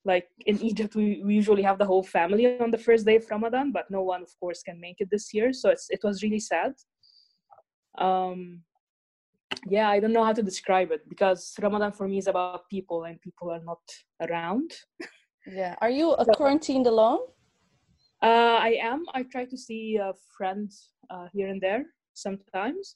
like 0.06 0.28
in 0.46 0.58
egypt 0.62 0.96
we, 0.96 1.22
we 1.26 1.34
usually 1.34 1.64
have 1.64 1.78
the 1.80 1.86
whole 1.86 2.04
family 2.04 2.60
on 2.60 2.72
the 2.72 2.78
first 2.88 3.06
day 3.06 3.16
of 3.16 3.30
ramadan 3.32 3.72
but 3.72 3.86
no 3.90 4.02
one 4.02 4.22
of 4.22 4.32
course 4.40 4.62
can 4.62 4.80
make 4.80 4.98
it 5.00 5.10
this 5.10 5.34
year. 5.34 5.54
So 5.54 5.70
it's, 5.70 5.88
it 5.90 6.02
was 6.04 6.22
really 6.24 6.40
sad. 6.40 6.74
Um 7.98 8.64
yeah 9.76 9.88
i 9.90 10.00
don't 10.00 10.14
know 10.14 10.24
how 10.24 10.34
to 10.34 10.44
describe 10.52 10.90
it 10.92 11.08
because 11.08 11.42
ramadan 11.62 11.92
for 11.92 12.08
me 12.08 12.18
is 12.18 12.28
about 12.28 12.68
people 12.76 13.04
and 13.08 13.22
people 13.22 13.48
are 13.52 13.64
not 13.72 13.84
around. 14.28 14.70
Yeah. 15.46 15.76
Are 15.84 15.90
you 16.00 16.08
So- 16.20 16.34
quarantined 16.40 16.88
alone? 16.88 17.20
uh 18.30 18.58
i 18.70 18.72
am. 18.92 19.00
I 19.18 19.24
try 19.34 19.44
to 19.54 19.58
see 19.68 20.00
uh, 20.06 20.14
friends 20.38 20.72
uh, 21.14 21.28
here 21.36 21.48
and 21.54 21.62
there 21.62 21.84
sometimes. 22.26 22.96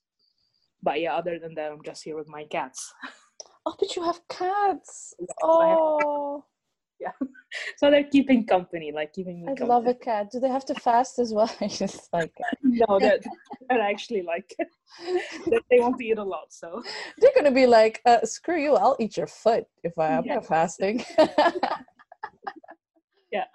But 0.87 0.95
yeah 1.03 1.13
other 1.19 1.35
than 1.43 1.53
that 1.55 1.71
i'm 1.71 1.83
just 1.89 2.03
here 2.03 2.17
with 2.21 2.29
my 2.37 2.43
cats. 2.55 2.79
Oh, 3.65 3.75
but 3.79 3.89
you 3.95 4.01
have 4.09 4.19
cats. 4.29 5.13
I 5.43 5.67
have- 5.75 6.41
Oh, 7.21 7.27
so 7.77 7.89
they're 7.89 8.03
keeping 8.03 8.45
company 8.45 8.91
like 8.91 9.13
keeping 9.13 9.39
me 9.41 9.47
I 9.47 9.51
company. 9.51 9.69
love 9.69 9.87
a 9.87 9.93
cat. 9.93 10.31
Do 10.31 10.39
they 10.41 10.49
have 10.49 10.65
to 10.65 10.75
fast 10.75 11.17
as 11.17 11.33
well? 11.33 11.49
I 11.61 11.67
just 11.67 12.11
like 12.11 12.33
no 12.61 12.99
they're, 12.99 13.19
they're 13.69 13.81
actually 13.81 14.21
like 14.21 14.53
they, 15.69 15.79
want 15.79 15.97
to 15.97 16.05
eat 16.05 16.17
a 16.17 16.23
lot 16.23 16.51
so 16.51 16.83
they're 17.19 17.31
gonna 17.35 17.51
be 17.51 17.65
like, 17.65 18.01
uh, 18.05 18.21
"Screw 18.25 18.59
you! 18.61 18.75
I'll 18.75 18.97
eat 18.99 19.15
your 19.17 19.27
foot 19.27 19.65
if 19.83 19.97
I 19.97 20.11
am 20.17 20.25
Yeah. 20.25 20.41
fasting." 20.41 21.03
Yeah. 23.31 23.45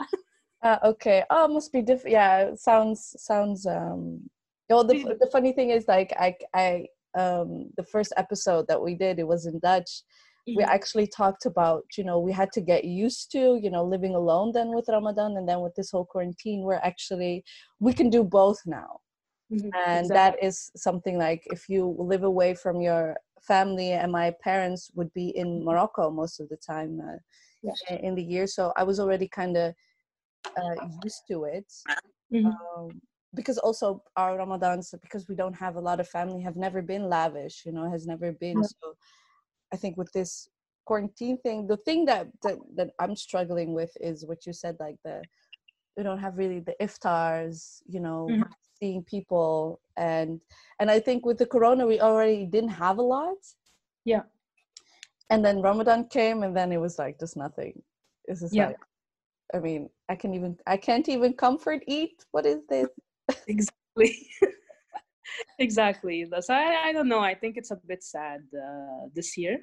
Uh, 0.62 0.78
okay. 0.84 1.24
Oh, 1.30 1.48
must 1.48 1.72
be 1.72 1.82
different. 1.82 2.12
Yeah, 2.12 2.54
sounds 2.54 3.14
sounds. 3.18 3.66
Um. 3.66 4.30
Well, 4.68 4.84
the 4.84 5.16
the 5.20 5.28
funny 5.32 5.52
thing 5.52 5.70
is, 5.70 5.86
like, 5.88 6.12
I 6.18 6.36
I 6.54 6.86
um 7.18 7.70
the 7.76 7.82
first 7.84 8.12
episode 8.16 8.66
that 8.68 8.80
we 8.80 8.94
did, 8.94 9.18
it 9.18 9.26
was 9.26 9.46
in 9.46 9.58
Dutch. 9.58 10.02
We 10.54 10.64
actually 10.64 11.06
talked 11.06 11.46
about, 11.46 11.84
you 11.96 12.04
know, 12.04 12.18
we 12.18 12.32
had 12.32 12.52
to 12.52 12.60
get 12.60 12.84
used 12.84 13.30
to, 13.32 13.58
you 13.62 13.70
know, 13.70 13.84
living 13.84 14.14
alone 14.14 14.52
then 14.52 14.74
with 14.74 14.88
Ramadan 14.88 15.36
and 15.36 15.48
then 15.48 15.60
with 15.60 15.74
this 15.76 15.90
whole 15.90 16.04
quarantine. 16.04 16.62
We're 16.62 16.74
actually 16.92 17.44
we 17.80 17.92
can 17.94 18.10
do 18.10 18.22
both 18.24 18.60
now 18.66 19.00
Mhm, 19.50 19.70
and 19.74 20.04
exactly. 20.04 20.14
that 20.14 20.36
is 20.42 20.70
something 20.76 21.18
like 21.18 21.42
if 21.46 21.68
you 21.68 21.94
live 21.98 22.22
away 22.24 22.54
from 22.54 22.80
your 22.80 23.16
family 23.42 23.92
and 23.92 24.12
my 24.12 24.32
parents 24.42 24.90
would 24.94 25.12
be 25.14 25.28
in 25.36 25.64
morocco 25.64 26.10
most 26.10 26.40
of 26.40 26.48
the 26.48 26.56
time 26.56 27.00
uh, 27.00 27.16
Yeah. 27.62 27.74
in 28.00 28.14
the 28.14 28.22
year 28.22 28.46
so 28.46 28.72
i 28.76 28.82
was 28.84 29.00
already 29.00 29.28
kind 29.28 29.56
of 29.56 29.74
uh, 30.56 30.76
used 31.02 31.22
to 31.28 31.44
it 31.44 31.70
Mhm. 32.30 32.58
um, 32.76 33.00
because 33.34 33.58
also 33.58 34.02
our 34.16 34.36
ramadans 34.38 34.94
because 35.02 35.28
we 35.28 35.34
don't 35.34 35.54
have 35.54 35.76
a 35.76 35.80
lot 35.80 36.00
of 36.00 36.08
family 36.08 36.40
have 36.42 36.56
never 36.56 36.82
been 36.82 37.08
lavish 37.08 37.62
you 37.66 37.72
know 37.72 37.90
has 37.90 38.06
never 38.06 38.32
been 38.32 38.62
so 38.62 38.94
i 39.72 39.76
think 39.76 39.96
with 39.96 40.10
this 40.12 40.48
quarantine 40.84 41.38
thing 41.38 41.66
the 41.66 41.76
thing 41.78 42.04
that, 42.04 42.28
that 42.42 42.56
that 42.76 42.90
i'm 43.00 43.14
struggling 43.16 43.72
with 43.72 43.90
is 44.00 44.26
what 44.26 44.44
you 44.46 44.52
said 44.52 44.76
like 44.80 44.96
the 45.04 45.22
we 45.96 46.02
don't 46.02 46.18
have 46.18 46.38
really 46.38 46.60
the 46.60 46.74
iftars 46.80 47.82
you 47.86 48.00
know 48.00 48.28
Mhm. 48.30 48.50
seeing 48.78 49.02
people 49.04 49.80
and 49.96 50.40
and 50.80 50.90
i 50.90 50.98
think 50.98 51.24
with 51.24 51.38
the 51.38 51.46
corona 51.46 51.86
we 51.86 52.00
already 52.00 52.46
didn't 52.46 52.70
have 52.70 52.98
a 52.98 53.02
lot 53.02 53.36
Yeah. 54.04 54.22
and 55.30 55.44
then 55.44 55.60
ramadan 55.62 56.04
came 56.08 56.42
and 56.42 56.56
then 56.56 56.72
it 56.72 56.80
was 56.80 56.98
like 56.98 57.18
just 57.18 57.36
nothing 57.36 57.80
it's 58.24 58.40
just 58.40 58.54
Yeah. 58.54 58.68
like 58.68 58.78
i 59.54 59.58
mean 59.58 59.88
i 60.08 60.16
can 60.16 60.34
even 60.34 60.56
i 60.66 60.76
can't 60.76 61.08
even 61.08 61.32
comfort 61.34 61.82
eat 61.86 62.24
what 62.32 62.46
is 62.46 62.60
this 62.68 62.88
exactly 63.46 64.28
exactly 65.58 66.24
That's- 66.24 66.50
I, 66.50 66.88
I 66.88 66.92
don't 66.92 67.08
know 67.08 67.20
i 67.20 67.34
think 67.34 67.56
it's 67.56 67.70
a 67.70 67.78
bit 67.86 68.02
sad 68.02 68.40
uh, 68.66 69.06
this 69.14 69.36
year. 69.36 69.56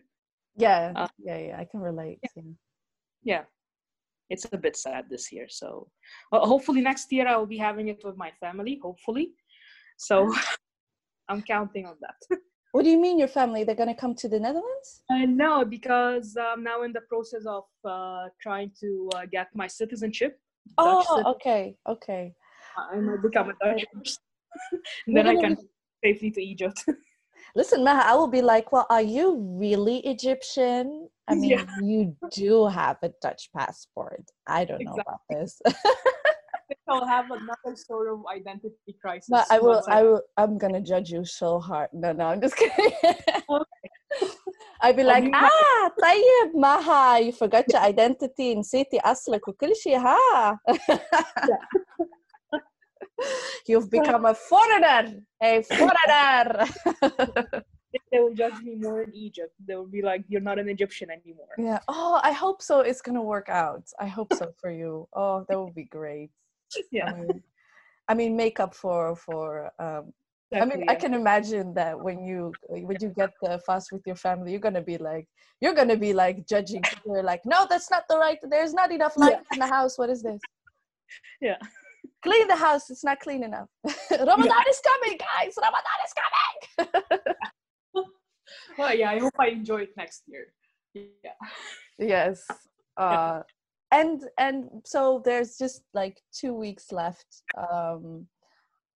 Yeah 0.55 0.93
Uh, 0.95 1.07
yeah 1.27 1.37
yeah 1.47 1.57
i 1.59 1.65
can 1.71 1.79
relate 1.81 2.19
yeah. 2.35 2.43
yeah. 3.23 3.43
It's 4.29 4.45
a 4.53 4.57
bit 4.57 4.75
sad 4.77 5.05
this 5.09 5.31
year 5.31 5.47
so 5.49 5.89
hopefully 6.31 6.81
next 6.81 7.11
year 7.11 7.25
i 7.27 7.35
will 7.37 7.51
be 7.57 7.61
having 7.69 7.87
it 7.93 8.01
with 8.07 8.17
my 8.25 8.31
family 8.43 8.79
hopefully 8.87 9.25
so 9.97 10.15
i'm 11.29 11.41
counting 11.41 11.85
on 11.91 11.97
that. 12.05 12.19
What 12.71 12.83
do 12.85 12.91
you 12.91 13.01
mean 13.01 13.17
your 13.17 13.27
family? 13.39 13.63
They're 13.63 13.81
going 13.83 13.95
to 13.95 14.01
come 14.03 14.13
to 14.23 14.29
the 14.29 14.39
netherlands? 14.39 14.89
Uh, 15.09 15.25
no 15.45 15.65
because 15.65 16.37
i'm 16.47 16.63
now 16.71 16.83
in 16.87 16.91
the 16.93 17.01
process 17.11 17.43
of 17.57 17.63
uh, 17.95 18.25
trying 18.45 18.69
to 18.81 18.89
uh, 19.15 19.25
get 19.37 19.47
my 19.61 19.67
citizenship 19.79 20.31
oh 20.77 21.03
citi- 21.09 21.25
okay 21.33 21.63
okay. 21.93 22.23
I 22.77 22.97
might 23.07 23.21
become 23.27 23.47
a 23.49 23.55
dutch 23.63 23.83
person. 23.93 24.21
You're 25.06 25.24
then 25.24 25.26
i 25.26 25.34
gonna 25.34 25.56
can 25.56 25.68
safely 26.04 26.30
to 26.30 26.42
egypt 26.42 26.84
Listen, 27.56 27.84
Maha, 27.84 28.02
I 28.10 28.14
will 28.16 28.26
be 28.26 28.42
like, 28.42 28.72
well, 28.72 28.86
are 28.90 29.00
you 29.16 29.36
really 29.64 29.98
Egyptian? 30.14 31.08
I 31.28 31.36
mean, 31.36 31.50
Yeah. 31.50 31.66
you 31.80 32.16
do 32.32 32.66
have 32.66 32.96
a 33.02 33.10
Dutch 33.22 33.48
passport. 33.56 34.24
I 34.48 34.64
don't 34.64 34.82
know 34.84 34.96
about 35.06 35.20
this. 35.30 35.60
i'll 36.88 37.06
have 37.06 37.26
another 37.30 37.72
sort 37.76 38.06
of 38.12 38.18
identity 38.38 38.92
crisis 39.00 39.28
but 39.30 39.46
I 39.54 39.58
will, 39.60 39.74
once 39.78 39.86
I 39.88 40.02
will, 40.02 40.22
I'm 40.36 40.58
gonna 40.58 40.80
judge 40.80 41.10
you 41.10 41.24
so 41.24 41.60
hard. 41.60 41.90
No, 41.92 42.10
no, 42.12 42.24
I'm 42.26 42.40
just 42.40 42.56
kidding. 42.56 42.90
I'd 44.82 44.96
be 44.96 45.02
I'll 45.02 45.08
like, 45.14 45.24
be 45.24 45.30
my- 45.30 45.48
ah, 45.52 45.84
طيب 46.06 46.48
Maha, 46.66 47.20
you 47.24 47.30
forgot 47.32 47.64
your 47.72 47.82
identity 47.82 48.54
نسيتي 48.56 48.98
أصلك 49.00 49.48
وكل 49.48 49.76
شيء 49.76 49.98
ها. 49.98 50.58
You've 53.67 53.89
become 53.89 54.25
a 54.25 54.33
foreigner, 54.33 55.21
a 55.41 55.61
foreigner. 55.77 56.65
they 58.11 58.19
will 58.19 58.33
judge 58.33 58.59
me 58.63 58.75
more 58.75 59.01
in 59.01 59.13
Egypt. 59.13 59.53
They 59.65 59.75
will 59.75 59.87
be 59.87 60.01
like, 60.01 60.23
"You're 60.27 60.41
not 60.41 60.59
an 60.59 60.69
Egyptian 60.69 61.09
anymore." 61.09 61.55
yeah. 61.57 61.79
Oh, 61.87 62.19
I 62.23 62.31
hope 62.31 62.61
so. 62.61 62.81
It's 62.81 63.01
gonna 63.01 63.23
work 63.23 63.49
out. 63.49 63.83
I 63.99 64.07
hope 64.07 64.33
so 64.33 64.51
for 64.59 64.71
you. 64.71 65.07
Oh, 65.13 65.45
that 65.47 65.59
would 65.59 65.75
be 65.75 65.85
great. 65.85 66.31
Yeah. 66.91 67.07
I 67.07 67.13
mean, 67.15 67.43
I 68.07 68.13
mean 68.13 68.35
makeup 68.37 68.75
for 68.75 69.15
for 69.15 69.71
um, 69.79 70.13
I 70.53 70.65
mean, 70.65 70.81
exactly, 70.81 70.89
I 70.89 70.95
can 70.95 71.13
imagine 71.13 71.73
that 71.75 71.99
when 71.99 72.23
you 72.23 72.57
when 72.67 72.97
you 72.99 73.09
get 73.09 73.31
the 73.41 73.59
fast 73.65 73.91
with 73.91 74.01
your 74.05 74.15
family, 74.15 74.51
you're 74.51 74.59
gonna 74.59 74.81
be 74.81 74.97
like 74.97 75.27
you're 75.61 75.75
gonna 75.75 75.95
be 75.97 76.13
like 76.13 76.47
judging. 76.47 76.81
people. 76.81 77.13
You're 77.15 77.23
like, 77.23 77.41
no, 77.45 77.67
that's 77.69 77.91
not 77.91 78.03
the 78.09 78.17
right. 78.17 78.39
There's 78.41 78.73
not 78.73 78.91
enough 78.91 79.15
light 79.15 79.37
in 79.51 79.59
the 79.59 79.67
house. 79.67 79.97
What 79.97 80.09
is 80.09 80.23
this? 80.23 80.41
Yeah. 81.41 81.57
Clean 82.23 82.47
the 82.47 82.55
house. 82.55 82.89
It's 82.89 83.03
not 83.03 83.19
clean 83.19 83.43
enough. 83.43 83.69
Ramadan 84.11 84.63
is 84.69 84.81
coming, 84.85 85.17
guys. 85.17 85.53
Ramadan 85.57 85.99
is 86.05 86.13
coming. 86.13 87.35
Well, 88.77 88.95
yeah. 88.95 89.11
I 89.11 89.19
hope 89.19 89.33
I 89.39 89.47
enjoy 89.47 89.81
it 89.81 89.89
next 89.97 90.23
year. 90.27 90.47
Yeah. 90.93 91.31
yes. 91.97 92.45
Uh, 92.97 93.43
and 93.93 94.25
and 94.37 94.65
so 94.83 95.21
there's 95.23 95.57
just 95.57 95.83
like 95.93 96.17
two 96.37 96.53
weeks 96.53 96.91
left 96.91 97.43
um, 97.57 98.27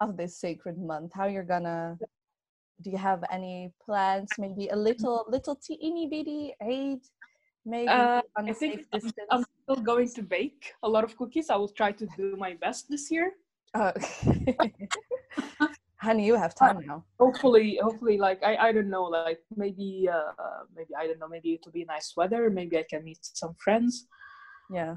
of 0.02 0.18
this 0.18 0.42
sacred 0.42 0.78
month. 0.78 1.12
How 1.14 1.26
you're 1.28 1.46
gonna? 1.46 1.98
Do 2.82 2.90
you 2.92 2.98
have 2.98 3.24
any 3.32 3.72
plans? 3.82 4.28
Maybe 4.38 4.68
a 4.68 4.76
little 4.76 5.24
little 5.30 5.56
teeny 5.56 6.10
bitty 6.10 6.54
Eid, 6.62 7.00
maybe 7.66 7.89
Uh, 7.89 8.22
I 8.36 8.53
think 8.53 8.86
I'm. 8.93 9.01
I'm 9.32 9.45
still 9.64 9.82
going 9.84 10.09
to 10.09 10.22
bake 10.22 10.74
a 10.84 10.89
lot 10.89 11.03
of 11.03 11.16
cookies. 11.18 11.49
I 11.49 11.55
will 11.55 11.70
try 11.70 11.91
to 11.91 12.07
do 12.18 12.36
my 12.38 12.53
best 12.55 12.89
this 12.89 13.09
year. 13.11 13.32
Oh, 13.76 13.91
honey, 15.97 16.26
you 16.26 16.36
have 16.36 16.53
time 16.53 16.80
now. 16.86 17.03
Hopefully, 17.20 17.80
hopefully, 17.82 18.18
like 18.18 18.43
I, 18.43 18.55
I 18.68 18.72
don't 18.72 18.89
know, 18.89 19.03
like 19.05 19.39
maybe, 19.55 20.09
uh, 20.11 20.32
maybe 20.76 20.89
I 20.99 21.07
don't 21.07 21.20
know, 21.20 21.28
maybe 21.30 21.53
it'll 21.55 21.72
be 21.72 21.86
nice 21.86 22.14
weather. 22.16 22.49
Maybe 22.49 22.78
I 22.78 22.86
can 22.89 23.03
meet 23.03 23.20
some 23.22 23.55
friends. 23.64 24.07
Yeah, 24.70 24.95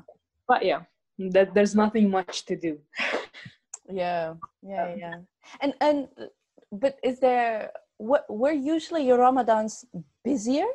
But 0.48 0.64
yeah, 0.64 0.82
that 1.30 1.54
there's 1.54 1.74
nothing 1.74 2.10
much 2.10 2.44
to 2.46 2.56
do. 2.56 2.78
yeah, 3.88 4.34
yeah, 4.62 4.84
Um, 4.92 4.98
yeah. 4.98 5.14
And 5.62 5.74
and 5.80 6.08
uh, 6.20 6.26
but 6.72 6.96
is 7.02 7.20
there 7.20 7.70
what 7.98 8.24
were 8.28 8.52
usually 8.52 9.06
your 9.06 9.18
Ramadans 9.18 9.84
busier? 10.24 10.66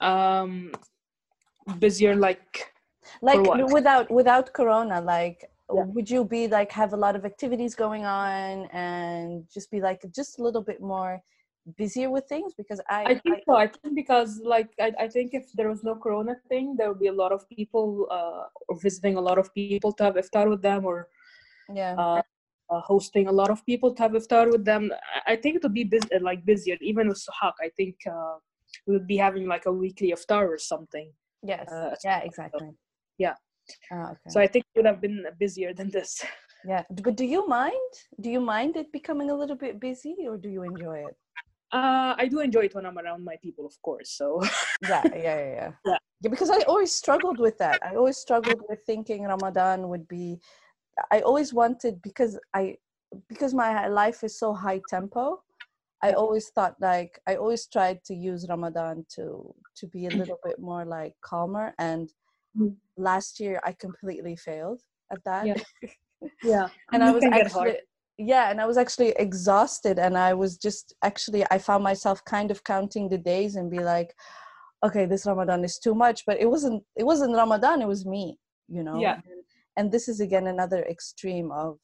Um, 0.00 0.72
busier, 1.78 2.14
like 2.16 2.72
like 3.22 3.40
without 3.72 4.10
without 4.10 4.52
corona 4.52 5.00
like 5.00 5.44
Yeah. 5.72 5.82
would 5.94 6.08
you 6.10 6.24
be 6.24 6.48
like 6.48 6.70
have 6.72 6.92
a 6.94 6.96
lot 6.96 7.14
of 7.16 7.24
activities 7.24 7.74
going 7.74 8.04
on 8.06 8.66
and 8.72 9.44
just 9.52 9.70
be 9.70 9.80
like 9.80 10.00
just 10.14 10.38
a 10.38 10.42
little 10.42 10.62
bit 10.62 10.80
more 10.80 11.20
busier 11.76 12.08
with 12.10 12.24
things 12.26 12.54
because 12.60 12.80
i, 12.88 13.00
I 13.12 13.14
think 13.24 13.38
so. 13.46 13.54
I 13.64 13.66
think 13.66 13.94
because 13.94 14.40
like 14.54 14.70
I, 14.80 14.92
I 15.04 15.08
think 15.08 15.34
if 15.34 15.44
there 15.52 15.68
was 15.68 15.82
no 15.84 15.94
corona 15.94 16.34
thing, 16.48 16.74
there 16.78 16.88
would 16.90 17.00
be 17.06 17.08
a 17.08 17.18
lot 17.22 17.32
of 17.32 17.40
people 17.50 18.06
uh, 18.10 18.44
or 18.68 18.74
visiting 18.80 19.16
a 19.16 19.20
lot 19.28 19.38
of 19.38 19.52
people 19.54 19.92
to 19.92 20.04
have 20.04 20.14
iftar 20.14 20.48
with 20.48 20.62
them 20.62 20.84
or 20.90 21.08
yeah 21.80 21.94
uh, 21.98 22.22
uh, 22.70 22.80
hosting 22.92 23.26
a 23.28 23.32
lot 23.40 23.50
of 23.50 23.64
people 23.66 23.94
to 23.94 24.02
have 24.02 24.12
iftar 24.12 24.44
with 24.54 24.64
them. 24.64 24.82
I- 25.16 25.32
I 25.32 25.36
think 25.36 25.56
it 25.56 25.62
would 25.64 25.74
be 25.82 25.84
bus- 25.84 26.12
uh, 26.14 26.20
like 26.30 26.40
busier. 26.50 26.76
Even 26.80 27.08
with 27.08 27.20
Sehaq, 27.26 27.54
I 27.66 27.68
think 27.78 27.96
uh, 28.16 28.36
we 28.86 28.94
would 28.94 29.06
be 29.06 29.16
having 29.16 29.46
like 29.46 29.66
a 29.66 29.72
weekly 29.72 30.12
iftar 30.12 30.48
or 30.48 30.58
something. 30.58 31.12
yes 31.42 31.68
uh, 31.70 31.94
yeah 32.04 32.20
exactly 32.20 32.70
yeah. 33.18 33.34
Ah, 33.92 34.12
okay. 34.12 34.30
So 34.32 34.40
I 34.40 34.46
think 34.46 34.64
it 34.64 34.78
would 34.78 34.86
have 34.86 35.00
been 35.00 35.26
busier 35.38 35.74
than 35.74 35.90
this. 35.90 36.24
yeah 36.64 36.84
but 36.90 37.16
do 37.16 37.24
you 37.24 37.46
mind 37.46 37.92
do 38.20 38.28
you 38.30 38.40
mind 38.40 38.76
it 38.76 38.90
becoming 38.92 39.30
a 39.30 39.34
little 39.34 39.56
bit 39.56 39.78
busy 39.78 40.16
or 40.26 40.36
do 40.36 40.48
you 40.48 40.62
enjoy 40.62 40.98
it 41.10 41.16
Uh, 41.70 42.16
I 42.16 42.28
do 42.32 42.40
enjoy 42.40 42.64
it 42.64 42.74
when 42.74 42.86
I'm 42.88 42.96
around 42.96 43.24
my 43.24 43.36
people, 43.44 43.66
of 43.66 43.76
course. 43.82 44.10
So 44.16 44.40
yeah 44.92 45.04
yeah 45.12 45.20
yeah 45.22 45.52
yeah, 45.58 45.72
Yeah. 45.84 45.98
Yeah, 46.22 46.30
because 46.34 46.50
i 46.50 46.60
always 46.66 46.92
struggled 46.92 47.38
with 47.38 47.56
that 47.58 47.78
i 47.88 47.94
always 47.94 48.18
struggled 48.18 48.62
with 48.68 48.80
thinking 48.90 49.22
ramadan 49.22 49.88
would 49.90 50.06
be 50.08 50.40
i 51.16 51.20
always 51.20 51.52
wanted 51.54 52.02
because 52.02 52.38
i 52.54 52.76
because 53.28 53.54
my 53.54 53.86
life 53.86 54.24
is 54.24 54.38
so 54.38 54.52
high 54.52 54.80
tempo 54.88 55.42
i 56.02 56.12
always 56.12 56.48
thought 56.54 56.74
like 56.80 57.18
i 57.26 57.36
always 57.36 57.66
tried 57.66 58.02
to 58.04 58.14
use 58.14 58.46
ramadan 58.48 59.04
to 59.14 59.54
to 59.76 59.86
be 59.88 60.06
a 60.06 60.10
little 60.10 60.38
bit 60.44 60.58
more 60.58 60.84
like 60.84 61.14
calmer 61.22 61.74
and 61.78 62.12
Mm. 62.56 62.76
last 62.96 63.38
year 63.40 63.60
i 63.64 63.72
completely 63.72 64.34
failed 64.34 64.80
at 65.12 65.22
that 65.24 65.46
Yeah. 65.46 65.54
yeah, 66.42 66.68
and 66.92 67.04
i 67.04 67.12
was 67.12 67.24
actually 67.32 67.76
yeah 68.16 68.50
and 68.50 68.60
i 68.60 68.66
was 68.66 68.76
actually 68.76 69.10
exhausted 69.10 69.98
and 69.98 70.18
i 70.18 70.34
was 70.34 70.56
just 70.56 70.94
actually 71.02 71.44
i 71.50 71.58
found 71.58 71.84
myself 71.84 72.24
kind 72.24 72.50
of 72.50 72.64
counting 72.64 73.08
the 73.08 73.18
days 73.18 73.54
and 73.56 73.70
be 73.70 73.78
like 73.80 74.14
okay 74.84 75.06
this 75.06 75.26
ramadan 75.26 75.62
is 75.64 75.78
too 75.78 75.94
much 75.94 76.24
but 76.26 76.40
it 76.40 76.46
wasn't 76.50 76.82
it 76.96 77.04
wasn't 77.04 77.36
ramadan 77.36 77.82
it 77.82 77.86
was 77.88 78.04
me 78.06 78.38
you 78.68 78.82
know 78.82 79.00
Yeah. 79.00 79.14
and, 79.14 79.42
and 79.76 79.92
this 79.92 80.08
is 80.08 80.20
again 80.20 80.46
another 80.48 80.82
extreme 80.84 81.52
of 81.52 81.78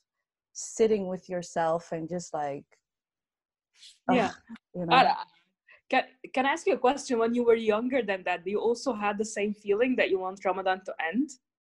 sitting 0.53 1.09
with 1.09 1.29
yourself 1.29 1.93
and 1.93 2.09
just 2.09 2.33
like 2.35 2.65
ugh, 4.09 4.17
yeah. 4.17 4.31
you 4.75 4.87
know 4.87 5.15
can 5.91 6.05
can 6.33 6.47
I 6.47 6.51
ask 6.51 6.67
you 6.67 6.75
a 6.75 6.79
question? 6.79 7.19
When 7.19 7.35
you 7.35 7.45
were 7.45 7.55
younger 7.57 8.03
than 8.03 8.23
that, 8.25 8.45
do 8.45 8.51
you 8.51 8.61
also 8.61 8.93
had 8.95 9.19
the 9.19 9.25
same 9.25 9.53
feeling 9.53 9.97
that 9.97 10.09
you 10.11 10.19
want 10.19 10.45
Ramadan 10.45 10.81
to 10.87 10.93
end? 11.13 11.29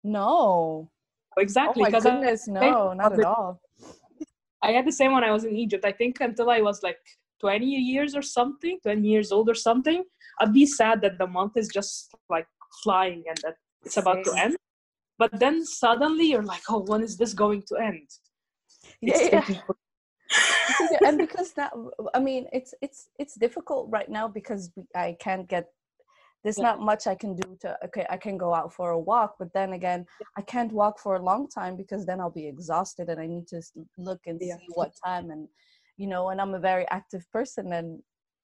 no 0.04 0.90
Oh, 1.36 1.42
exactly. 1.42 1.82
oh 1.82 1.86
my 1.86 1.90
'cause 1.90 2.06
I- 2.06 2.10
goodness 2.14 2.48
no 2.48 2.92
not 2.92 3.12
at 3.12 3.24
all 3.24 3.60
I 4.62 4.72
had 4.72 4.86
the 4.86 4.92
same 4.92 5.12
when 5.12 5.22
I 5.24 5.30
was 5.30 5.44
in 5.44 5.54
Egypt. 5.54 5.84
I 5.84 5.92
think 5.92 6.20
until 6.20 6.48
I 6.50 6.60
was 6.60 6.82
like 6.82 6.98
20 7.40 7.66
years 7.66 8.16
or 8.16 8.22
something, 8.22 8.78
20 8.82 9.06
years 9.06 9.30
old 9.30 9.48
or 9.50 9.54
something, 9.54 10.02
I'd 10.40 10.52
be 10.52 10.66
sad 10.66 11.02
that 11.02 11.18
the 11.18 11.26
month 11.26 11.56
is 11.56 11.68
just 11.68 12.14
like 12.30 12.46
flying 12.82 13.22
and 13.28 13.38
that 13.44 13.54
it's 13.84 13.96
about 13.96 14.24
to 14.24 14.32
end. 14.32 14.56
But 15.18 15.38
then 15.38 15.64
suddenly 15.64 16.26
you're 16.30 16.42
like, 16.42 16.62
oh, 16.68 16.80
when 16.80 17.02
is 17.02 17.16
this 17.16 17.32
going 17.34 17.62
to 17.68 17.76
end? 17.76 18.08
yeah, 19.02 19.28
yeah. 19.32 19.60
Yeah, 20.92 21.00
and 21.08 21.18
because 21.18 21.52
that 21.52 21.72
i 22.14 22.20
mean 22.20 22.46
it's 22.52 22.72
it's 22.82 23.08
it's 23.18 23.34
difficult 23.34 23.88
right 23.90 24.10
now 24.18 24.26
because 24.28 24.70
we- 24.76 24.84
i 24.94 25.16
can't 25.26 25.46
get 25.48 25.64
there's 26.42 26.58
Yeah. 26.58 26.68
not 26.70 26.80
much 26.80 27.06
i 27.06 27.14
can 27.22 27.32
do 27.42 27.56
to 27.62 27.68
okay 27.86 28.04
i 28.10 28.16
can 28.16 28.36
go 28.44 28.50
out 28.54 28.70
for 28.72 28.90
a 28.90 28.98
walk 29.10 29.30
but 29.40 29.50
then 29.52 29.72
again 29.72 30.00
i 30.40 30.42
can't 30.42 30.72
walk 30.72 30.98
for 31.04 31.12
a 31.16 31.22
long 31.30 31.48
time 31.58 31.74
because 31.82 32.02
then 32.06 32.20
i'll 32.20 32.38
be 32.42 32.46
exhausted 32.54 33.08
and 33.08 33.20
i 33.20 33.26
need 33.26 33.46
to 33.48 33.60
look 34.08 34.20
and 34.26 34.38
Yeah. 34.40 34.56
see 34.56 34.68
what 34.80 34.92
time 35.04 35.26
and 35.34 35.48
you 35.96 36.06
know 36.12 36.28
and 36.30 36.40
i'm 36.40 36.54
a 36.54 36.60
very 36.70 36.86
active 36.98 37.24
person 37.32 37.72
and 37.72 37.88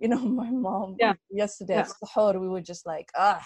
you 0.03 0.09
know 0.13 0.19
my 0.43 0.51
mom 0.51 0.97
Yeah. 0.99 1.15
yesterday 1.31 1.75
Yeah. 1.83 1.89
Sahur, 2.01 2.41
we 2.41 2.49
were 2.55 2.67
just 2.73 2.85
like 2.87 3.09
ah 3.17 3.45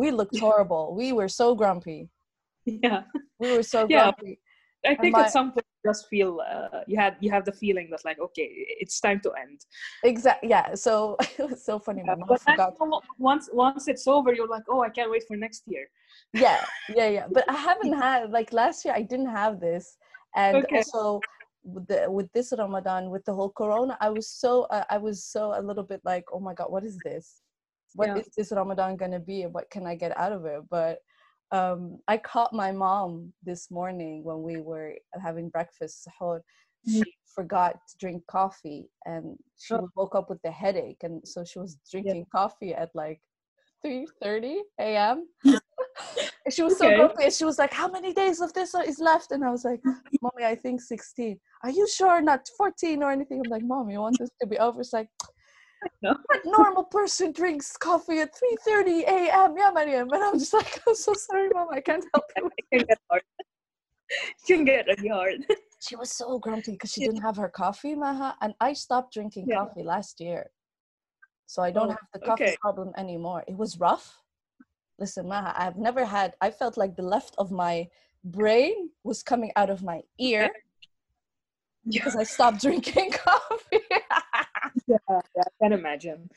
we 0.00 0.06
looked 0.10 0.38
horrible 0.38 0.84
we 1.00 1.12
were 1.12 1.28
so 1.40 1.54
grumpy 1.60 2.00
yeah. 2.86 3.02
we 3.40 3.48
were 3.56 3.62
so 3.74 3.80
grumpy 3.88 4.38
I 4.86 4.94
think 4.94 5.12
my- 5.14 5.22
at 5.24 5.30
some 5.30 5.52
point 5.52 5.66
you 5.84 5.90
just 5.90 6.08
feel 6.08 6.40
uh, 6.40 6.80
you 6.86 6.96
had 6.98 7.16
you 7.20 7.30
have 7.30 7.44
the 7.44 7.52
feeling 7.52 7.88
that 7.90 8.04
like 8.04 8.18
okay 8.18 8.48
it's 8.82 9.00
time 9.00 9.20
to 9.24 9.30
end. 9.32 9.60
exactly 10.02 10.48
yeah 10.48 10.74
so 10.74 11.16
it 11.38 11.50
was 11.50 11.64
so 11.64 11.78
funny 11.78 12.02
my 12.02 12.14
mom 12.14 12.28
But 12.28 12.40
forgot 12.40 12.74
once 13.18 13.48
once 13.52 13.88
it's 13.88 14.06
over, 14.06 14.32
you're 14.32 14.48
like 14.48 14.64
oh 14.68 14.82
I 14.82 14.90
can't 14.90 15.10
wait 15.10 15.24
for 15.28 15.36
next 15.36 15.62
year. 15.66 15.86
yeah 16.32 16.64
yeah 16.94 17.08
yeah 17.08 17.26
but 17.32 17.44
i 17.48 17.56
haven't 17.70 17.92
had 17.94 18.30
like 18.30 18.52
last 18.52 18.84
year 18.84 18.94
i 18.94 19.02
didn't 19.02 19.30
have 19.42 19.60
this 19.60 19.96
and 20.36 20.64
Okay. 20.64 20.76
also 20.76 21.20
with 21.62 21.86
the 21.88 22.10
with 22.10 22.28
this 22.32 22.52
ramadan 22.56 23.10
with 23.10 23.24
the 23.24 23.34
whole 23.34 23.50
corona 23.50 23.96
i 24.00 24.08
was 24.08 24.28
so 24.28 24.62
uh, 24.76 24.84
i 24.88 24.96
was 24.96 25.24
so 25.24 25.42
a 25.58 25.62
little 25.68 25.82
bit 25.82 26.00
like 26.04 26.24
oh 26.32 26.40
my 26.40 26.54
god 26.54 26.70
what 26.70 26.84
is 26.84 27.00
this 27.00 27.42
What 27.96 28.16
is 28.16 28.26
Yeah. 28.26 28.32
this 28.36 28.52
ramadan 28.52 28.96
gonna 28.96 29.20
be 29.20 29.42
what 29.46 29.68
can 29.70 29.86
i 29.86 29.94
get 29.94 30.16
out 30.16 30.32
of 30.32 30.44
it 30.46 30.62
but 30.70 30.98
um 31.52 31.98
i 32.08 32.16
caught 32.16 32.52
my 32.52 32.70
mom 32.72 33.32
this 33.42 33.70
morning 33.70 34.22
when 34.24 34.42
we 34.42 34.60
were 34.60 34.94
having 35.22 35.48
breakfast 35.48 36.06
sahur. 36.06 36.40
she 36.86 37.02
forgot 37.34 37.74
to 37.88 37.96
drink 37.98 38.22
coffee 38.26 38.88
and 39.04 39.36
she 39.58 39.74
Oh. 39.74 39.88
woke 39.96 40.14
up 40.14 40.28
with 40.30 40.40
a 40.44 40.50
headache 40.50 41.02
and 41.02 41.20
so 41.26 41.44
she 41.44 41.58
was 41.58 41.76
drinking 41.90 42.26
coffee 42.32 42.74
at 42.74 42.90
like 42.94 43.20
3:30 43.84 44.58
a.m. 44.80 45.26
She 46.50 46.62
was 46.62 46.76
so 46.78 46.86
Okay. 46.86 46.96
grumpy. 46.96 47.30
She 47.30 47.44
was 47.44 47.58
like, 47.58 47.72
"How 47.72 47.88
many 47.88 48.12
days 48.12 48.40
of 48.40 48.52
this 48.52 48.74
is 48.74 48.98
left?" 48.98 49.30
And 49.30 49.44
I 49.44 49.50
was 49.50 49.64
like, 49.64 49.80
"Mommy, 50.22 50.44
I 50.44 50.54
think 50.54 50.80
16. 50.80 51.38
Are 51.64 51.70
you 51.70 51.86
sure 51.88 52.20
not 52.20 52.48
14 52.56 53.02
or 53.02 53.10
anything?" 53.10 53.40
I'm 53.40 53.48
like, 53.48 53.62
"Mom, 53.62 53.90
you 53.90 54.00
want 54.00 54.18
this 54.18 54.30
to 54.40 54.46
be 54.46 54.58
over?" 54.58 54.80
It's 54.80 54.92
like, 54.92 55.08
No. 56.02 56.14
"What 56.26 56.40
normal 56.44 56.84
person 56.84 57.32
drinks 57.32 57.76
coffee 57.76 58.20
at 58.20 58.34
3:30 58.34 59.02
a.m.?" 59.04 59.56
Yeah, 59.56 59.70
Mariam. 59.72 60.10
And 60.12 60.22
I'm 60.24 60.38
just 60.38 60.52
like, 60.52 60.80
"I'm 60.86 60.94
so 60.94 61.12
sorry, 61.14 61.48
Mom. 61.52 61.68
I 61.72 61.80
can't 61.80 62.04
help 62.14 62.24
you." 62.36 62.50
It 62.56 62.66
can 62.72 62.86
get 62.86 62.98
hard. 63.10 63.22
it 64.10 64.36
can 64.46 64.64
get 64.64 64.86
really 64.86 65.08
hard. 65.08 65.46
She 65.80 65.96
was 65.96 66.12
so 66.12 66.38
grumpy 66.38 66.72
because 66.72 66.92
she 66.92 67.00
didn't 67.02 67.22
have 67.22 67.36
her 67.36 67.48
coffee, 67.48 67.94
Maha. 67.94 68.36
And 68.40 68.54
I 68.60 68.72
stopped 68.74 69.14
drinking 69.14 69.46
Yeah. 69.48 69.64
coffee 69.64 69.82
last 69.82 70.20
year, 70.20 70.50
so 71.46 71.62
I 71.62 71.70
don't 71.70 71.88
Oh, 71.88 71.92
have 71.92 72.08
the 72.12 72.20
coffee 72.20 72.42
okay. 72.44 72.56
problem 72.60 72.92
anymore. 72.96 73.44
It 73.48 73.56
was 73.56 73.78
rough. 73.80 74.22
Listen, 74.98 75.28
Maha, 75.28 75.54
I've 75.56 75.76
never 75.78 76.04
had. 76.04 76.34
I 76.40 76.50
felt 76.50 76.76
like 76.76 76.96
the 76.96 77.02
left 77.02 77.34
of 77.38 77.50
my 77.50 77.88
brain 78.24 78.90
was 79.04 79.22
coming 79.22 79.50
out 79.56 79.70
of 79.70 79.82
my 79.82 80.02
ear 80.18 80.50
Yeah, 81.84 81.98
because 81.98 82.16
I 82.16 82.24
stopped 82.24 82.60
drinking 82.60 83.12
coffee. 83.12 83.39
Yeah, 85.60 85.66
I 85.66 85.70
can 85.70 85.80
imagine. 85.80 86.30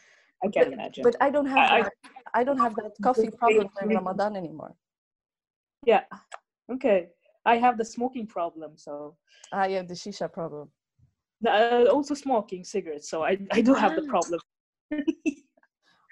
I 0.43 0.47
can 0.47 0.73
imagine. 0.73 1.03
but 1.03 1.15
I 1.21 1.29
don't 1.29 1.45
have 1.47 1.59
I- 1.59 1.79
I- 1.79 1.83
that, 1.83 1.93
I 2.33 2.43
don't 2.43 2.57
have 2.59 2.75
that 2.75 2.91
coffee 3.01 3.29
problem 3.31 3.69
in. 3.79 3.89
Ramadan 3.95 4.35
anymore. 4.35 4.75
yeah, 5.85 6.03
okay. 6.71 7.09
I 7.45 7.57
have 7.57 7.77
the 7.77 7.85
smoking 7.85 8.27
problem, 8.27 8.77
so 8.77 9.17
I 9.51 9.69
have 9.71 9.87
the 9.87 9.95
shisha 9.95 10.31
problem. 10.31 10.71
uh, 11.45 11.85
also 11.91 12.15
smoking 12.15 12.63
cigarettes. 12.63 13.09
So 13.09 13.23
I, 13.23 13.37
I 13.51 13.61
do 13.61 13.73
have 13.73 13.95
the 13.95 14.01
Ah. 14.03 14.09
problem. 14.09 14.39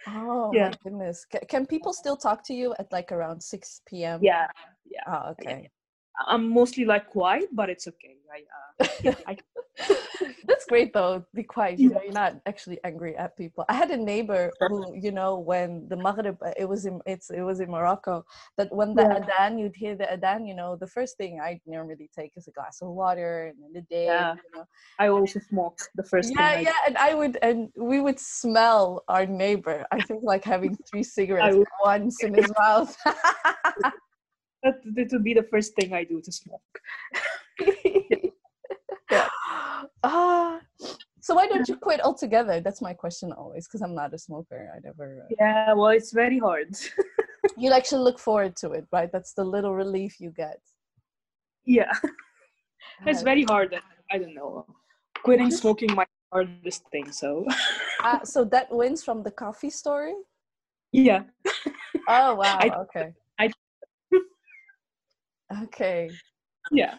Oh 0.07 0.51
Yeah. 0.53 0.70
my 0.70 0.78
goodness! 0.84 1.26
Ca 1.32 1.39
can 1.47 1.66
people 1.66 1.93
still 1.93 2.18
talk 2.18 2.43
to 2.45 2.53
you 2.53 2.74
at 2.80 2.91
like 2.91 3.12
around 3.12 3.41
six 3.41 3.82
p.m.? 3.86 4.22
yeah, 4.24 4.47
Oh, 5.07 5.32
okay. 5.32 5.70
I'm 6.28 6.49
mostly 6.49 6.86
like 6.86 7.09
quiet, 7.09 7.49
but 7.53 7.70
it's 7.70 7.88
okay. 7.88 8.18
I, 8.28 8.39
uh, 8.57 9.14
I 9.28 9.38
That's 10.48 10.66
great 10.66 10.94
though. 10.94 11.26
Be 11.34 11.44
quiet. 11.44 11.80
You 11.80 11.90
know, 11.90 12.02
you're 12.04 12.14
not 12.14 12.36
actually 12.46 12.80
angry 12.84 13.16
at 13.16 13.38
people. 13.38 13.66
I 13.70 13.74
had 13.74 13.92
a 13.92 13.98
neighbor 13.98 14.52
who, 14.60 14.94
you 14.96 15.12
know, 15.12 15.40
when 15.40 15.88
the 15.88 15.96
Maghrib, 15.96 16.38
uh, 16.44 16.52
it 16.58 16.68
was 16.68 16.86
in 16.86 17.02
it's 17.06 17.30
it 17.30 17.42
was 17.42 17.60
in 17.60 17.72
Morocco. 17.72 18.26
That 18.58 18.74
when 18.74 18.94
the 18.94 19.04
Yeah. 19.04 19.20
adhan, 19.20 19.60
you'd 19.60 19.76
hear 19.76 19.96
the 19.96 20.12
Adan. 20.12 20.46
You 20.46 20.56
know, 20.56 20.76
the 20.76 20.88
first 20.88 21.18
thing 21.18 21.40
I 21.40 21.60
normally 21.66 22.10
take 22.16 22.34
is 22.36 22.48
a 22.48 22.52
glass 22.52 22.82
of 22.82 22.90
water 22.90 23.48
and 23.48 23.58
then 23.62 23.74
the 23.74 23.82
day. 23.82 24.06
Yeah. 24.06 24.36
You 24.36 24.60
know. 24.60 24.66
I 25.00 25.08
also 25.08 25.40
smoke 25.40 25.80
the 25.96 26.04
first 26.04 26.34
Yeah, 26.38 26.60
yeah, 26.60 26.80
and 26.86 26.98
I 26.98 27.14
would, 27.14 27.38
and 27.42 27.70
we 27.76 28.02
would 28.02 28.20
smell 28.20 29.04
our 29.08 29.26
neighbor. 29.26 29.86
I 29.92 30.02
think 30.02 30.24
like 30.24 30.44
having 30.44 30.78
three 30.90 31.04
cigarettes 31.04 31.58
once 31.84 32.24
in 32.24 32.34
his 32.34 32.52
mouth. 32.60 32.96
That, 34.64 34.76
that 34.96 35.10
would 35.12 35.24
be 35.24 35.34
the 35.34 35.48
first 35.50 35.74
thing 35.76 35.94
I 35.94 36.04
do 36.04 36.22
to 36.22 36.32
smoke. 36.32 36.80
Ah, 40.04 40.60
so 41.20 41.36
why 41.36 41.47
don't 41.47 41.68
you 41.68 41.76
quit 41.76 42.02
altogether? 42.04 42.60
That's 42.60 42.82
my 42.82 42.93
question 42.93 43.32
always, 43.32 43.68
because 43.68 43.82
I'm 43.82 43.93
not 43.95 44.14
a 44.14 44.18
smoker. 44.18 44.72
I 44.76 44.80
never. 44.84 45.24
uh, 45.26 45.36
Yeah, 45.39 45.74
well, 45.74 45.89
it's 45.89 46.12
very 46.12 46.39
hard. 46.39 46.76
You 47.58 47.74
actually 47.74 48.04
look 48.04 48.18
forward 48.18 48.56
to 48.58 48.72
it, 48.72 48.88
right? 48.93 49.12
That's 49.12 49.34
the 49.34 49.43
little 49.43 49.76
relief 49.76 50.22
you 50.22 50.32
get. 50.32 50.60
yeah, 51.66 51.91
it's 53.06 53.22
Uh, 53.22 53.26
very 53.26 53.43
hard. 53.43 53.76
I 54.10 54.18
don't 54.18 54.34
know. 54.34 54.66
Quitting 55.24 55.52
smoking 55.52 55.93
my 55.93 56.06
hardest 56.32 56.88
thing. 56.91 57.12
So 57.12 57.45
ah, 58.04 58.22
so 58.24 58.45
that 58.45 58.72
wins 58.72 59.04
from 59.04 59.22
the 59.24 59.32
coffee 59.32 59.70
story. 59.70 60.16
yeah, 60.93 61.24
Oh 62.08 62.36
wow! 62.39 62.58
I- 62.62 62.76
okay. 62.88 63.14
I- 63.39 63.52
okay. 65.64 66.10
yeah, 66.72 66.95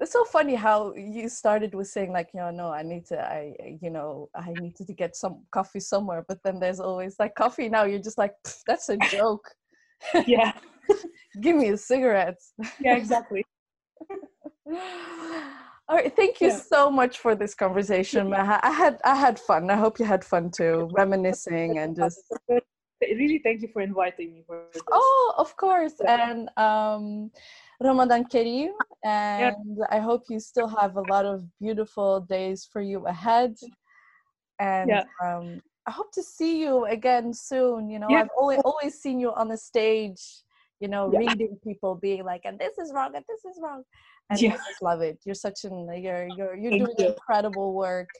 It's 0.00 0.12
so 0.12 0.24
funny 0.24 0.54
how 0.56 0.92
you 0.94 1.28
started 1.28 1.74
with 1.74 1.86
saying 1.88 2.12
like, 2.12 2.30
you 2.34 2.40
know, 2.40 2.50
no, 2.50 2.70
I 2.70 2.82
need 2.82 3.06
to, 3.06 3.20
I, 3.24 3.54
you 3.80 3.90
know, 3.90 4.28
I 4.34 4.54
need 4.54 4.74
to 4.76 4.92
get 4.92 5.14
some 5.16 5.44
coffee 5.52 5.80
somewhere. 5.80 6.24
But 6.26 6.42
then 6.42 6.58
there's 6.58 6.80
always 6.80 7.16
like 7.18 7.34
coffee. 7.36 7.68
Now 7.68 7.84
you're 7.84 8.00
just 8.02 8.18
like, 8.18 8.32
that's 8.66 8.88
a 8.88 8.96
joke. 8.96 9.48
yeah, 10.26 10.52
Give 11.40 11.56
me 11.56 11.68
a 11.70 11.76
cigarette. 11.76 12.40
yeah, 12.80 12.96
exactly. 12.96 13.44
All 15.86 15.96
right, 15.96 16.14
thank 16.16 16.40
you 16.40 16.48
Yeah. 16.48 16.56
so 16.56 16.90
much 16.90 17.18
for 17.18 17.34
this 17.34 17.54
conversation. 17.54 18.30
Maha. 18.30 18.58
I 18.62 18.70
had 18.70 18.98
I 19.04 19.14
had 19.14 19.38
fun. 19.38 19.70
I 19.70 19.76
hope 19.76 19.98
you 19.98 20.06
had 20.06 20.24
fun 20.24 20.50
too, 20.50 20.88
reminiscing 20.92 21.78
and 21.78 21.94
just 21.94 22.20
Really, 23.02 23.40
thank 23.44 23.60
you 23.60 23.68
for 23.72 23.82
inviting 23.82 24.32
me 24.32 24.44
for 24.46 24.62
this. 24.72 24.82
oh, 24.90 25.34
of 25.36 25.54
course. 25.56 25.94
Yeah. 26.00 26.30
And 26.30 26.48
um, 26.56 27.30
Ramadan 27.80 28.24
Kareem, 28.24 28.70
and 29.04 29.78
I 29.90 29.98
hope 29.98 30.24
you 30.28 30.38
still 30.40 30.68
have 30.68 30.96
a 30.96 31.02
lot 31.02 31.26
of 31.26 31.44
beautiful 31.60 32.20
days 32.20 32.68
for 32.70 32.80
you 32.80 33.06
ahead. 33.06 33.56
And 34.58 34.90
Yeah. 34.90 35.04
um, 35.22 35.60
I 35.86 35.90
hope 35.90 36.12
to 36.12 36.22
see 36.22 36.60
you 36.60 36.84
again 36.86 37.32
soon. 37.34 37.90
You 37.90 37.98
know, 37.98 38.10
Yeah. 38.10 38.20
I've 38.22 38.28
always 38.38 38.60
always 38.64 38.94
seen 39.00 39.18
you 39.20 39.32
on 39.32 39.48
the 39.48 39.56
stage. 39.58 40.22
You 40.80 40.88
know, 40.88 41.08
Yeah. 41.08 41.18
reading 41.18 41.58
people 41.64 41.94
being 41.94 42.24
like, 42.24 42.42
and 42.44 42.58
this 42.58 42.78
is 42.78 42.92
wrong, 42.94 43.14
and 43.14 43.24
this 43.28 43.44
is 43.44 43.58
wrong. 43.62 43.82
And 44.30 44.40
Yeah. 44.40 44.52
I 44.54 44.56
just 44.56 44.82
love 44.82 45.00
it. 45.02 45.18
You're 45.24 45.34
such 45.34 45.64
an 45.64 45.88
you're 46.02 46.28
you're 46.28 46.56
you're 46.56 46.70
Thank 46.70 46.84
doing 46.84 46.94
you. 46.98 47.06
incredible 47.08 47.74
work, 47.74 48.10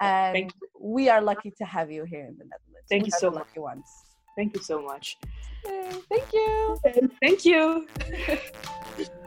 and 0.00 0.52
we 0.78 1.08
are 1.08 1.20
lucky 1.20 1.52
to 1.58 1.64
have 1.64 1.90
you 1.90 2.04
here 2.04 2.26
in 2.26 2.36
the 2.38 2.44
Netherlands. 2.44 2.88
Thank 2.90 3.02
We 3.04 3.06
you 3.06 3.18
so 3.18 3.30
much. 3.30 3.46
lucky 3.46 3.60
ones. 3.60 4.11
Thank 4.36 4.54
you 4.54 4.62
so 4.62 4.82
much. 4.82 5.18
Thank 5.64 6.32
you. 6.32 6.78
Thank 7.20 7.44
you. 7.44 7.86